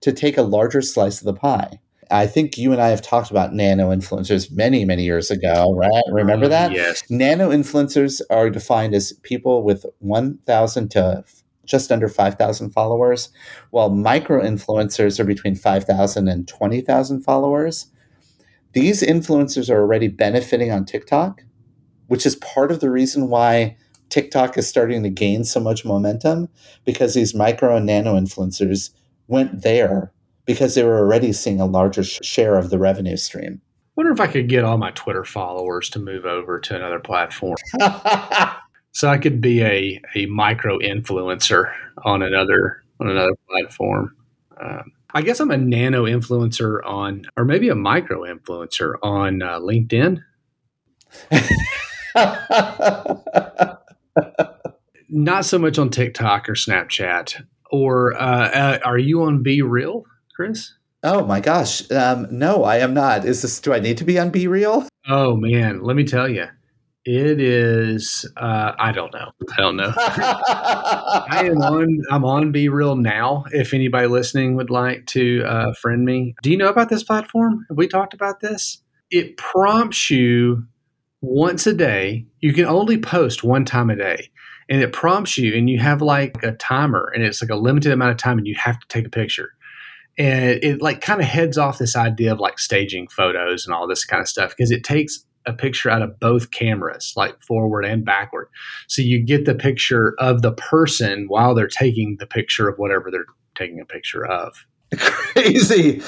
to 0.00 0.10
take 0.10 0.38
a 0.38 0.42
larger 0.42 0.80
slice 0.80 1.20
of 1.20 1.26
the 1.26 1.34
pie. 1.34 1.78
I 2.10 2.26
think 2.26 2.56
you 2.56 2.72
and 2.72 2.80
I 2.80 2.88
have 2.88 3.02
talked 3.02 3.30
about 3.30 3.52
nano 3.52 3.90
influencers 3.90 4.50
many, 4.50 4.86
many 4.86 5.04
years 5.04 5.30
ago, 5.30 5.74
right? 5.74 6.04
Remember 6.10 6.46
uh, 6.46 6.48
that? 6.48 6.72
Yes. 6.72 7.02
Nano 7.10 7.50
influencers 7.50 8.22
are 8.30 8.48
defined 8.48 8.94
as 8.94 9.12
people 9.22 9.62
with 9.62 9.84
1,000 9.98 10.90
to 10.92 11.24
just 11.68 11.92
under 11.92 12.08
5,000 12.08 12.70
followers, 12.70 13.28
while 13.70 13.90
micro 13.90 14.42
influencers 14.42 15.20
are 15.20 15.24
between 15.24 15.54
5,000 15.54 16.28
and 16.28 16.48
20,000 16.48 17.22
followers. 17.22 17.86
These 18.72 19.02
influencers 19.02 19.70
are 19.70 19.80
already 19.80 20.08
benefiting 20.08 20.72
on 20.72 20.84
TikTok, 20.84 21.44
which 22.08 22.26
is 22.26 22.36
part 22.36 22.72
of 22.72 22.80
the 22.80 22.90
reason 22.90 23.28
why 23.28 23.76
TikTok 24.08 24.56
is 24.56 24.66
starting 24.66 25.02
to 25.02 25.10
gain 25.10 25.44
so 25.44 25.60
much 25.60 25.84
momentum 25.84 26.48
because 26.84 27.14
these 27.14 27.34
micro 27.34 27.76
and 27.76 27.86
nano 27.86 28.18
influencers 28.18 28.90
went 29.26 29.62
there 29.62 30.12
because 30.46 30.74
they 30.74 30.82
were 30.82 30.98
already 30.98 31.32
seeing 31.32 31.60
a 31.60 31.66
larger 31.66 32.02
share 32.02 32.56
of 32.56 32.70
the 32.70 32.78
revenue 32.78 33.16
stream. 33.16 33.60
wonder 33.96 34.12
if 34.12 34.20
I 34.20 34.26
could 34.26 34.48
get 34.48 34.64
all 34.64 34.78
my 34.78 34.92
Twitter 34.92 35.24
followers 35.24 35.90
to 35.90 35.98
move 35.98 36.24
over 36.24 36.58
to 36.58 36.74
another 36.74 36.98
platform. 36.98 37.56
So 38.98 39.08
I 39.08 39.16
could 39.16 39.40
be 39.40 39.62
a, 39.62 40.02
a 40.16 40.26
micro 40.26 40.80
influencer 40.80 41.72
on 42.04 42.20
another 42.20 42.82
on 42.98 43.08
another 43.08 43.36
platform. 43.48 44.16
Um, 44.60 44.90
I 45.14 45.22
guess 45.22 45.38
I'm 45.38 45.52
a 45.52 45.56
nano 45.56 46.04
influencer 46.04 46.84
on, 46.84 47.22
or 47.36 47.44
maybe 47.44 47.68
a 47.68 47.76
micro 47.76 48.22
influencer 48.22 48.94
on 49.00 49.40
uh, 49.40 49.60
LinkedIn. 49.60 50.24
Not 55.08 55.44
so 55.44 55.60
much 55.60 55.78
on 55.78 55.90
TikTok 55.90 56.48
or 56.48 56.54
Snapchat. 56.54 57.46
Or 57.70 58.20
uh, 58.20 58.48
uh, 58.48 58.78
are 58.84 58.98
you 58.98 59.22
on 59.22 59.44
BeReal, 59.44 60.02
Chris? 60.34 60.74
Oh 61.04 61.24
my 61.24 61.38
gosh, 61.38 61.88
um, 61.92 62.26
no, 62.32 62.64
I 62.64 62.78
am 62.78 62.94
not. 62.94 63.24
Is 63.24 63.42
this? 63.42 63.60
Do 63.60 63.72
I 63.72 63.78
need 63.78 63.98
to 63.98 64.04
be 64.04 64.18
on 64.18 64.32
BeReal? 64.32 64.88
Oh 65.06 65.36
man, 65.36 65.84
let 65.84 65.94
me 65.94 66.02
tell 66.02 66.28
you. 66.28 66.48
It 67.10 67.40
is. 67.40 68.30
Uh, 68.36 68.72
I 68.78 68.92
don't 68.92 69.14
know. 69.14 69.30
I 69.56 69.60
don't 69.62 69.76
know. 69.76 69.94
I 69.96 71.44
am 71.46 71.56
on. 71.62 72.02
I'm 72.10 72.26
on 72.26 72.52
BeReal 72.52 73.00
now. 73.00 73.44
If 73.50 73.72
anybody 73.72 74.08
listening 74.08 74.56
would 74.56 74.68
like 74.68 75.06
to 75.06 75.42
uh, 75.46 75.72
friend 75.72 76.04
me, 76.04 76.34
do 76.42 76.50
you 76.50 76.58
know 76.58 76.68
about 76.68 76.90
this 76.90 77.02
platform? 77.02 77.64
Have 77.70 77.78
we 77.78 77.88
talked 77.88 78.12
about 78.12 78.40
this? 78.40 78.82
It 79.10 79.38
prompts 79.38 80.10
you 80.10 80.66
once 81.22 81.66
a 81.66 81.72
day. 81.72 82.26
You 82.40 82.52
can 82.52 82.66
only 82.66 82.98
post 82.98 83.42
one 83.42 83.64
time 83.64 83.88
a 83.88 83.96
day, 83.96 84.28
and 84.68 84.82
it 84.82 84.92
prompts 84.92 85.38
you, 85.38 85.56
and 85.56 85.70
you 85.70 85.78
have 85.78 86.02
like 86.02 86.42
a 86.42 86.52
timer, 86.52 87.10
and 87.14 87.24
it's 87.24 87.40
like 87.40 87.50
a 87.50 87.56
limited 87.56 87.90
amount 87.90 88.10
of 88.10 88.18
time, 88.18 88.36
and 88.36 88.46
you 88.46 88.54
have 88.56 88.78
to 88.80 88.86
take 88.88 89.06
a 89.06 89.10
picture 89.10 89.54
and 90.18 90.62
it 90.64 90.82
like 90.82 91.00
kind 91.00 91.20
of 91.20 91.28
heads 91.28 91.56
off 91.56 91.78
this 91.78 91.94
idea 91.94 92.32
of 92.32 92.40
like 92.40 92.58
staging 92.58 93.06
photos 93.06 93.64
and 93.64 93.72
all 93.72 93.86
this 93.86 94.04
kind 94.04 94.20
of 94.20 94.28
stuff 94.28 94.50
because 94.50 94.72
it 94.72 94.82
takes 94.82 95.24
a 95.48 95.52
picture 95.52 95.90
out 95.90 96.02
of 96.02 96.20
both 96.20 96.50
cameras, 96.50 97.12
like 97.16 97.40
forward 97.42 97.84
and 97.84 98.04
backward. 98.04 98.48
So 98.86 99.02
you 99.02 99.24
get 99.24 99.46
the 99.46 99.54
picture 99.54 100.14
of 100.18 100.42
the 100.42 100.52
person 100.52 101.24
while 101.28 101.54
they're 101.54 101.66
taking 101.66 102.16
the 102.20 102.26
picture 102.26 102.68
of 102.68 102.78
whatever 102.78 103.10
they're 103.10 103.24
taking 103.56 103.80
a 103.80 103.84
picture 103.84 104.24
of. 104.26 104.66
Crazy. 104.98 106.00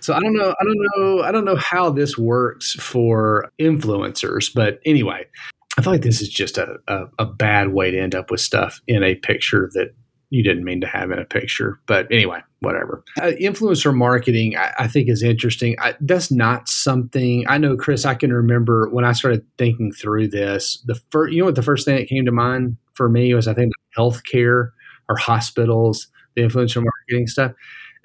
So 0.00 0.14
I 0.14 0.20
don't 0.20 0.34
know. 0.34 0.54
I 0.60 0.64
don't 0.64 0.86
know. 0.96 1.22
I 1.22 1.32
don't 1.32 1.44
know 1.44 1.56
how 1.56 1.90
this 1.90 2.16
works 2.16 2.72
for 2.72 3.50
influencers, 3.60 4.50
but 4.54 4.80
anyway, 4.84 5.26
I 5.78 5.82
feel 5.82 5.92
like 5.92 6.02
this 6.02 6.22
is 6.22 6.28
just 6.28 6.58
a, 6.58 6.76
a, 6.88 7.04
a 7.18 7.26
bad 7.26 7.72
way 7.72 7.90
to 7.90 7.98
end 7.98 8.14
up 8.14 8.30
with 8.30 8.40
stuff 8.40 8.80
in 8.86 9.02
a 9.02 9.14
picture 9.14 9.70
that 9.74 9.94
you 10.30 10.42
didn't 10.42 10.64
mean 10.64 10.80
to 10.80 10.86
have 10.86 11.10
in 11.10 11.18
a 11.18 11.24
picture. 11.24 11.78
But 11.86 12.10
anyway, 12.10 12.40
whatever. 12.60 13.02
Uh, 13.20 13.32
influencer 13.40 13.94
marketing, 13.94 14.56
I, 14.56 14.72
I, 14.80 14.88
think, 14.88 15.08
is 15.08 15.22
interesting. 15.22 15.76
I, 15.80 15.94
that's 16.00 16.30
not 16.30 16.68
something 16.68 17.44
I 17.48 17.58
know, 17.58 17.76
Chris. 17.76 18.04
I 18.04 18.14
can 18.14 18.32
remember 18.32 18.88
when 18.90 19.04
I 19.04 19.12
started 19.12 19.44
thinking 19.56 19.92
through 19.92 20.28
this. 20.28 20.82
The 20.86 20.96
first, 21.10 21.32
you 21.32 21.40
know, 21.40 21.46
what 21.46 21.54
the 21.54 21.62
first 21.62 21.84
thing 21.84 21.96
that 21.96 22.08
came 22.08 22.24
to 22.24 22.32
mind 22.32 22.76
for 22.94 23.08
me 23.08 23.32
was 23.34 23.46
I 23.46 23.54
think 23.54 23.72
healthcare 23.96 24.70
or 25.08 25.16
hospitals, 25.16 26.08
the 26.34 26.42
influencer 26.42 26.82
marketing 26.82 27.28
stuff, 27.28 27.52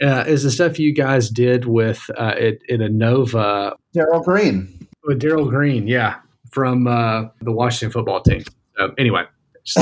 uh, 0.02 0.24
is 0.28 0.44
the 0.44 0.52
stuff 0.52 0.80
you 0.80 0.94
guys 0.94 1.30
did 1.30 1.66
with 1.66 2.10
uh, 2.18 2.36
it 2.38 2.62
in 2.70 2.82
Inova. 2.82 3.76
Darrell 3.94 4.22
Green. 4.22 4.88
With 5.04 5.20
Darrell 5.20 5.50
Green, 5.50 5.88
yeah, 5.88 6.20
from 6.52 6.86
uh, 6.86 7.24
the 7.42 7.52
Washington 7.52 7.92
football 7.92 8.22
team. 8.22 8.44
So 8.78 8.94
anyway, 9.00 9.24
just 9.64 9.80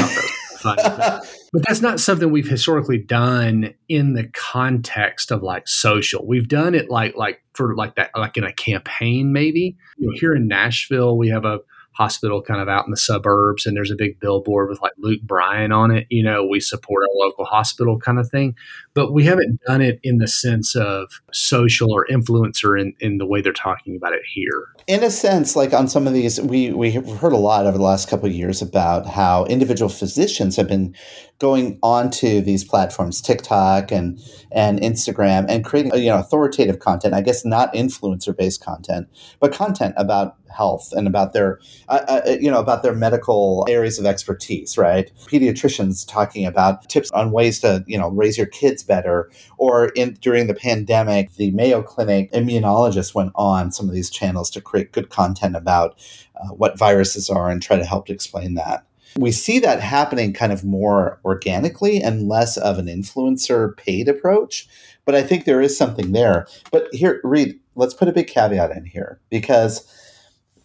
fun. 0.61 1.21
but 1.51 1.63
that's 1.67 1.81
not 1.81 1.99
something 1.99 2.31
we've 2.31 2.47
historically 2.47 2.97
done 2.97 3.73
in 3.87 4.13
the 4.13 4.27
context 4.27 5.31
of 5.31 5.41
like 5.41 5.67
social. 5.67 6.25
We've 6.25 6.47
done 6.47 6.75
it 6.75 6.89
like 6.89 7.15
like 7.15 7.41
for 7.53 7.75
like 7.75 7.95
that 7.95 8.11
like 8.15 8.37
in 8.37 8.43
a 8.43 8.53
campaign 8.53 9.33
maybe. 9.33 9.75
You 9.97 10.07
know, 10.07 10.13
here 10.19 10.33
in 10.33 10.47
Nashville, 10.47 11.17
we 11.17 11.29
have 11.29 11.45
a 11.45 11.59
hospital 11.99 12.41
kind 12.41 12.61
of 12.61 12.69
out 12.69 12.85
in 12.85 12.91
the 12.91 12.97
suburbs 12.97 13.65
and 13.65 13.75
there's 13.75 13.91
a 13.91 13.95
big 13.95 14.21
billboard 14.21 14.69
with 14.69 14.81
like 14.81 14.93
Luke 14.97 15.21
Bryan 15.21 15.73
on 15.73 15.91
it. 15.91 16.07
You 16.09 16.23
know, 16.23 16.45
we 16.45 16.61
support 16.61 17.03
our 17.03 17.27
local 17.27 17.43
hospital 17.43 17.99
kind 17.99 18.17
of 18.17 18.29
thing. 18.29 18.55
But 18.93 19.11
we 19.11 19.25
haven't 19.25 19.59
done 19.67 19.81
it 19.81 19.99
in 20.01 20.17
the 20.17 20.27
sense 20.27 20.77
of 20.77 21.09
social 21.33 21.91
or 21.91 22.07
influencer 22.09 22.79
in, 22.79 22.93
in 23.01 23.17
the 23.17 23.25
way 23.25 23.41
they're 23.41 23.51
talking 23.51 23.97
about 23.97 24.13
it 24.13 24.21
here. 24.33 24.67
In 24.89 25.03
a 25.03 25.11
sense, 25.11 25.55
like 25.55 25.71
on 25.71 25.87
some 25.87 26.07
of 26.07 26.13
these, 26.13 26.41
we, 26.41 26.73
we 26.73 26.89
have 26.93 27.07
heard 27.19 27.31
a 27.31 27.37
lot 27.37 27.67
over 27.67 27.77
the 27.77 27.83
last 27.83 28.09
couple 28.09 28.25
of 28.25 28.33
years 28.33 28.59
about 28.59 29.05
how 29.05 29.45
individual 29.45 29.87
physicians 29.87 30.55
have 30.55 30.67
been 30.67 30.95
going 31.39 31.79
onto 31.81 32.41
these 32.41 32.63
platforms, 32.63 33.21
TikTok 33.21 33.91
and 33.91 34.19
and 34.51 34.79
Instagram, 34.81 35.45
and 35.47 35.63
creating 35.63 35.93
you 35.95 36.09
know 36.09 36.19
authoritative 36.19 36.79
content. 36.79 37.13
I 37.13 37.21
guess 37.21 37.45
not 37.45 37.73
influencer 37.73 38.35
based 38.35 38.63
content, 38.63 39.07
but 39.39 39.53
content 39.53 39.95
about 39.97 40.35
health 40.55 40.91
and 40.93 41.07
about 41.07 41.33
their 41.33 41.59
uh, 41.87 42.01
uh, 42.07 42.37
you 42.39 42.51
know 42.51 42.59
about 42.59 42.83
their 42.83 42.93
medical 42.93 43.65
areas 43.69 43.97
of 43.99 44.05
expertise. 44.05 44.77
Right, 44.77 45.11
pediatricians 45.27 46.05
talking 46.07 46.45
about 46.45 46.87
tips 46.89 47.09
on 47.11 47.31
ways 47.31 47.59
to 47.61 47.83
you 47.87 47.97
know 47.97 48.09
raise 48.09 48.37
your 48.37 48.47
kids 48.47 48.83
better, 48.83 49.31
or 49.57 49.87
in 49.89 50.15
during 50.21 50.47
the 50.47 50.53
pandemic, 50.53 51.33
the 51.35 51.51
Mayo 51.51 51.81
Clinic 51.81 52.31
immunologists 52.33 53.15
went 53.15 53.31
on 53.35 53.71
some 53.71 53.87
of 53.87 53.95
these 53.95 54.09
channels 54.09 54.49
to 54.51 54.61
create 54.61 54.78
good 54.85 55.09
content 55.09 55.55
about 55.55 55.99
uh, 56.35 56.49
what 56.49 56.77
viruses 56.77 57.29
are 57.29 57.49
and 57.49 57.61
try 57.61 57.77
to 57.77 57.85
help 57.85 58.07
to 58.07 58.13
explain 58.13 58.55
that. 58.55 58.85
We 59.17 59.31
see 59.31 59.59
that 59.59 59.81
happening 59.81 60.33
kind 60.33 60.53
of 60.53 60.63
more 60.63 61.19
organically 61.25 62.01
and 62.01 62.27
less 62.27 62.57
of 62.57 62.77
an 62.77 62.85
influencer 62.85 63.75
paid 63.75 64.07
approach. 64.07 64.67
But 65.05 65.15
I 65.15 65.23
think 65.23 65.45
there 65.45 65.61
is 65.61 65.75
something 65.75 66.11
there. 66.11 66.47
But 66.71 66.87
here, 66.93 67.19
Reed, 67.23 67.59
let's 67.75 67.95
put 67.95 68.07
a 68.07 68.13
big 68.13 68.27
caveat 68.27 68.71
in 68.71 68.85
here 68.85 69.19
because 69.29 69.91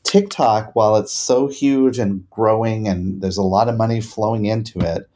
TikTok, 0.03 0.75
while 0.75 0.97
it's 0.97 1.13
so 1.13 1.49
huge 1.49 1.99
and 1.99 2.29
growing 2.31 2.87
and 2.87 3.23
there's 3.23 3.39
a 3.39 3.43
lot 3.43 3.69
of 3.69 3.79
money 3.79 4.01
flowing 4.01 4.45
into 4.45 4.81
it, 4.81 5.09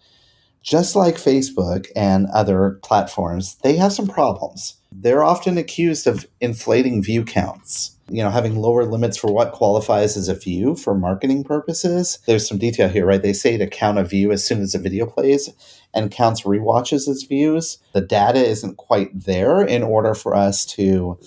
just 0.62 0.96
like 0.96 1.16
Facebook 1.16 1.86
and 1.94 2.26
other 2.32 2.78
platforms, 2.82 3.56
they 3.62 3.76
have 3.76 3.92
some 3.92 4.06
problems. 4.06 4.76
They're 4.90 5.22
often 5.22 5.58
accused 5.58 6.06
of 6.06 6.26
inflating 6.40 7.02
view 7.02 7.24
counts 7.24 7.97
you 8.10 8.22
know, 8.22 8.30
having 8.30 8.56
lower 8.56 8.84
limits 8.84 9.16
for 9.16 9.32
what 9.32 9.52
qualifies 9.52 10.16
as 10.16 10.28
a 10.28 10.34
view 10.34 10.74
for 10.74 10.94
marketing 10.94 11.44
purposes. 11.44 12.18
There's 12.26 12.48
some 12.48 12.58
detail 12.58 12.88
here, 12.88 13.06
right? 13.06 13.22
They 13.22 13.32
say 13.32 13.56
to 13.56 13.66
count 13.66 13.98
a 13.98 14.04
view 14.04 14.32
as 14.32 14.44
soon 14.44 14.62
as 14.62 14.74
a 14.74 14.78
video 14.78 15.06
plays 15.06 15.50
and 15.94 16.10
counts 16.10 16.46
re-watches 16.46 17.08
as 17.08 17.22
views. 17.22 17.78
The 17.92 18.00
data 18.00 18.44
isn't 18.44 18.76
quite 18.76 19.10
there 19.12 19.62
in 19.62 19.82
order 19.82 20.14
for 20.14 20.34
us 20.34 20.64
to 20.66 21.18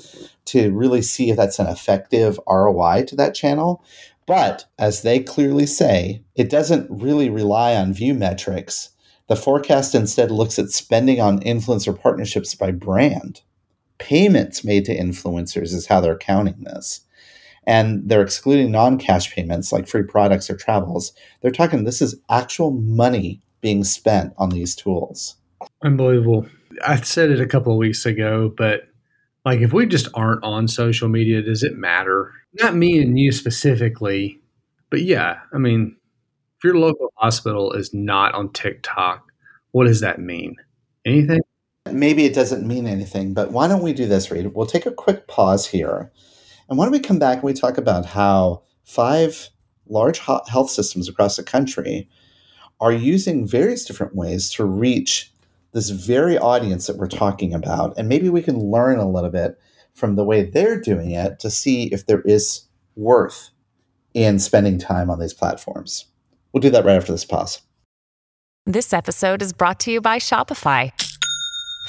to 0.45 0.71
really 0.71 1.01
see 1.01 1.29
if 1.29 1.37
that's 1.37 1.59
an 1.59 1.67
effective 1.67 2.39
ROI 2.47 3.05
to 3.07 3.15
that 3.15 3.35
channel. 3.35 3.83
But 4.25 4.65
as 4.79 5.03
they 5.03 5.19
clearly 5.19 5.67
say, 5.67 6.23
it 6.35 6.49
doesn't 6.49 6.87
really 6.89 7.29
rely 7.29 7.75
on 7.75 7.93
view 7.93 8.13
metrics. 8.13 8.89
The 9.27 9.35
forecast 9.35 9.93
instead 9.95 10.31
looks 10.31 10.57
at 10.57 10.69
spending 10.69 11.21
on 11.21 11.41
influencer 11.41 11.97
partnerships 11.97 12.55
by 12.55 12.71
brand 12.71 13.41
payments 14.01 14.63
made 14.63 14.83
to 14.85 14.97
influencers 14.97 15.73
is 15.73 15.85
how 15.85 16.01
they're 16.01 16.17
counting 16.17 16.63
this. 16.63 17.01
And 17.67 18.09
they're 18.09 18.23
excluding 18.23 18.71
non 18.71 18.97
cash 18.97 19.31
payments 19.31 19.71
like 19.71 19.87
free 19.87 20.01
products 20.03 20.49
or 20.49 20.57
travels. 20.57 21.13
They're 21.41 21.51
talking 21.51 21.83
this 21.83 22.01
is 22.01 22.19
actual 22.27 22.71
money 22.71 23.39
being 23.61 23.83
spent 23.83 24.33
on 24.39 24.49
these 24.49 24.75
tools. 24.75 25.35
Unbelievable. 25.83 26.47
I 26.83 26.95
said 27.01 27.29
it 27.29 27.39
a 27.39 27.45
couple 27.45 27.71
of 27.71 27.77
weeks 27.77 28.03
ago, 28.07 28.51
but 28.57 28.87
like 29.45 29.59
if 29.59 29.71
we 29.71 29.85
just 29.85 30.07
aren't 30.15 30.43
on 30.43 30.67
social 30.67 31.07
media, 31.07 31.43
does 31.43 31.61
it 31.61 31.77
matter? 31.77 32.33
Not 32.59 32.75
me 32.75 32.99
and 32.99 33.19
you 33.19 33.31
specifically, 33.31 34.39
but 34.89 35.03
yeah, 35.03 35.41
I 35.53 35.59
mean, 35.59 35.95
if 36.57 36.63
your 36.63 36.77
local 36.77 37.13
hospital 37.17 37.73
is 37.73 37.93
not 37.93 38.33
on 38.33 38.51
TikTok, 38.51 39.31
what 39.71 39.85
does 39.85 40.01
that 40.01 40.19
mean? 40.19 40.55
Anything? 41.05 41.41
Maybe 41.93 42.25
it 42.25 42.33
doesn't 42.33 42.67
mean 42.67 42.87
anything, 42.87 43.33
but 43.33 43.51
why 43.51 43.67
don't 43.67 43.83
we 43.83 43.93
do 43.93 44.07
this, 44.07 44.31
Reed? 44.31 44.53
We'll 44.53 44.65
take 44.65 44.85
a 44.85 44.91
quick 44.91 45.27
pause 45.27 45.67
here. 45.67 46.11
And 46.69 46.77
why 46.77 46.85
don't 46.85 46.91
we 46.91 46.99
come 46.99 47.19
back 47.19 47.37
and 47.37 47.43
we 47.43 47.53
talk 47.53 47.77
about 47.77 48.05
how 48.05 48.63
five 48.83 49.49
large 49.87 50.19
health 50.19 50.69
systems 50.69 51.09
across 51.09 51.35
the 51.35 51.43
country 51.43 52.09
are 52.79 52.91
using 52.91 53.47
various 53.47 53.85
different 53.85 54.15
ways 54.15 54.49
to 54.51 54.65
reach 54.65 55.31
this 55.73 55.89
very 55.89 56.37
audience 56.37 56.87
that 56.87 56.97
we're 56.97 57.07
talking 57.07 57.53
about. 57.53 57.93
And 57.97 58.09
maybe 58.09 58.29
we 58.29 58.41
can 58.41 58.57
learn 58.57 58.99
a 58.99 59.09
little 59.09 59.29
bit 59.29 59.59
from 59.93 60.15
the 60.15 60.23
way 60.23 60.43
they're 60.43 60.79
doing 60.79 61.11
it 61.11 61.39
to 61.39 61.49
see 61.49 61.85
if 61.85 62.05
there 62.05 62.21
is 62.21 62.67
worth 62.95 63.51
in 64.13 64.39
spending 64.39 64.77
time 64.77 65.09
on 65.09 65.19
these 65.19 65.33
platforms. 65.33 66.05
We'll 66.51 66.61
do 66.61 66.69
that 66.71 66.85
right 66.85 66.95
after 66.95 67.11
this 67.11 67.25
pause. 67.25 67.61
This 68.65 68.93
episode 68.93 69.41
is 69.41 69.53
brought 69.53 69.79
to 69.81 69.91
you 69.91 70.01
by 70.01 70.19
Shopify. 70.19 70.91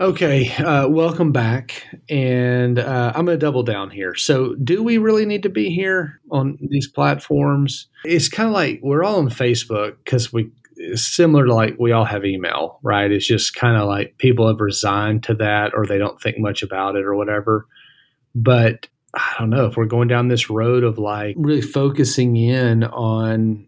Okay, 0.00 0.52
uh, 0.56 0.88
welcome 0.88 1.30
back. 1.30 1.84
And 2.08 2.80
uh, 2.80 3.12
I'm 3.14 3.24
going 3.26 3.38
to 3.38 3.46
double 3.46 3.62
down 3.62 3.90
here. 3.90 4.16
So, 4.16 4.56
do 4.56 4.82
we 4.82 4.98
really 4.98 5.24
need 5.24 5.44
to 5.44 5.48
be 5.48 5.70
here 5.70 6.20
on 6.32 6.58
these 6.60 6.88
platforms? 6.88 7.86
It's 8.04 8.28
kind 8.28 8.48
of 8.48 8.54
like 8.54 8.80
we're 8.82 9.04
all 9.04 9.18
on 9.20 9.28
Facebook 9.28 9.98
because 10.04 10.32
we, 10.32 10.50
similar 10.94 11.46
to 11.46 11.54
like 11.54 11.76
we 11.78 11.92
all 11.92 12.04
have 12.04 12.24
email, 12.24 12.80
right? 12.82 13.08
It's 13.12 13.26
just 13.26 13.54
kind 13.54 13.76
of 13.76 13.86
like 13.86 14.18
people 14.18 14.48
have 14.48 14.58
resigned 14.58 15.22
to 15.24 15.34
that 15.34 15.72
or 15.74 15.86
they 15.86 15.98
don't 15.98 16.20
think 16.20 16.38
much 16.38 16.64
about 16.64 16.96
it 16.96 17.04
or 17.04 17.14
whatever. 17.14 17.68
But 18.34 18.88
I 19.14 19.36
don't 19.38 19.50
know 19.50 19.66
if 19.66 19.76
we're 19.76 19.84
going 19.84 20.08
down 20.08 20.26
this 20.26 20.50
road 20.50 20.82
of 20.82 20.98
like 20.98 21.36
really 21.38 21.62
focusing 21.62 22.36
in 22.36 22.82
on 22.82 23.64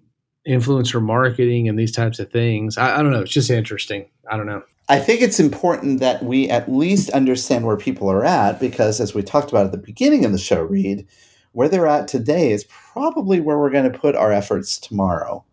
influencer 0.47 1.01
marketing 1.01 1.69
and 1.69 1.79
these 1.79 1.93
types 1.93 2.19
of 2.19 2.33
things. 2.33 2.77
I, 2.77 2.99
I 2.99 3.03
don't 3.03 3.13
know. 3.13 3.21
It's 3.21 3.31
just 3.31 3.49
interesting. 3.49 4.11
I 4.29 4.37
don't 4.37 4.47
know. 4.47 4.65
I 4.89 5.01
think 5.01 5.21
it's 5.21 5.41
important 5.41 5.99
that 5.99 6.23
we 6.23 6.49
at 6.49 6.71
least 6.71 7.11
understand 7.11 7.67
where 7.67 7.77
people 7.77 8.09
are 8.09 8.25
at 8.25 8.61
because, 8.61 9.01
as 9.01 9.15
we 9.15 9.23
talked 9.23 9.51
about 9.51 9.67
at 9.67 9.73
the 9.73 9.79
beginning 9.79 10.25
of 10.25 10.31
the 10.31 10.39
show, 10.39 10.63
Reed, 10.63 11.09
where 11.51 11.69
they're 11.69 11.89
at 11.89 12.07
today 12.07 12.53
is 12.53 12.65
probably 12.65 13.41
where 13.41 13.59
we're 13.59 13.71
going 13.71 13.91
to 13.91 13.99
put 13.99 14.15
our 14.15 14.31
efforts 14.31 14.79
tomorrow. 14.79 15.45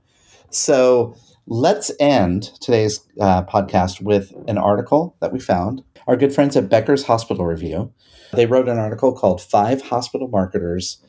So 0.52 1.16
let's 1.48 1.92
end 2.00 2.44
today's 2.62 3.00
uh, 3.20 3.44
podcast 3.46 4.02
with 4.02 4.34
an 4.48 4.60
article 4.60 5.16
that 5.20 5.34
we 5.34 5.40
found. 5.40 5.84
Our 6.06 6.16
good 6.16 6.36
friends 6.36 6.56
at 6.56 6.70
Becker's 6.70 7.06
Hospital 7.06 7.46
Review. 7.46 7.92
They 8.34 8.46
wrote 8.46 8.70
an 8.70 8.78
article 8.78 9.14
called 9.14 9.42
Five 9.42 9.82
Hospital 9.82 10.28
Marketers 10.28 11.02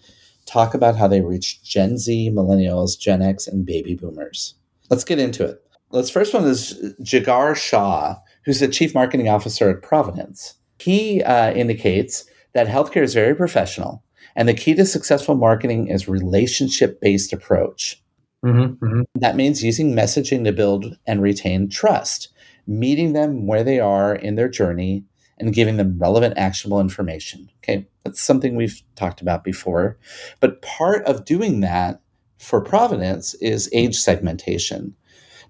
Talk 0.47 0.73
About 0.73 0.97
How 0.97 1.09
They 1.09 1.21
Reach 1.21 1.63
Gen 1.63 1.99
Z, 1.99 2.31
Millennials, 2.31 2.99
Gen 2.99 3.21
X, 3.21 3.47
and 3.47 3.67
Baby 3.67 3.95
Boomers. 3.95 4.55
Let's 4.89 5.05
get 5.05 5.19
into 5.19 5.45
it. 5.45 5.61
Let's 5.95 6.11
first 6.11 6.35
one 6.35 6.45
is 6.45 6.93
Jigar 7.01 7.55
Shah, 7.55 8.17
who's 8.45 8.59
the 8.59 8.67
chief 8.67 8.97
marketing 8.97 9.29
officer 9.29 9.71
at 9.71 9.81
Providence. 9.81 10.55
He 10.81 11.23
uh, 11.23 11.53
indicates 11.53 12.25
that 12.53 12.67
healthcare 12.67 13.05
is 13.05 13.15
very 13.15 13.33
professional, 13.37 14.03
and 14.35 14.49
the 14.49 14.55
key 14.55 14.75
to 14.75 14.87
successful 14.87 15.37
marketing 15.37 15.87
is 15.87 16.09
relationship 16.09 17.01
based 17.01 17.33
approach. 17.33 18.03
Mm-hmm, 18.45 18.85
mm-hmm. 18.85 19.03
That 19.15 19.37
means 19.37 19.63
using 19.63 19.95
messaging 19.95 20.43
to 20.45 20.53
build 20.53 20.99
and 21.07 21.23
retain 21.23 21.69
trust, 21.69 22.29
meeting 22.67 23.13
them 23.13 23.47
where 23.47 23.63
they 23.63 23.79
are 23.79 24.17
in 24.17 24.35
their 24.35 24.49
journey, 24.49 25.05
and 25.39 25.55
giving 25.55 25.77
them 25.77 25.97
relevant, 26.01 26.37
actionable 26.37 26.81
information. 26.81 27.49
Okay, 27.63 27.87
that's 28.03 28.21
something 28.21 28.57
we've 28.57 28.83
talked 28.97 29.21
about 29.21 29.45
before. 29.45 29.97
But 30.41 30.61
part 30.61 31.05
of 31.05 31.25
doing 31.25 31.61
that 31.61 32.01
for 32.39 32.61
Providence 32.61 33.35
is 33.35 33.71
age 33.73 33.97
segmentation 33.97 34.97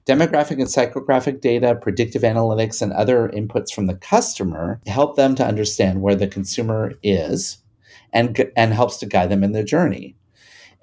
Demographic 0.07 0.59
and 0.59 0.67
psychographic 0.67 1.41
data, 1.41 1.75
predictive 1.75 2.23
analytics, 2.23 2.83
and 2.83 2.93
other 2.93 3.31
inputs 3.35 3.73
from 3.73 3.87
the 3.87 3.95
customer 3.95 4.81
help 4.87 5.17
them 5.17 5.35
to 5.35 5.47
understand 5.47 6.03
where 6.03 6.15
the 6.15 6.27
consumer 6.27 6.93
is 7.03 7.59
and, 8.13 8.51
and 8.57 8.75
helps 8.75 8.99
to 8.99 9.07
guide 9.07 9.31
them 9.31 9.43
in 9.43 9.53
their 9.53 9.65
journey. 9.65 10.15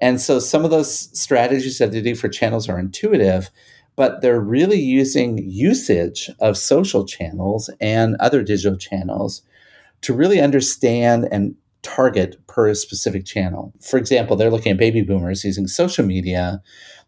And 0.00 0.20
so 0.20 0.40
some 0.40 0.64
of 0.64 0.72
those 0.72 1.16
strategies 1.18 1.78
that 1.78 1.92
they 1.92 2.00
do 2.00 2.16
for 2.16 2.28
channels 2.28 2.68
are 2.68 2.78
intuitive, 2.78 3.50
but 3.94 4.20
they're 4.20 4.40
really 4.40 4.80
using 4.80 5.38
usage 5.38 6.28
of 6.40 6.58
social 6.58 7.06
channels 7.06 7.70
and 7.80 8.16
other 8.18 8.42
digital 8.42 8.76
channels 8.76 9.42
to 10.00 10.12
really 10.12 10.40
understand 10.40 11.28
and 11.30 11.54
target 11.82 12.36
per 12.46 12.74
specific 12.74 13.24
channel. 13.24 13.72
For 13.80 13.98
example, 13.98 14.36
they're 14.36 14.50
looking 14.50 14.72
at 14.72 14.78
baby 14.78 15.02
boomers 15.02 15.44
using 15.44 15.66
social 15.66 16.04
media. 16.04 16.62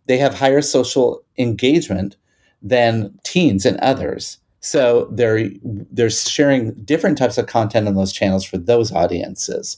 They 0.06 0.18
have 0.18 0.34
higher 0.34 0.62
social 0.62 1.24
engagement 1.38 2.16
than 2.62 3.18
teens 3.24 3.66
and 3.66 3.78
others. 3.78 4.38
So 4.60 5.08
they're 5.12 5.50
they're 5.62 6.08
sharing 6.08 6.72
different 6.84 7.18
types 7.18 7.36
of 7.36 7.46
content 7.46 7.86
on 7.86 7.94
those 7.94 8.12
channels 8.12 8.44
for 8.44 8.56
those 8.56 8.92
audiences. 8.92 9.76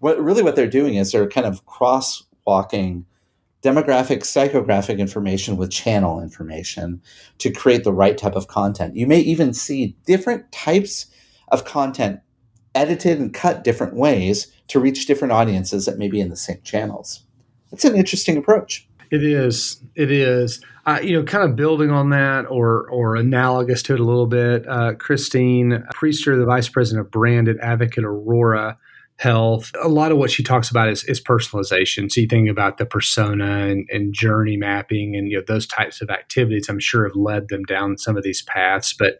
What 0.00 0.18
really 0.18 0.42
what 0.42 0.56
they're 0.56 0.66
doing 0.66 0.94
is 0.94 1.12
they're 1.12 1.28
kind 1.28 1.46
of 1.46 1.66
crosswalking 1.66 3.04
demographic 3.62 4.20
psychographic 4.20 4.98
information 4.98 5.56
with 5.56 5.70
channel 5.70 6.20
information 6.20 7.00
to 7.38 7.50
create 7.50 7.84
the 7.84 7.92
right 7.92 8.18
type 8.18 8.34
of 8.34 8.48
content. 8.48 8.96
You 8.96 9.06
may 9.06 9.20
even 9.20 9.52
see 9.52 9.96
different 10.06 10.50
types 10.50 11.06
of 11.48 11.64
content 11.64 12.20
edited 12.74 13.20
and 13.20 13.32
cut 13.32 13.62
different 13.62 13.94
ways 13.94 14.52
to 14.68 14.80
reach 14.80 15.06
different 15.06 15.32
audiences 15.32 15.84
that 15.84 15.98
may 15.98 16.08
be 16.08 16.20
in 16.20 16.30
the 16.30 16.36
same 16.36 16.60
channels. 16.64 17.24
It's 17.70 17.84
an 17.84 17.94
interesting 17.94 18.36
approach. 18.36 18.88
It 19.12 19.22
is. 19.22 19.76
It 19.94 20.10
is. 20.10 20.64
Uh, 20.86 20.98
you 21.02 21.12
know, 21.12 21.22
kind 21.22 21.48
of 21.48 21.54
building 21.54 21.90
on 21.90 22.08
that, 22.10 22.46
or 22.46 22.88
or 22.88 23.14
analogous 23.14 23.82
to 23.84 23.94
it 23.94 24.00
a 24.00 24.04
little 24.04 24.26
bit. 24.26 24.66
Uh, 24.66 24.94
Christine 24.94 25.84
Priester, 25.94 26.36
the 26.36 26.46
vice 26.46 26.70
president 26.70 27.06
of 27.06 27.10
brand 27.12 27.46
at 27.46 27.58
Advocate 27.60 28.04
Aurora 28.04 28.78
Health, 29.18 29.70
a 29.80 29.88
lot 29.88 30.10
of 30.10 30.18
what 30.18 30.30
she 30.30 30.42
talks 30.42 30.70
about 30.70 30.88
is, 30.88 31.04
is 31.04 31.22
personalization. 31.22 32.10
So 32.10 32.22
you 32.22 32.26
think 32.26 32.48
about 32.48 32.78
the 32.78 32.86
persona 32.86 33.66
and, 33.68 33.86
and 33.92 34.14
journey 34.14 34.56
mapping, 34.56 35.14
and 35.14 35.30
you 35.30 35.36
know 35.36 35.44
those 35.46 35.66
types 35.66 36.00
of 36.00 36.08
activities. 36.08 36.70
I'm 36.70 36.80
sure 36.80 37.04
have 37.04 37.14
led 37.14 37.48
them 37.48 37.64
down 37.64 37.98
some 37.98 38.16
of 38.16 38.22
these 38.22 38.40
paths. 38.42 38.94
But 38.94 39.18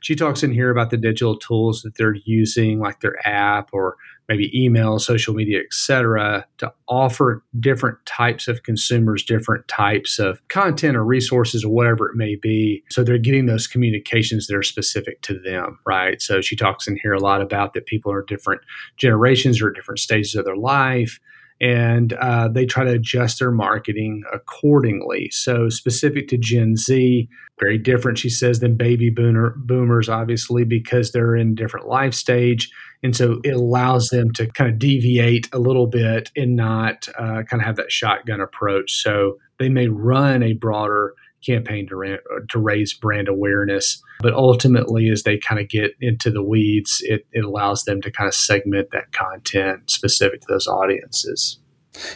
she 0.00 0.14
talks 0.14 0.44
in 0.44 0.52
here 0.52 0.70
about 0.70 0.90
the 0.90 0.96
digital 0.96 1.36
tools 1.36 1.82
that 1.82 1.96
they're 1.96 2.14
using, 2.24 2.78
like 2.78 3.00
their 3.00 3.16
app 3.26 3.70
or 3.72 3.96
maybe 4.32 4.64
email, 4.64 4.98
social 4.98 5.34
media, 5.34 5.60
etc., 5.60 6.46
to 6.58 6.72
offer 6.88 7.44
different 7.60 7.98
types 8.06 8.48
of 8.48 8.62
consumers 8.62 9.22
different 9.22 9.66
types 9.68 10.18
of 10.18 10.40
content 10.48 10.96
or 10.96 11.04
resources 11.04 11.64
or 11.64 11.70
whatever 11.70 12.08
it 12.08 12.16
may 12.16 12.34
be. 12.34 12.82
So 12.90 13.04
they're 13.04 13.18
getting 13.18 13.46
those 13.46 13.66
communications 13.66 14.46
that 14.46 14.56
are 14.56 14.62
specific 14.62 15.20
to 15.22 15.38
them, 15.38 15.78
right? 15.86 16.20
So 16.22 16.40
she 16.40 16.56
talks 16.56 16.88
in 16.88 16.98
here 17.02 17.12
a 17.12 17.20
lot 17.20 17.42
about 17.42 17.74
that 17.74 17.86
people 17.86 18.10
are 18.10 18.22
different 18.22 18.62
generations 18.96 19.60
or 19.60 19.70
different 19.70 19.98
stages 19.98 20.34
of 20.34 20.44
their 20.44 20.56
life 20.56 21.20
and 21.62 22.12
uh, 22.14 22.48
they 22.48 22.66
try 22.66 22.82
to 22.82 22.90
adjust 22.90 23.38
their 23.38 23.52
marketing 23.52 24.24
accordingly. 24.32 25.30
So, 25.30 25.68
specific 25.68 26.26
to 26.28 26.36
Gen 26.36 26.76
Z, 26.76 27.28
very 27.60 27.78
different, 27.78 28.18
she 28.18 28.28
says, 28.28 28.58
than 28.58 28.76
baby 28.76 29.10
boomer, 29.10 29.54
boomers, 29.56 30.08
obviously, 30.08 30.64
because 30.64 31.12
they're 31.12 31.36
in 31.36 31.54
different 31.54 31.86
life 31.86 32.14
stage. 32.14 32.70
And 33.04 33.16
so 33.16 33.40
it 33.44 33.54
allows 33.54 34.08
them 34.08 34.32
to 34.32 34.46
kind 34.48 34.70
of 34.70 34.78
deviate 34.78 35.48
a 35.52 35.58
little 35.58 35.86
bit 35.86 36.30
and 36.36 36.56
not 36.56 37.08
uh, 37.16 37.42
kind 37.44 37.60
of 37.60 37.62
have 37.62 37.76
that 37.76 37.92
shotgun 37.92 38.40
approach. 38.40 39.00
So, 39.00 39.38
they 39.58 39.68
may 39.68 39.86
run 39.86 40.42
a 40.42 40.54
broader 40.54 41.14
campaign 41.44 41.86
to, 41.88 41.96
ra- 41.96 42.16
to 42.50 42.58
raise 42.58 42.94
brand 42.94 43.28
awareness. 43.28 44.02
But 44.20 44.34
ultimately, 44.34 45.10
as 45.10 45.24
they 45.24 45.38
kind 45.38 45.60
of 45.60 45.68
get 45.68 45.92
into 46.00 46.30
the 46.30 46.42
weeds, 46.42 47.02
it, 47.04 47.26
it 47.32 47.44
allows 47.44 47.84
them 47.84 48.00
to 48.02 48.10
kind 48.10 48.28
of 48.28 48.34
segment 48.34 48.90
that 48.92 49.12
content 49.12 49.90
specific 49.90 50.40
to 50.42 50.46
those 50.48 50.66
audiences. 50.66 51.58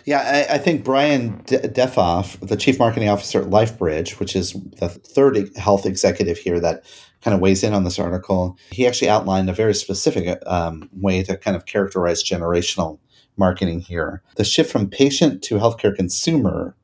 Yeah, 0.04 0.46
I, 0.48 0.54
I 0.54 0.58
think 0.58 0.84
Brian 0.84 1.42
De- 1.46 1.68
Deffaa, 1.68 2.40
the 2.46 2.56
chief 2.56 2.78
marketing 2.78 3.08
officer 3.08 3.42
at 3.42 3.48
LifeBridge, 3.48 4.18
which 4.18 4.34
is 4.34 4.52
the 4.52 4.88
third 4.88 5.54
health 5.56 5.84
executive 5.84 6.38
here 6.38 6.58
that 6.60 6.84
kind 7.22 7.34
of 7.34 7.40
weighs 7.40 7.62
in 7.62 7.74
on 7.74 7.84
this 7.84 7.98
article, 7.98 8.56
he 8.70 8.86
actually 8.86 9.10
outlined 9.10 9.50
a 9.50 9.52
very 9.52 9.74
specific 9.74 10.40
um, 10.46 10.88
way 10.92 11.22
to 11.22 11.36
kind 11.36 11.56
of 11.56 11.66
characterize 11.66 12.24
generational 12.24 12.98
marketing 13.36 13.80
here. 13.80 14.22
The 14.36 14.44
shift 14.44 14.70
from 14.70 14.88
patient 14.88 15.42
to 15.44 15.56
healthcare 15.56 15.94
consumer 15.94 16.74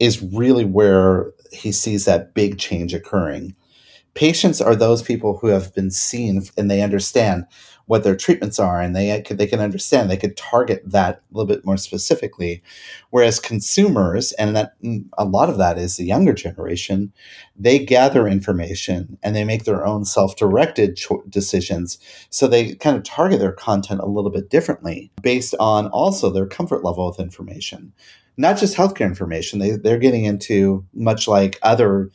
is 0.00 0.22
really 0.22 0.64
where 0.64 1.32
he 1.52 1.72
sees 1.72 2.04
that 2.04 2.34
big 2.34 2.58
change 2.58 2.94
occurring. 2.94 3.54
Patients 4.14 4.60
are 4.60 4.74
those 4.74 5.02
people 5.02 5.38
who 5.38 5.48
have 5.48 5.74
been 5.74 5.90
seen 5.90 6.42
and 6.56 6.70
they 6.70 6.82
understand 6.82 7.46
what 7.88 8.04
their 8.04 8.16
treatments 8.16 8.58
are 8.58 8.80
and 8.80 8.94
they 8.94 9.22
they 9.30 9.46
can 9.46 9.60
understand 9.60 10.10
they 10.10 10.16
could 10.16 10.36
target 10.36 10.82
that 10.84 11.16
a 11.16 11.20
little 11.36 11.46
bit 11.46 11.64
more 11.64 11.76
specifically. 11.76 12.62
Whereas 13.10 13.40
consumers 13.40 14.32
and 14.32 14.54
that 14.54 14.80
mm, 14.82 15.06
a 15.16 15.24
lot 15.24 15.48
of 15.48 15.56
that 15.56 15.78
is 15.78 15.96
the 15.96 16.04
younger 16.04 16.34
generation 16.34 17.12
they 17.56 17.78
gather 17.78 18.28
information 18.28 19.18
and 19.22 19.34
they 19.34 19.44
make 19.44 19.64
their 19.64 19.84
own 19.86 20.04
self-directed 20.04 20.96
cho- 20.96 21.24
decisions. 21.28 21.98
So 22.30 22.46
they 22.46 22.74
kind 22.74 22.96
of 22.96 23.04
target 23.04 23.40
their 23.40 23.52
content 23.52 24.00
a 24.00 24.06
little 24.06 24.30
bit 24.30 24.50
differently 24.50 25.10
based 25.22 25.54
on 25.58 25.88
also 25.88 26.30
their 26.30 26.46
comfort 26.46 26.84
level 26.84 27.06
with 27.06 27.18
information 27.18 27.92
not 28.38 28.56
just 28.56 28.76
healthcare 28.76 29.06
information. 29.06 29.58
They, 29.58 29.72
they're 29.72 29.98
getting 29.98 30.24
into 30.24 30.86
much 30.94 31.28
like 31.28 31.58
other 31.62 32.10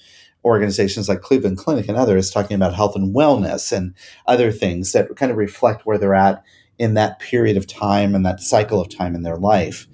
organizations 0.45 1.07
like 1.07 1.21
Cleveland 1.21 1.57
Clinic 1.57 1.87
and 1.87 1.97
others 1.97 2.31
talking 2.31 2.55
about 2.55 2.73
health 2.73 2.95
and 2.95 3.13
wellness 3.15 3.71
and 3.71 3.93
other 4.25 4.51
things 4.51 4.93
that 4.93 5.15
kind 5.15 5.31
of 5.31 5.37
reflect 5.37 5.85
where 5.85 5.97
they're 5.97 6.15
at 6.15 6.43
in 6.79 6.95
that 6.95 7.19
period 7.19 7.57
of 7.57 7.67
time 7.67 8.15
and 8.15 8.25
that 8.25 8.39
cycle 8.39 8.81
of 8.81 8.89
time 8.89 9.15
in 9.15 9.23
their 9.23 9.37
life. 9.37 9.87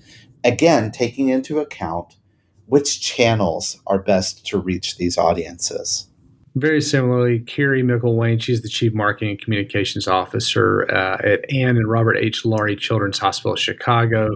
Again, 0.43 0.91
taking 0.91 1.29
into 1.29 1.59
account 1.59 2.15
which 2.67 3.01
channels 3.01 3.81
are 3.87 3.99
best 3.99 4.45
to 4.45 4.59
reach 4.59 4.97
these 4.97 5.17
audiences. 5.17 6.07
Very 6.55 6.81
similarly, 6.81 7.39
Carrie 7.39 7.83
Micklewayne, 7.83 8.41
she's 8.41 8.61
the 8.61 8.69
Chief 8.69 8.93
Marketing 8.93 9.31
and 9.31 9.41
Communications 9.41 10.07
Officer 10.07 10.89
uh, 10.91 11.17
at 11.23 11.51
Ann 11.51 11.77
and 11.77 11.89
Robert 11.89 12.17
H. 12.17 12.43
Lurie 12.43 12.77
Children's 12.77 13.17
Hospital, 13.17 13.55
Chicago. 13.55 14.35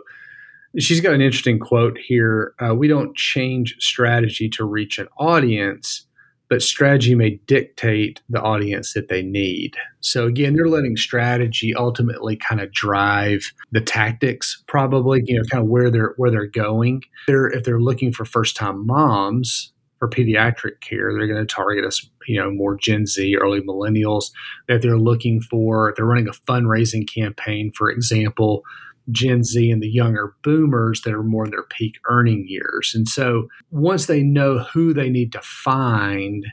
She's 0.79 1.01
got 1.01 1.13
an 1.13 1.21
interesting 1.21 1.59
quote 1.59 1.97
here. 1.97 2.53
Uh, 2.59 2.73
we 2.73 2.87
don't 2.87 3.15
change 3.15 3.75
strategy 3.79 4.49
to 4.49 4.65
reach 4.65 4.97
an 4.97 5.07
audience, 5.19 6.07
but 6.49 6.63
strategy 6.63 7.13
may 7.13 7.39
dictate 7.45 8.21
the 8.27 8.41
audience 8.41 8.93
that 8.93 9.07
they 9.07 9.21
need. 9.21 9.75
So 9.99 10.25
again, 10.25 10.55
they're 10.55 10.67
letting 10.67 10.97
strategy 10.97 11.75
ultimately 11.75 12.35
kind 12.35 12.59
of 12.59 12.71
drive 12.71 13.53
the 13.71 13.81
tactics, 13.81 14.63
probably, 14.67 15.21
you 15.25 15.37
know, 15.37 15.43
kind 15.51 15.63
of 15.63 15.69
where 15.69 15.91
they're 15.91 16.13
where 16.17 16.31
they're 16.31 16.47
going. 16.47 17.03
They're 17.27 17.47
if 17.47 17.63
they're 17.63 17.79
looking 17.79 18.11
for 18.11 18.25
first 18.25 18.55
time 18.55 18.85
moms 18.85 19.71
for 19.99 20.09
pediatric 20.09 20.81
care, 20.81 21.13
they're 21.13 21.27
going 21.27 21.45
to 21.45 21.53
target 21.53 21.85
us, 21.85 22.03
you 22.27 22.39
know, 22.39 22.49
more 22.51 22.75
Gen 22.75 23.05
Z, 23.05 23.37
early 23.37 23.61
millennials. 23.61 24.31
That 24.67 24.81
they're 24.81 24.97
looking 24.97 25.39
for, 25.39 25.93
they're 25.95 26.05
running 26.05 26.27
a 26.27 26.31
fundraising 26.31 27.07
campaign, 27.07 27.71
for 27.75 27.91
example 27.91 28.63
Gen 29.11 29.43
Z 29.43 29.69
and 29.69 29.81
the 29.81 29.89
younger 29.89 30.33
boomers 30.43 31.01
that 31.01 31.13
are 31.13 31.23
more 31.23 31.45
in 31.45 31.51
their 31.51 31.63
peak 31.63 31.95
earning 32.09 32.45
years. 32.47 32.93
And 32.95 33.07
so 33.07 33.47
once 33.71 34.05
they 34.05 34.23
know 34.23 34.59
who 34.59 34.93
they 34.93 35.09
need 35.09 35.31
to 35.33 35.41
find, 35.41 36.45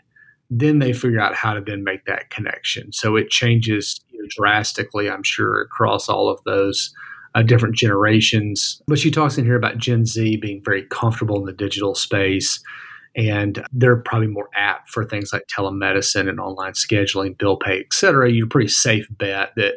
then 0.51 0.81
they 0.81 0.93
figure 0.93 1.21
out 1.21 1.35
how 1.35 1.55
to 1.55 1.61
then 1.61 1.85
make 1.85 2.07
that 2.07 2.31
connection. 2.31 2.93
So 2.93 3.17
it 3.17 3.31
changes 3.31 4.01
drastically, 4.29 5.09
I'm 5.09 5.23
sure, 5.23 5.61
across 5.61 6.09
all 6.09 6.29
of 6.29 6.43
those 6.45 6.93
uh, 7.35 7.43
different 7.43 7.77
generations. 7.77 8.83
But 8.89 8.99
she 8.99 9.11
talks 9.11 9.39
in 9.39 9.45
here 9.45 9.57
about 9.57 9.79
Gen 9.79 10.05
Z 10.07 10.37
being 10.39 10.61
very 10.65 10.83
comfortable 10.91 11.39
in 11.39 11.47
the 11.47 11.53
digital 11.53 11.95
space. 11.95 12.61
And 13.17 13.65
they're 13.73 13.97
probably 13.97 14.29
more 14.29 14.49
apt 14.55 14.89
for 14.89 15.05
things 15.05 15.33
like 15.33 15.47
telemedicine 15.47 16.29
and 16.29 16.39
online 16.39 16.73
scheduling, 16.73 17.37
bill 17.39 17.57
pay, 17.57 17.81
et 17.81 17.93
cetera. 17.93 18.31
You're 18.31 18.47
a 18.47 18.49
pretty 18.49 18.69
safe 18.69 19.07
bet 19.11 19.51
that 19.57 19.75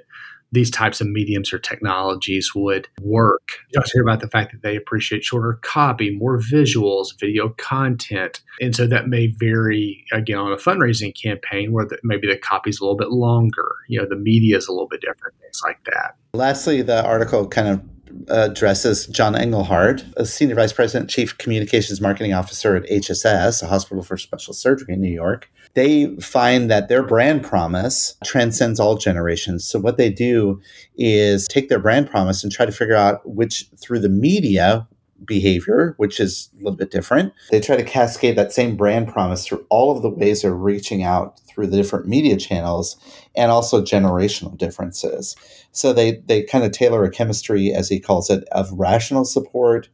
these 0.54 0.70
types 0.70 1.02
of 1.02 1.08
mediums 1.08 1.52
or 1.52 1.58
technologies 1.58 2.52
would 2.56 2.88
work. 3.02 3.50
You 3.72 3.82
also 3.82 3.92
hear 3.94 4.04
about 4.04 4.20
the 4.20 4.30
fact 4.30 4.52
that 4.52 4.62
they 4.62 4.76
appreciate 4.76 5.24
shorter 5.24 5.60
copy, 5.64 6.16
more 6.16 6.40
visuals, 6.40 7.08
video 7.20 7.50
content. 7.58 8.42
And 8.62 8.76
so 8.76 8.86
that 8.86 9.08
may 9.08 9.28
vary, 9.28 10.06
again, 10.14 10.38
on 10.38 10.52
a 10.52 10.58
fundraising 10.58 11.20
campaign 11.20 11.72
where 11.74 11.86
the, 11.86 11.98
maybe 12.04 12.28
the 12.28 12.38
copy 12.38 12.70
is 12.70 12.80
a 12.80 12.84
little 12.84 12.98
bit 12.98 13.10
longer, 13.10 13.76
you 13.90 14.00
know, 14.00 14.06
the 14.08 14.16
media 14.16 14.56
is 14.56 14.68
a 14.68 14.72
little 14.72 14.88
bit 14.88 15.02
different, 15.02 15.36
things 15.42 15.60
like 15.66 15.84
that. 15.86 16.16
Lastly, 16.36 16.84
the 16.84 17.04
article 17.04 17.48
kind 17.48 17.68
of 17.68 17.82
addresses 18.28 19.08
John 19.08 19.34
Engelhard, 19.34 20.06
a 20.18 20.26
senior 20.26 20.56
vice 20.56 20.72
president, 20.72 21.10
chief 21.10 21.36
communications 21.40 22.00
marketing 22.00 22.34
officer 22.34 22.76
at 22.76 22.84
HSS, 22.84 23.64
a 23.64 23.68
hospital 23.68 24.04
for 24.04 24.18
special 24.18 24.54
surgery 24.54 24.94
in 24.94 25.02
New 25.02 25.12
York. 25.12 25.50
They 25.76 26.16
find 26.18 26.70
that 26.70 26.88
their 26.88 27.04
brand 27.04 27.44
promise 27.44 28.16
transcends 28.24 28.80
all 28.80 28.98
generations. 28.98 29.66
So 29.66 29.80
what 29.80 29.98
they 29.98 30.12
do 30.12 30.62
is 30.98 31.48
take 31.48 31.70
their 31.70 31.80
brand 31.80 32.10
promise 32.10 32.44
and 32.44 32.52
try 32.52 32.66
to 32.66 32.72
figure 32.72 32.96
out 32.96 33.28
which 33.28 33.68
through 33.82 34.00
the 34.00 34.10
media 34.10 34.88
behavior, 35.26 35.94
which 35.98 36.20
is 36.20 36.50
a 36.54 36.58
little 36.58 36.78
bit 36.78 36.92
different. 36.92 37.34
They 37.50 37.60
try 37.60 37.76
to 37.76 37.84
cascade 37.84 38.36
that 38.36 38.52
same 38.52 38.76
brand 38.76 39.08
promise 39.08 39.46
through 39.46 39.66
all 39.70 39.96
of 39.96 40.02
the 40.02 40.10
ways 40.10 40.42
they're 40.42 40.54
reaching 40.54 41.04
out 41.04 41.40
through 41.48 41.68
the 41.68 41.78
different 41.78 42.08
media 42.08 42.38
channels 42.38 42.98
and 43.36 43.52
also 43.52 43.82
generational 43.82 44.58
differences. 44.58 45.36
So 45.72 45.94
they, 45.94 46.18
they 46.26 46.44
kind 46.44 46.64
of 46.64 46.72
tailor 46.72 47.04
a 47.04 47.12
chemistry, 47.12 47.72
as 47.72 47.90
he 47.90 48.00
calls 48.00 48.30
it, 48.30 48.44
of 48.52 48.72
rational 48.72 49.26
support, 49.26 49.90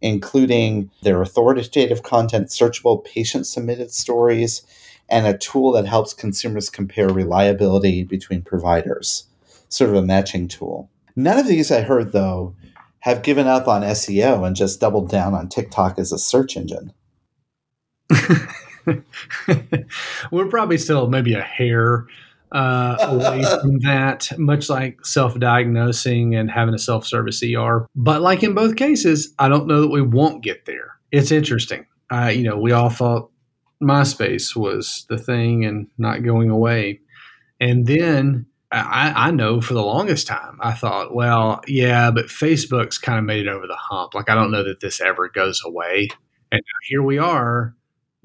including 0.00 0.90
their 1.02 1.22
authoritative 1.22 2.02
content, 2.02 2.48
searchable 2.48 3.04
patient 3.04 3.46
submitted 3.46 3.92
stories, 3.92 4.62
and 5.08 5.26
a 5.26 5.36
tool 5.36 5.72
that 5.72 5.86
helps 5.86 6.12
consumers 6.12 6.70
compare 6.70 7.08
reliability 7.08 8.02
between 8.04 8.42
providers, 8.42 9.24
sort 9.68 9.90
of 9.90 9.96
a 9.96 10.02
matching 10.02 10.48
tool. 10.48 10.90
None 11.14 11.38
of 11.38 11.46
these 11.46 11.70
I 11.70 11.82
heard, 11.82 12.12
though, 12.12 12.54
have 13.00 13.22
given 13.22 13.46
up 13.46 13.68
on 13.68 13.82
SEO 13.82 14.46
and 14.46 14.56
just 14.56 14.80
doubled 14.80 15.08
down 15.08 15.32
on 15.32 15.48
TikTok 15.48 15.98
as 15.98 16.12
a 16.12 16.18
search 16.18 16.56
engine. 16.56 16.92
We're 20.30 20.48
probably 20.48 20.78
still 20.78 21.08
maybe 21.08 21.34
a 21.34 21.42
hair 21.42 22.06
uh, 22.52 22.96
away 23.00 23.44
from 23.60 23.78
that, 23.80 24.30
much 24.38 24.68
like 24.68 25.04
self 25.04 25.38
diagnosing 25.38 26.34
and 26.34 26.50
having 26.50 26.74
a 26.74 26.78
self 26.78 27.06
service 27.06 27.42
ER. 27.42 27.86
But 27.94 28.22
like 28.22 28.42
in 28.42 28.54
both 28.54 28.76
cases, 28.76 29.32
I 29.38 29.48
don't 29.48 29.66
know 29.66 29.82
that 29.82 29.90
we 29.90 30.02
won't 30.02 30.42
get 30.42 30.64
there. 30.64 30.96
It's 31.12 31.30
interesting. 31.30 31.86
Uh, 32.10 32.32
you 32.34 32.42
know, 32.42 32.58
we 32.58 32.72
all 32.72 32.90
thought 32.90 33.30
MySpace 33.82 34.56
was 34.56 35.06
the 35.08 35.18
thing 35.18 35.64
and 35.64 35.88
not 35.98 36.22
going 36.22 36.50
away. 36.50 37.00
And 37.60 37.86
then 37.86 38.46
I, 38.72 39.28
I, 39.28 39.30
know 39.30 39.60
for 39.60 39.74
the 39.74 39.82
longest 39.82 40.26
time, 40.26 40.58
I 40.60 40.72
thought, 40.72 41.14
well, 41.14 41.60
yeah, 41.66 42.10
but 42.10 42.26
Facebook's 42.26 42.98
kind 42.98 43.18
of 43.18 43.24
made 43.24 43.46
it 43.46 43.48
over 43.48 43.66
the 43.66 43.76
hump. 43.76 44.14
Like, 44.14 44.28
I 44.28 44.34
don't 44.34 44.50
know 44.50 44.64
that 44.64 44.80
this 44.80 45.00
ever 45.00 45.28
goes 45.28 45.62
away. 45.64 46.08
And 46.50 46.60
here 46.88 47.02
we 47.02 47.18
are. 47.18 47.74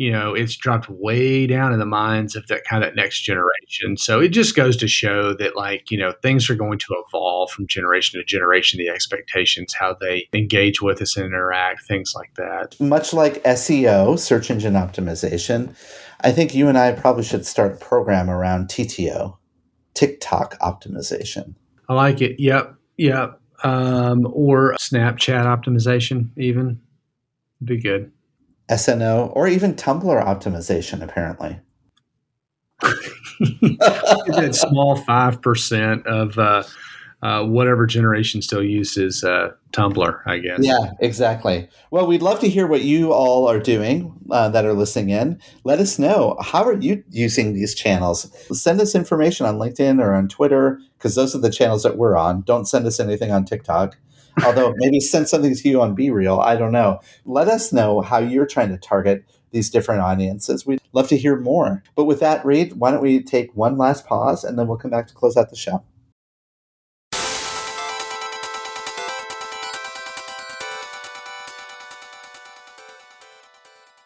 You 0.02 0.12
know, 0.12 0.34
it's 0.34 0.56
dropped 0.56 0.90
way 0.90 1.46
down 1.46 1.74
in 1.74 1.78
the 1.78 1.86
minds 1.86 2.36
of 2.36 2.48
that 2.48 2.64
kind 2.64 2.84
of 2.84 2.96
next 2.96 3.22
generation. 3.22 3.98
So 3.98 4.20
it 4.20 4.30
just 4.30 4.56
goes 4.56 4.76
to 4.78 4.88
show 4.88 5.36
that, 5.36 5.56
like, 5.56 5.92
you 5.92 5.98
know, 6.00 6.16
things 6.24 6.50
are 6.50 6.56
going 6.56 6.80
to 6.80 6.96
evolve 7.06 7.52
from 7.52 7.68
generation 7.68 8.20
to 8.20 8.26
generation. 8.26 8.80
The 8.80 8.90
expectations, 8.90 9.76
how 9.76 9.96
they 10.02 10.28
engage 10.34 10.82
with 10.82 11.04
us 11.04 11.16
and 11.18 11.28
interact, 11.28 11.84
things 11.88 12.14
like 12.16 12.34
that. 12.34 12.80
Much 12.80 13.14
like 13.14 13.44
SEO, 13.44 14.18
search 14.18 14.50
engine 14.50 14.74
optimization, 14.74 15.76
I 16.22 16.32
think 16.32 16.56
you 16.56 16.68
and 16.68 16.80
I 16.80 16.94
probably 16.94 17.24
should 17.24 17.46
start 17.46 17.74
a 17.74 17.86
program 17.86 18.28
around 18.28 18.70
TTO 18.70 19.38
TikTok 19.94 20.58
optimization. 20.62 21.54
I 21.88 21.94
like 21.94 22.22
it. 22.22 22.40
Yep. 22.40 22.74
Yep. 22.98 23.40
Um, 23.64 24.28
or 24.34 24.74
Snapchat 24.80 25.46
optimization, 25.46 26.32
even. 26.38 26.82
Be 27.64 27.80
good. 27.80 28.12
SNO 28.72 29.32
or 29.36 29.48
even 29.48 29.76
Tumblr 29.76 30.26
optimization, 30.26 31.02
apparently. 31.02 31.60
that 32.82 34.52
small 34.54 34.98
5% 34.98 36.06
of 36.06 36.38
uh, 36.38 36.64
uh, 37.22 37.46
whatever 37.46 37.86
generation 37.86 38.42
still 38.42 38.64
uses 38.64 39.24
uh, 39.24 39.52
Tumblr, 39.72 40.22
I 40.26 40.40
guess. 40.40 40.60
Yeah, 40.62 40.94
exactly. 41.00 41.70
Well, 41.92 42.08
we'd 42.08 42.22
love 42.22 42.40
to 42.40 42.50
hear 42.50 42.66
what 42.66 42.84
you 42.84 43.14
all 43.14 43.48
are 43.48 43.60
doing 43.60 44.14
uh, 44.32 44.50
that 44.50 44.66
are 44.66 44.74
listening 44.74 45.12
in. 45.12 45.40
Let 45.64 45.80
us 45.80 46.00
know 46.00 46.38
how 46.42 46.64
are 46.64 46.80
you 46.80 47.04
using 47.10 47.54
these 47.54 47.76
channels. 47.76 48.32
Send 48.58 48.82
us 48.82 48.96
information 48.96 49.46
on 49.46 49.60
LinkedIn 49.60 50.02
or 50.02 50.14
on 50.14 50.28
Twitter 50.28 50.80
because 50.98 51.16
those 51.16 51.36
are 51.36 51.42
the 51.42 51.52
channels 51.52 51.84
that 51.84 51.98
we're 51.98 52.18
on. 52.18 52.42
Don't 52.42 52.66
send 52.66 52.88
us 52.88 53.00
anything 53.00 53.32
on 53.32 53.46
TikTok. 53.46 53.98
Although 54.46 54.74
maybe 54.78 55.00
send 55.00 55.28
something 55.30 55.56
to 55.56 55.70
you 55.70 55.82
on 55.82 55.96
BeReal. 55.96 56.44
I 56.44 56.56
don't 56.56 56.72
know. 56.72 57.00
Let 57.26 57.48
us 57.48 57.72
know 57.72 58.02
how 58.02 58.18
you're 58.18 58.46
trying 58.46 58.70
to 58.70 58.78
target 58.78 59.24
these 59.52 59.70
different 59.70 60.02
audiences. 60.02 60.66
We'd 60.66 60.82
love 60.94 61.08
to 61.10 61.18
hear 61.18 61.38
more. 61.38 61.84
But 61.96 62.06
with 62.06 62.20
that, 62.22 62.46
Reed, 62.46 62.74
why 62.74 62.92
don't 62.92 63.02
we 63.02 63.22
take 63.22 63.56
one 63.56 63.78
last 63.78 64.06
pause 64.06 64.44
and 64.44 64.58
then 64.58 64.68
we'll 64.68 64.78
come 64.78 64.92
back 64.92 65.08
to 65.08 65.14
close 65.14 65.38
out 65.38 65.50
the 65.50 65.56
show. 65.56 65.84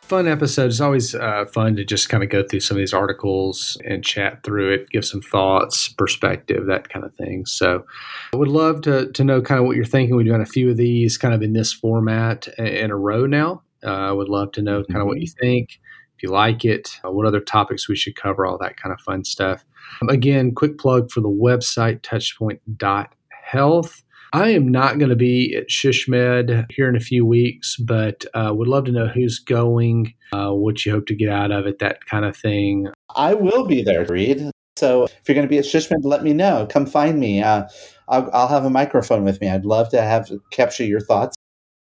Fun 0.06 0.28
episode. 0.28 0.68
It's 0.68 0.82
always 0.82 1.16
uh, 1.16 1.46
fun 1.46 1.76
to 1.78 1.84
just 1.84 2.10
kind 2.10 2.24
of 2.24 2.30
go 2.30 2.44
through 2.44 2.60
some 2.60 2.78
of 2.78 2.80
these 2.80 2.94
articles 2.94 3.76
and 3.86 4.04
chat 4.04 4.44
through 4.44 4.72
it, 4.72 4.90
give 4.90 5.04
some 5.04 5.22
thoughts, 5.22 5.90
perspective, 5.90 6.68
that 6.68 6.90
kind 6.90 7.04
of 7.04 7.16
thing. 7.16 7.48
So 7.48 7.86
I 8.34 8.38
would 8.38 8.48
love 8.48 8.82
to, 8.82 9.12
to 9.12 9.24
know 9.24 9.42
kind 9.42 9.60
of 9.60 9.66
what 9.66 9.76
you're 9.76 9.86
thinking. 9.86 10.16
We've 10.16 10.28
done 10.28 10.42
a 10.42 10.46
few 10.46 10.70
of 10.70 10.78
these 10.78 11.18
kind 11.18 11.34
of 11.34 11.42
in 11.42 11.54
this 11.54 11.74
format 11.74 12.48
in 12.60 12.92
a 12.92 12.96
row 12.96 13.26
now. 13.26 13.64
Uh, 13.84 13.90
I 13.90 14.12
would 14.12 14.30
love 14.30 14.52
to 14.54 14.62
know 14.62 14.84
kind 14.84 15.02
of 15.02 15.08
what 15.08 15.20
you 15.20 15.28
mm-hmm. 15.28 15.40
think, 15.40 15.80
if 16.16 16.24
you 16.24 16.30
like 16.30 16.64
it, 16.64 17.00
uh, 17.04 17.12
what 17.12 17.26
other 17.26 17.42
topics 17.42 17.90
we 17.90 17.96
should 17.96 18.16
cover, 18.16 18.46
all 18.46 18.60
that 18.60 18.78
kind 18.78 18.94
of 18.94 19.02
fun 19.02 19.24
stuff. 19.24 19.66
Um, 20.02 20.10
again, 20.10 20.54
quick 20.54 20.78
plug 20.78 21.12
for 21.12 21.22
the 21.22 21.30
website, 21.30 22.02
touchpoint.health. 22.02 24.04
I 24.36 24.50
am 24.50 24.68
not 24.70 25.00
going 25.00 25.12
to 25.12 25.16
be 25.16 25.56
at 25.56 25.70
SHSMD 25.70 26.66
here 26.70 26.90
in 26.90 26.98
a 26.98 27.00
few 27.00 27.26
weeks, 27.26 27.78
but 27.78 28.26
uh, 28.34 28.52
would 28.54 28.68
love 28.68 28.84
to 28.84 28.92
know 28.92 29.08
who's 29.08 29.40
going, 29.40 30.14
uh, 30.34 30.52
what 30.52 30.86
you 30.86 30.92
hope 30.92 31.06
to 31.06 31.16
get 31.16 31.30
out 31.30 31.52
of 31.52 31.66
it, 31.66 31.80
that 31.80 32.06
kind 32.06 32.26
of 32.26 32.36
thing. 32.36 32.90
I 33.16 33.34
will 33.34 33.66
be 33.66 33.82
there, 33.82 34.04
Reed. 34.04 34.52
So 34.76 35.06
if 35.06 35.22
you're 35.26 35.36
going 35.36 35.48
to 35.48 35.50
be 35.50 35.58
at 35.58 35.64
SHSMD, 35.64 36.04
let 36.04 36.22
me 36.22 36.34
know. 36.34 36.68
Come 36.70 36.86
find 36.86 37.18
me. 37.18 37.42
Uh, 37.42 37.70
I'll, 38.10 38.30
I'll 38.34 38.50
have 38.50 38.66
a 38.66 38.70
microphone 38.70 39.24
with 39.24 39.40
me. 39.40 39.48
I'd 39.48 39.64
love 39.64 39.88
to 39.92 40.02
have 40.02 40.30
capture 40.52 40.84
your 40.84 41.00
thoughts. 41.00 41.38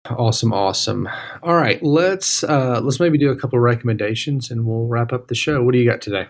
Awesome, 0.09 0.51
awesome. 0.51 1.07
All 1.43 1.55
right, 1.55 1.83
let's 1.83 2.43
uh, 2.43 2.79
let's 2.81 2.99
maybe 2.99 3.19
do 3.19 3.29
a 3.29 3.35
couple 3.35 3.59
of 3.59 3.63
recommendations, 3.63 4.49
and 4.49 4.65
we'll 4.65 4.87
wrap 4.87 5.13
up 5.13 5.27
the 5.27 5.35
show. 5.35 5.61
What 5.61 5.73
do 5.73 5.77
you 5.77 5.87
got 5.87 6.01
today? 6.01 6.25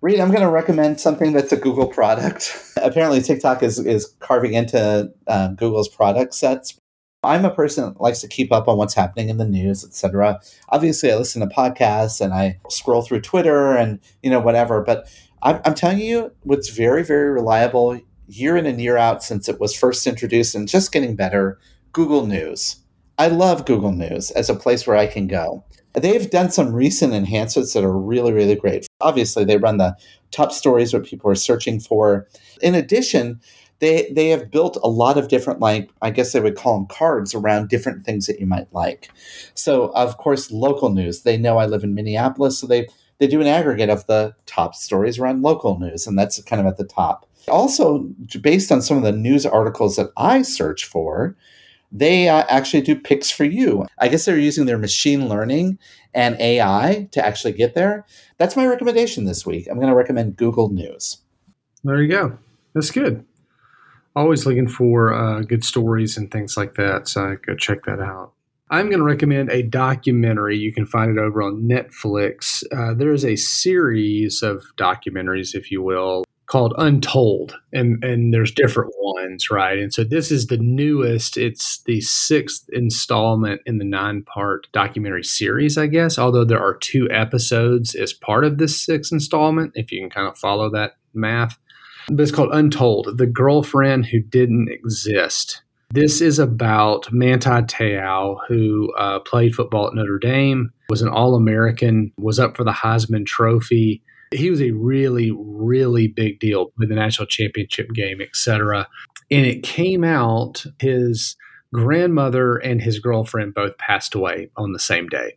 Reed, 0.00 0.20
I'm 0.20 0.30
going 0.30 0.42
to 0.42 0.50
recommend 0.50 1.00
something 1.00 1.32
that's 1.32 1.52
a 1.52 1.56
Google 1.56 1.86
product. 1.86 2.72
Apparently, 2.82 3.20
TikTok 3.20 3.62
is, 3.62 3.78
is 3.78 4.14
carving 4.20 4.54
into 4.54 5.12
uh, 5.26 5.48
Google's 5.48 5.88
product 5.88 6.34
sets. 6.34 6.76
I'm 7.24 7.44
a 7.44 7.54
person 7.54 7.84
that 7.84 8.00
likes 8.00 8.20
to 8.20 8.28
keep 8.28 8.52
up 8.52 8.66
on 8.66 8.76
what's 8.76 8.94
happening 8.94 9.28
in 9.28 9.36
the 9.36 9.46
news, 9.46 9.84
etc. 9.84 10.40
Obviously, 10.70 11.12
I 11.12 11.16
listen 11.16 11.40
to 11.40 11.54
podcasts 11.54 12.20
and 12.20 12.34
I 12.34 12.58
scroll 12.68 13.02
through 13.02 13.20
Twitter 13.20 13.76
and 13.76 14.00
you 14.24 14.30
know 14.30 14.40
whatever. 14.40 14.82
But 14.82 15.08
I'm, 15.40 15.60
I'm 15.64 15.74
telling 15.74 16.00
you, 16.00 16.32
what's 16.42 16.68
very 16.68 17.04
very 17.04 17.30
reliable 17.30 18.00
year 18.26 18.56
in 18.56 18.66
and 18.66 18.80
year 18.80 18.96
out 18.96 19.22
since 19.22 19.48
it 19.48 19.60
was 19.60 19.76
first 19.76 20.04
introduced 20.06 20.56
and 20.56 20.66
just 20.66 20.90
getting 20.90 21.14
better. 21.14 21.60
Google 21.92 22.26
News. 22.26 22.76
I 23.18 23.28
love 23.28 23.66
Google 23.66 23.92
News 23.92 24.30
as 24.32 24.50
a 24.50 24.56
place 24.56 24.86
where 24.86 24.96
I 24.96 25.06
can 25.06 25.28
go. 25.28 25.64
They've 25.94 26.28
done 26.28 26.50
some 26.50 26.72
recent 26.72 27.12
enhancements 27.12 27.74
that 27.74 27.84
are 27.84 27.96
really, 27.96 28.32
really 28.32 28.56
great. 28.56 28.86
Obviously, 29.02 29.44
they 29.44 29.56
run 29.56 29.78
the 29.78 29.96
top 30.30 30.52
stories 30.52 30.92
what 30.92 31.04
people 31.04 31.30
are 31.30 31.34
searching 31.34 31.80
for. 31.80 32.26
In 32.62 32.74
addition, 32.74 33.40
they 33.80 34.10
they 34.14 34.28
have 34.28 34.50
built 34.50 34.78
a 34.82 34.88
lot 34.88 35.18
of 35.18 35.28
different 35.28 35.60
like 35.60 35.90
I 36.00 36.10
guess 36.10 36.32
they 36.32 36.40
would 36.40 36.56
call 36.56 36.78
them 36.78 36.86
cards 36.86 37.34
around 37.34 37.68
different 37.68 38.06
things 38.06 38.26
that 38.26 38.40
you 38.40 38.46
might 38.46 38.72
like. 38.72 39.10
So 39.54 39.92
of 39.94 40.16
course, 40.18 40.50
local 40.50 40.90
news. 40.90 41.22
They 41.22 41.36
know 41.36 41.58
I 41.58 41.66
live 41.66 41.84
in 41.84 41.94
Minneapolis, 41.94 42.58
so 42.58 42.66
they 42.66 42.86
they 43.18 43.26
do 43.26 43.40
an 43.40 43.46
aggregate 43.46 43.90
of 43.90 44.06
the 44.06 44.34
top 44.46 44.74
stories 44.74 45.18
around 45.18 45.42
local 45.42 45.78
news, 45.78 46.06
and 46.06 46.18
that's 46.18 46.42
kind 46.44 46.60
of 46.60 46.66
at 46.66 46.76
the 46.76 46.84
top. 46.84 47.28
Also, 47.48 48.08
based 48.40 48.70
on 48.70 48.82
some 48.82 48.96
of 48.96 49.02
the 49.02 49.12
news 49.12 49.44
articles 49.44 49.96
that 49.96 50.10
I 50.16 50.42
search 50.42 50.84
for, 50.84 51.36
they 51.92 52.28
uh, 52.28 52.44
actually 52.48 52.80
do 52.80 52.96
picks 52.96 53.30
for 53.30 53.44
you. 53.44 53.86
I 53.98 54.08
guess 54.08 54.24
they're 54.24 54.38
using 54.38 54.64
their 54.64 54.78
machine 54.78 55.28
learning 55.28 55.78
and 56.14 56.40
AI 56.40 57.08
to 57.12 57.24
actually 57.24 57.52
get 57.52 57.74
there. 57.74 58.06
That's 58.38 58.56
my 58.56 58.66
recommendation 58.66 59.24
this 59.24 59.44
week. 59.44 59.68
I'm 59.70 59.76
going 59.76 59.88
to 59.88 59.94
recommend 59.94 60.36
Google 60.36 60.70
News. 60.70 61.18
There 61.84 62.00
you 62.00 62.08
go. 62.08 62.38
That's 62.74 62.90
good. 62.90 63.24
Always 64.16 64.46
looking 64.46 64.68
for 64.68 65.12
uh, 65.12 65.40
good 65.42 65.64
stories 65.64 66.16
and 66.16 66.30
things 66.30 66.56
like 66.56 66.74
that. 66.74 67.08
So 67.08 67.36
go 67.46 67.54
check 67.54 67.84
that 67.84 68.00
out. 68.00 68.32
I'm 68.70 68.86
going 68.86 69.00
to 69.00 69.04
recommend 69.04 69.50
a 69.50 69.62
documentary. 69.62 70.56
You 70.56 70.72
can 70.72 70.86
find 70.86 71.10
it 71.10 71.20
over 71.20 71.42
on 71.42 71.68
Netflix. 71.68 72.64
Uh, 72.74 72.94
there 72.94 73.12
is 73.12 73.22
a 73.22 73.36
series 73.36 74.42
of 74.42 74.64
documentaries, 74.78 75.54
if 75.54 75.70
you 75.70 75.82
will, 75.82 76.24
called 76.46 76.74
Untold, 76.76 77.56
and 77.72 78.02
and 78.04 78.32
there's 78.32 78.52
different 78.52 78.92
ones, 78.98 79.50
right? 79.50 79.78
And 79.78 79.92
so 79.92 80.04
this 80.04 80.30
is 80.30 80.46
the 80.46 80.58
newest. 80.58 81.36
It's 81.36 81.82
the 81.84 82.00
sixth 82.00 82.68
installment 82.72 83.60
in 83.66 83.78
the 83.78 83.84
nine 83.84 84.22
part 84.22 84.66
documentary 84.72 85.24
series, 85.24 85.78
I 85.78 85.86
guess. 85.86 86.18
Although 86.18 86.44
there 86.44 86.62
are 86.62 86.76
two 86.76 87.08
episodes 87.10 87.94
as 87.94 88.12
part 88.12 88.44
of 88.44 88.58
this 88.58 88.80
sixth 88.80 89.12
installment, 89.12 89.72
if 89.74 89.90
you 89.92 90.00
can 90.00 90.10
kind 90.10 90.28
of 90.28 90.38
follow 90.38 90.70
that 90.70 90.96
math. 91.14 91.58
But 92.08 92.20
it's 92.20 92.32
called 92.32 92.52
Untold: 92.52 93.18
The 93.18 93.26
Girlfriend 93.26 94.06
Who 94.06 94.20
Didn't 94.20 94.68
Exist. 94.70 95.62
This 95.90 96.22
is 96.22 96.38
about 96.38 97.12
Manti 97.12 97.50
Te'o, 97.50 98.38
who 98.48 98.90
uh, 98.94 99.20
played 99.20 99.54
football 99.54 99.88
at 99.88 99.94
Notre 99.94 100.18
Dame, 100.18 100.72
was 100.88 101.02
an 101.02 101.08
All 101.08 101.34
American, 101.34 102.12
was 102.16 102.38
up 102.38 102.56
for 102.56 102.64
the 102.64 102.72
Heisman 102.72 103.26
Trophy 103.26 104.02
he 104.32 104.50
was 104.50 104.60
a 104.60 104.70
really, 104.72 105.32
really 105.36 106.08
big 106.08 106.40
deal 106.40 106.72
with 106.78 106.88
the 106.88 106.94
national 106.94 107.26
championship 107.26 107.92
game, 107.92 108.20
etc. 108.20 108.88
And 109.30 109.46
it 109.46 109.62
came 109.62 110.04
out 110.04 110.64
his 110.78 111.36
grandmother 111.72 112.56
and 112.56 112.82
his 112.82 112.98
girlfriend 112.98 113.54
both 113.54 113.76
passed 113.78 114.14
away 114.14 114.50
on 114.56 114.72
the 114.72 114.78
same 114.78 115.08
day. 115.08 115.36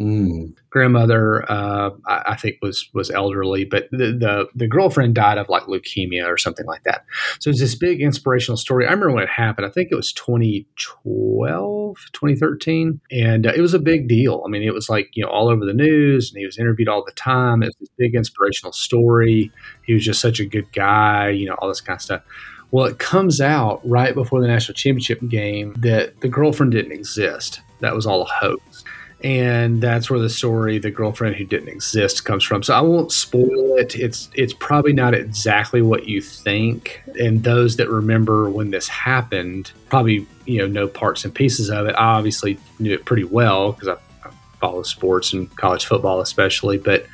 Mm. 0.00 0.54
Grandmother, 0.70 1.44
uh, 1.50 1.90
I, 2.06 2.22
I, 2.28 2.36
think 2.36 2.56
was 2.62 2.88
was 2.94 3.10
elderly, 3.10 3.66
but 3.66 3.90
the, 3.90 4.16
the, 4.18 4.48
the 4.54 4.66
girlfriend 4.66 5.14
died 5.14 5.36
of 5.36 5.50
like 5.50 5.64
leukemia 5.64 6.26
or 6.26 6.38
something 6.38 6.64
like 6.64 6.84
that. 6.84 7.04
So 7.38 7.50
it's 7.50 7.60
this 7.60 7.74
big 7.74 8.00
inspirational 8.00 8.56
story. 8.56 8.86
I 8.86 8.92
remember 8.92 9.12
when 9.12 9.24
it 9.24 9.28
happened. 9.28 9.66
I 9.66 9.70
think 9.70 9.90
it 9.92 9.96
was 9.96 10.14
2012, 10.14 11.96
2013, 12.14 12.98
and 13.10 13.46
uh, 13.46 13.52
it 13.54 13.60
was 13.60 13.74
a 13.74 13.78
big 13.78 14.08
deal. 14.08 14.42
I 14.46 14.48
mean, 14.48 14.62
it 14.62 14.72
was 14.72 14.88
like 14.88 15.10
you 15.12 15.22
know 15.22 15.30
all 15.30 15.50
over 15.50 15.66
the 15.66 15.74
news, 15.74 16.30
and 16.30 16.38
he 16.38 16.46
was 16.46 16.56
interviewed 16.56 16.88
all 16.88 17.04
the 17.04 17.12
time. 17.12 17.62
It 17.62 17.66
was 17.66 17.76
this 17.80 17.90
big 17.98 18.14
inspirational 18.14 18.72
story. 18.72 19.52
He 19.84 19.92
was 19.92 20.02
just 20.02 20.22
such 20.22 20.40
a 20.40 20.46
good 20.46 20.72
guy, 20.72 21.28
you 21.28 21.46
know, 21.46 21.56
all 21.58 21.68
this 21.68 21.82
kind 21.82 21.98
of 21.98 22.02
stuff. 22.02 22.22
Well, 22.70 22.86
it 22.86 22.98
comes 22.98 23.42
out 23.42 23.86
right 23.86 24.14
before 24.14 24.40
the 24.40 24.46
national 24.46 24.76
championship 24.76 25.20
game 25.28 25.74
that 25.80 26.22
the 26.22 26.28
girlfriend 26.28 26.72
didn't 26.72 26.92
exist. 26.92 27.60
That 27.80 27.94
was 27.94 28.06
all 28.06 28.22
a 28.22 28.26
hoax 28.26 28.84
and 29.22 29.82
that's 29.82 30.08
where 30.08 30.18
the 30.18 30.30
story 30.30 30.78
the 30.78 30.90
girlfriend 30.90 31.36
who 31.36 31.44
didn't 31.44 31.68
exist 31.68 32.24
comes 32.24 32.42
from. 32.42 32.62
So 32.62 32.74
i 32.74 32.80
won't 32.80 33.12
spoil 33.12 33.76
it. 33.76 33.94
It's 33.96 34.30
it's 34.34 34.54
probably 34.54 34.92
not 34.92 35.14
exactly 35.14 35.82
what 35.82 36.08
you 36.08 36.22
think. 36.22 37.02
And 37.18 37.42
those 37.42 37.76
that 37.76 37.88
remember 37.90 38.48
when 38.50 38.70
this 38.70 38.88
happened 38.88 39.72
probably 39.88 40.26
you 40.46 40.58
know 40.58 40.66
know 40.66 40.88
parts 40.88 41.24
and 41.24 41.34
pieces 41.34 41.70
of 41.70 41.86
it. 41.86 41.92
I 41.92 42.16
obviously 42.16 42.58
knew 42.78 42.94
it 42.94 43.04
pretty 43.04 43.24
well 43.24 43.72
because 43.72 43.88
I, 43.88 43.94
I 44.26 44.32
follow 44.58 44.82
sports 44.82 45.32
and 45.32 45.54
college 45.56 45.84
football 45.84 46.20
especially 46.20 46.78
but 46.78 47.06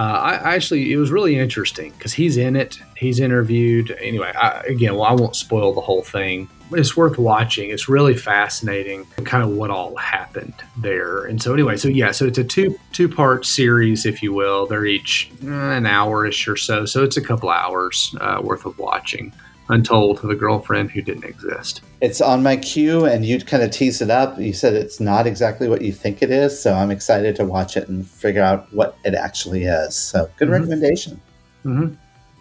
uh, 0.00 0.38
I, 0.42 0.54
actually 0.54 0.92
it 0.92 0.96
was 0.96 1.10
really 1.10 1.36
interesting 1.36 1.92
because 1.92 2.12
he's 2.12 2.36
in 2.36 2.56
it 2.56 2.78
he's 2.96 3.20
interviewed 3.20 3.96
anyway 4.00 4.32
I, 4.34 4.60
again 4.62 4.94
well 4.94 5.04
i 5.04 5.12
won't 5.12 5.36
spoil 5.36 5.74
the 5.74 5.80
whole 5.80 6.02
thing 6.02 6.48
but 6.70 6.78
it's 6.78 6.96
worth 6.96 7.18
watching. 7.18 7.70
It's 7.70 7.88
really 7.88 8.14
fascinating, 8.14 9.04
kind 9.24 9.42
of 9.42 9.50
what 9.50 9.70
all 9.70 9.96
happened 9.96 10.54
there. 10.78 11.24
And 11.24 11.42
so, 11.42 11.52
anyway, 11.52 11.76
so 11.76 11.88
yeah, 11.88 12.12
so 12.12 12.26
it's 12.26 12.38
a 12.38 12.44
two 12.44 12.78
two 12.92 13.08
part 13.08 13.44
series, 13.44 14.06
if 14.06 14.22
you 14.22 14.32
will. 14.32 14.66
They're 14.66 14.86
each 14.86 15.30
eh, 15.42 15.48
an 15.48 15.84
hour 15.84 16.26
ish 16.26 16.46
or 16.46 16.56
so, 16.56 16.84
so 16.84 17.02
it's 17.02 17.16
a 17.16 17.20
couple 17.20 17.50
hours 17.50 18.14
uh, 18.20 18.40
worth 18.42 18.64
of 18.64 18.78
watching. 18.78 19.32
Untold 19.70 20.20
to 20.20 20.26
the 20.26 20.34
girlfriend 20.34 20.90
who 20.90 21.02
didn't 21.02 21.24
exist. 21.24 21.82
It's 22.00 22.20
on 22.20 22.42
my 22.42 22.56
queue, 22.56 23.04
and 23.04 23.24
you 23.24 23.40
kind 23.40 23.62
of 23.62 23.70
tease 23.70 24.00
it 24.00 24.10
up. 24.10 24.38
You 24.38 24.52
said 24.52 24.74
it's 24.74 25.00
not 25.00 25.26
exactly 25.26 25.68
what 25.68 25.82
you 25.82 25.92
think 25.92 26.22
it 26.22 26.30
is, 26.30 26.60
so 26.60 26.74
I'm 26.74 26.90
excited 26.90 27.36
to 27.36 27.44
watch 27.44 27.76
it 27.76 27.88
and 27.88 28.06
figure 28.06 28.42
out 28.42 28.72
what 28.72 28.96
it 29.04 29.14
actually 29.14 29.64
is. 29.64 29.96
So, 29.96 30.28
good 30.36 30.46
mm-hmm. 30.46 30.52
recommendation. 30.52 31.20
Mm-hmm. 31.64 31.94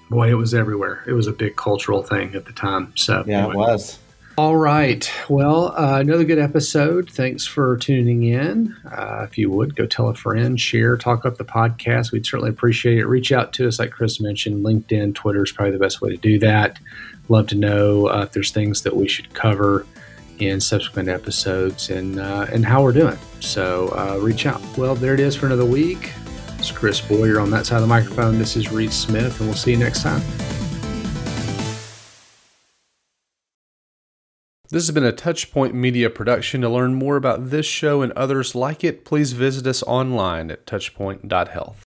Boy, 0.10 0.32
it 0.32 0.36
was 0.36 0.54
everywhere. 0.54 1.04
It 1.08 1.14
was 1.14 1.28
a 1.28 1.32
big 1.32 1.56
cultural 1.56 2.02
thing 2.02 2.34
at 2.34 2.46
the 2.46 2.54
time. 2.54 2.94
So 2.96 3.24
yeah, 3.28 3.46
anyway. 3.46 3.54
it 3.54 3.58
was. 3.58 4.00
All 4.40 4.56
right. 4.56 5.12
Well, 5.28 5.74
uh, 5.78 6.00
another 6.00 6.24
good 6.24 6.40
episode. 6.40 7.10
Thanks 7.12 7.46
for 7.46 7.76
tuning 7.76 8.24
in. 8.24 8.74
Uh, 8.90 9.28
if 9.30 9.38
you 9.38 9.52
would, 9.52 9.76
go 9.76 9.86
tell 9.86 10.08
a 10.08 10.14
friend, 10.14 10.58
share, 10.58 10.96
talk 10.96 11.26
up 11.26 11.38
the 11.38 11.44
podcast. 11.44 12.14
We'd 12.14 12.26
certainly 12.26 12.50
appreciate 12.50 13.00
it. 13.00 13.06
Reach 13.06 13.34
out 13.34 13.52
to 13.54 13.68
us, 13.68 13.80
like 13.80 13.92
Chris 13.92 14.22
mentioned. 14.22 14.66
LinkedIn, 14.66 15.14
Twitter 15.14 15.44
is 15.44 15.52
probably 15.52 15.74
the 15.74 15.78
best 15.80 16.00
way 16.00 16.12
to 16.12 16.18
do 16.18 16.40
that. 16.40 16.80
Love 17.30 17.48
to 17.48 17.56
know 17.56 18.08
uh, 18.08 18.24
if 18.24 18.32
there's 18.32 18.52
things 18.52 18.82
that 18.82 18.96
we 18.96 19.08
should 19.08 19.34
cover 19.34 19.86
in 20.40 20.60
subsequent 20.60 21.08
episodes 21.08 21.90
and 21.90 22.20
uh, 22.20 22.48
and 22.52 22.66
how 22.66 22.82
we're 22.82 22.92
doing. 22.92 23.18
So 23.40 23.90
uh, 23.90 24.20
reach 24.20 24.46
out. 24.46 24.62
Well, 24.78 24.96
there 24.96 25.14
it 25.14 25.20
is 25.20 25.36
for 25.36 25.46
another 25.46 25.66
week. 25.66 26.12
It's 26.58 26.72
Chris 26.72 27.00
Boyer 27.00 27.40
on 27.40 27.52
that 27.52 27.66
side 27.66 27.78
of 27.78 27.82
the 27.84 27.88
microphone. 27.88 28.38
This 28.38 28.58
is 28.58 28.72
Reed 28.72 28.92
Smith, 28.92 29.40
and 29.40 29.48
we'll 29.48 29.58
see 29.58 29.72
you 29.72 29.78
next 29.78 30.02
time. 30.02 30.22
This 34.72 34.86
has 34.86 34.92
been 34.92 35.06
a 35.06 35.12
Touchpoint 35.12 35.74
Media 35.74 36.10
production. 36.10 36.62
To 36.62 36.70
learn 36.70 36.94
more 36.94 37.16
about 37.16 37.50
this 37.50 37.66
show 37.66 38.02
and 38.02 38.12
others 38.14 38.54
like 38.54 38.84
it, 38.84 39.06
please 39.06 39.34
visit 39.34 39.66
us 39.66 39.82
online 39.84 40.52
at 40.52 40.66
touchpoint.health. 40.66 41.84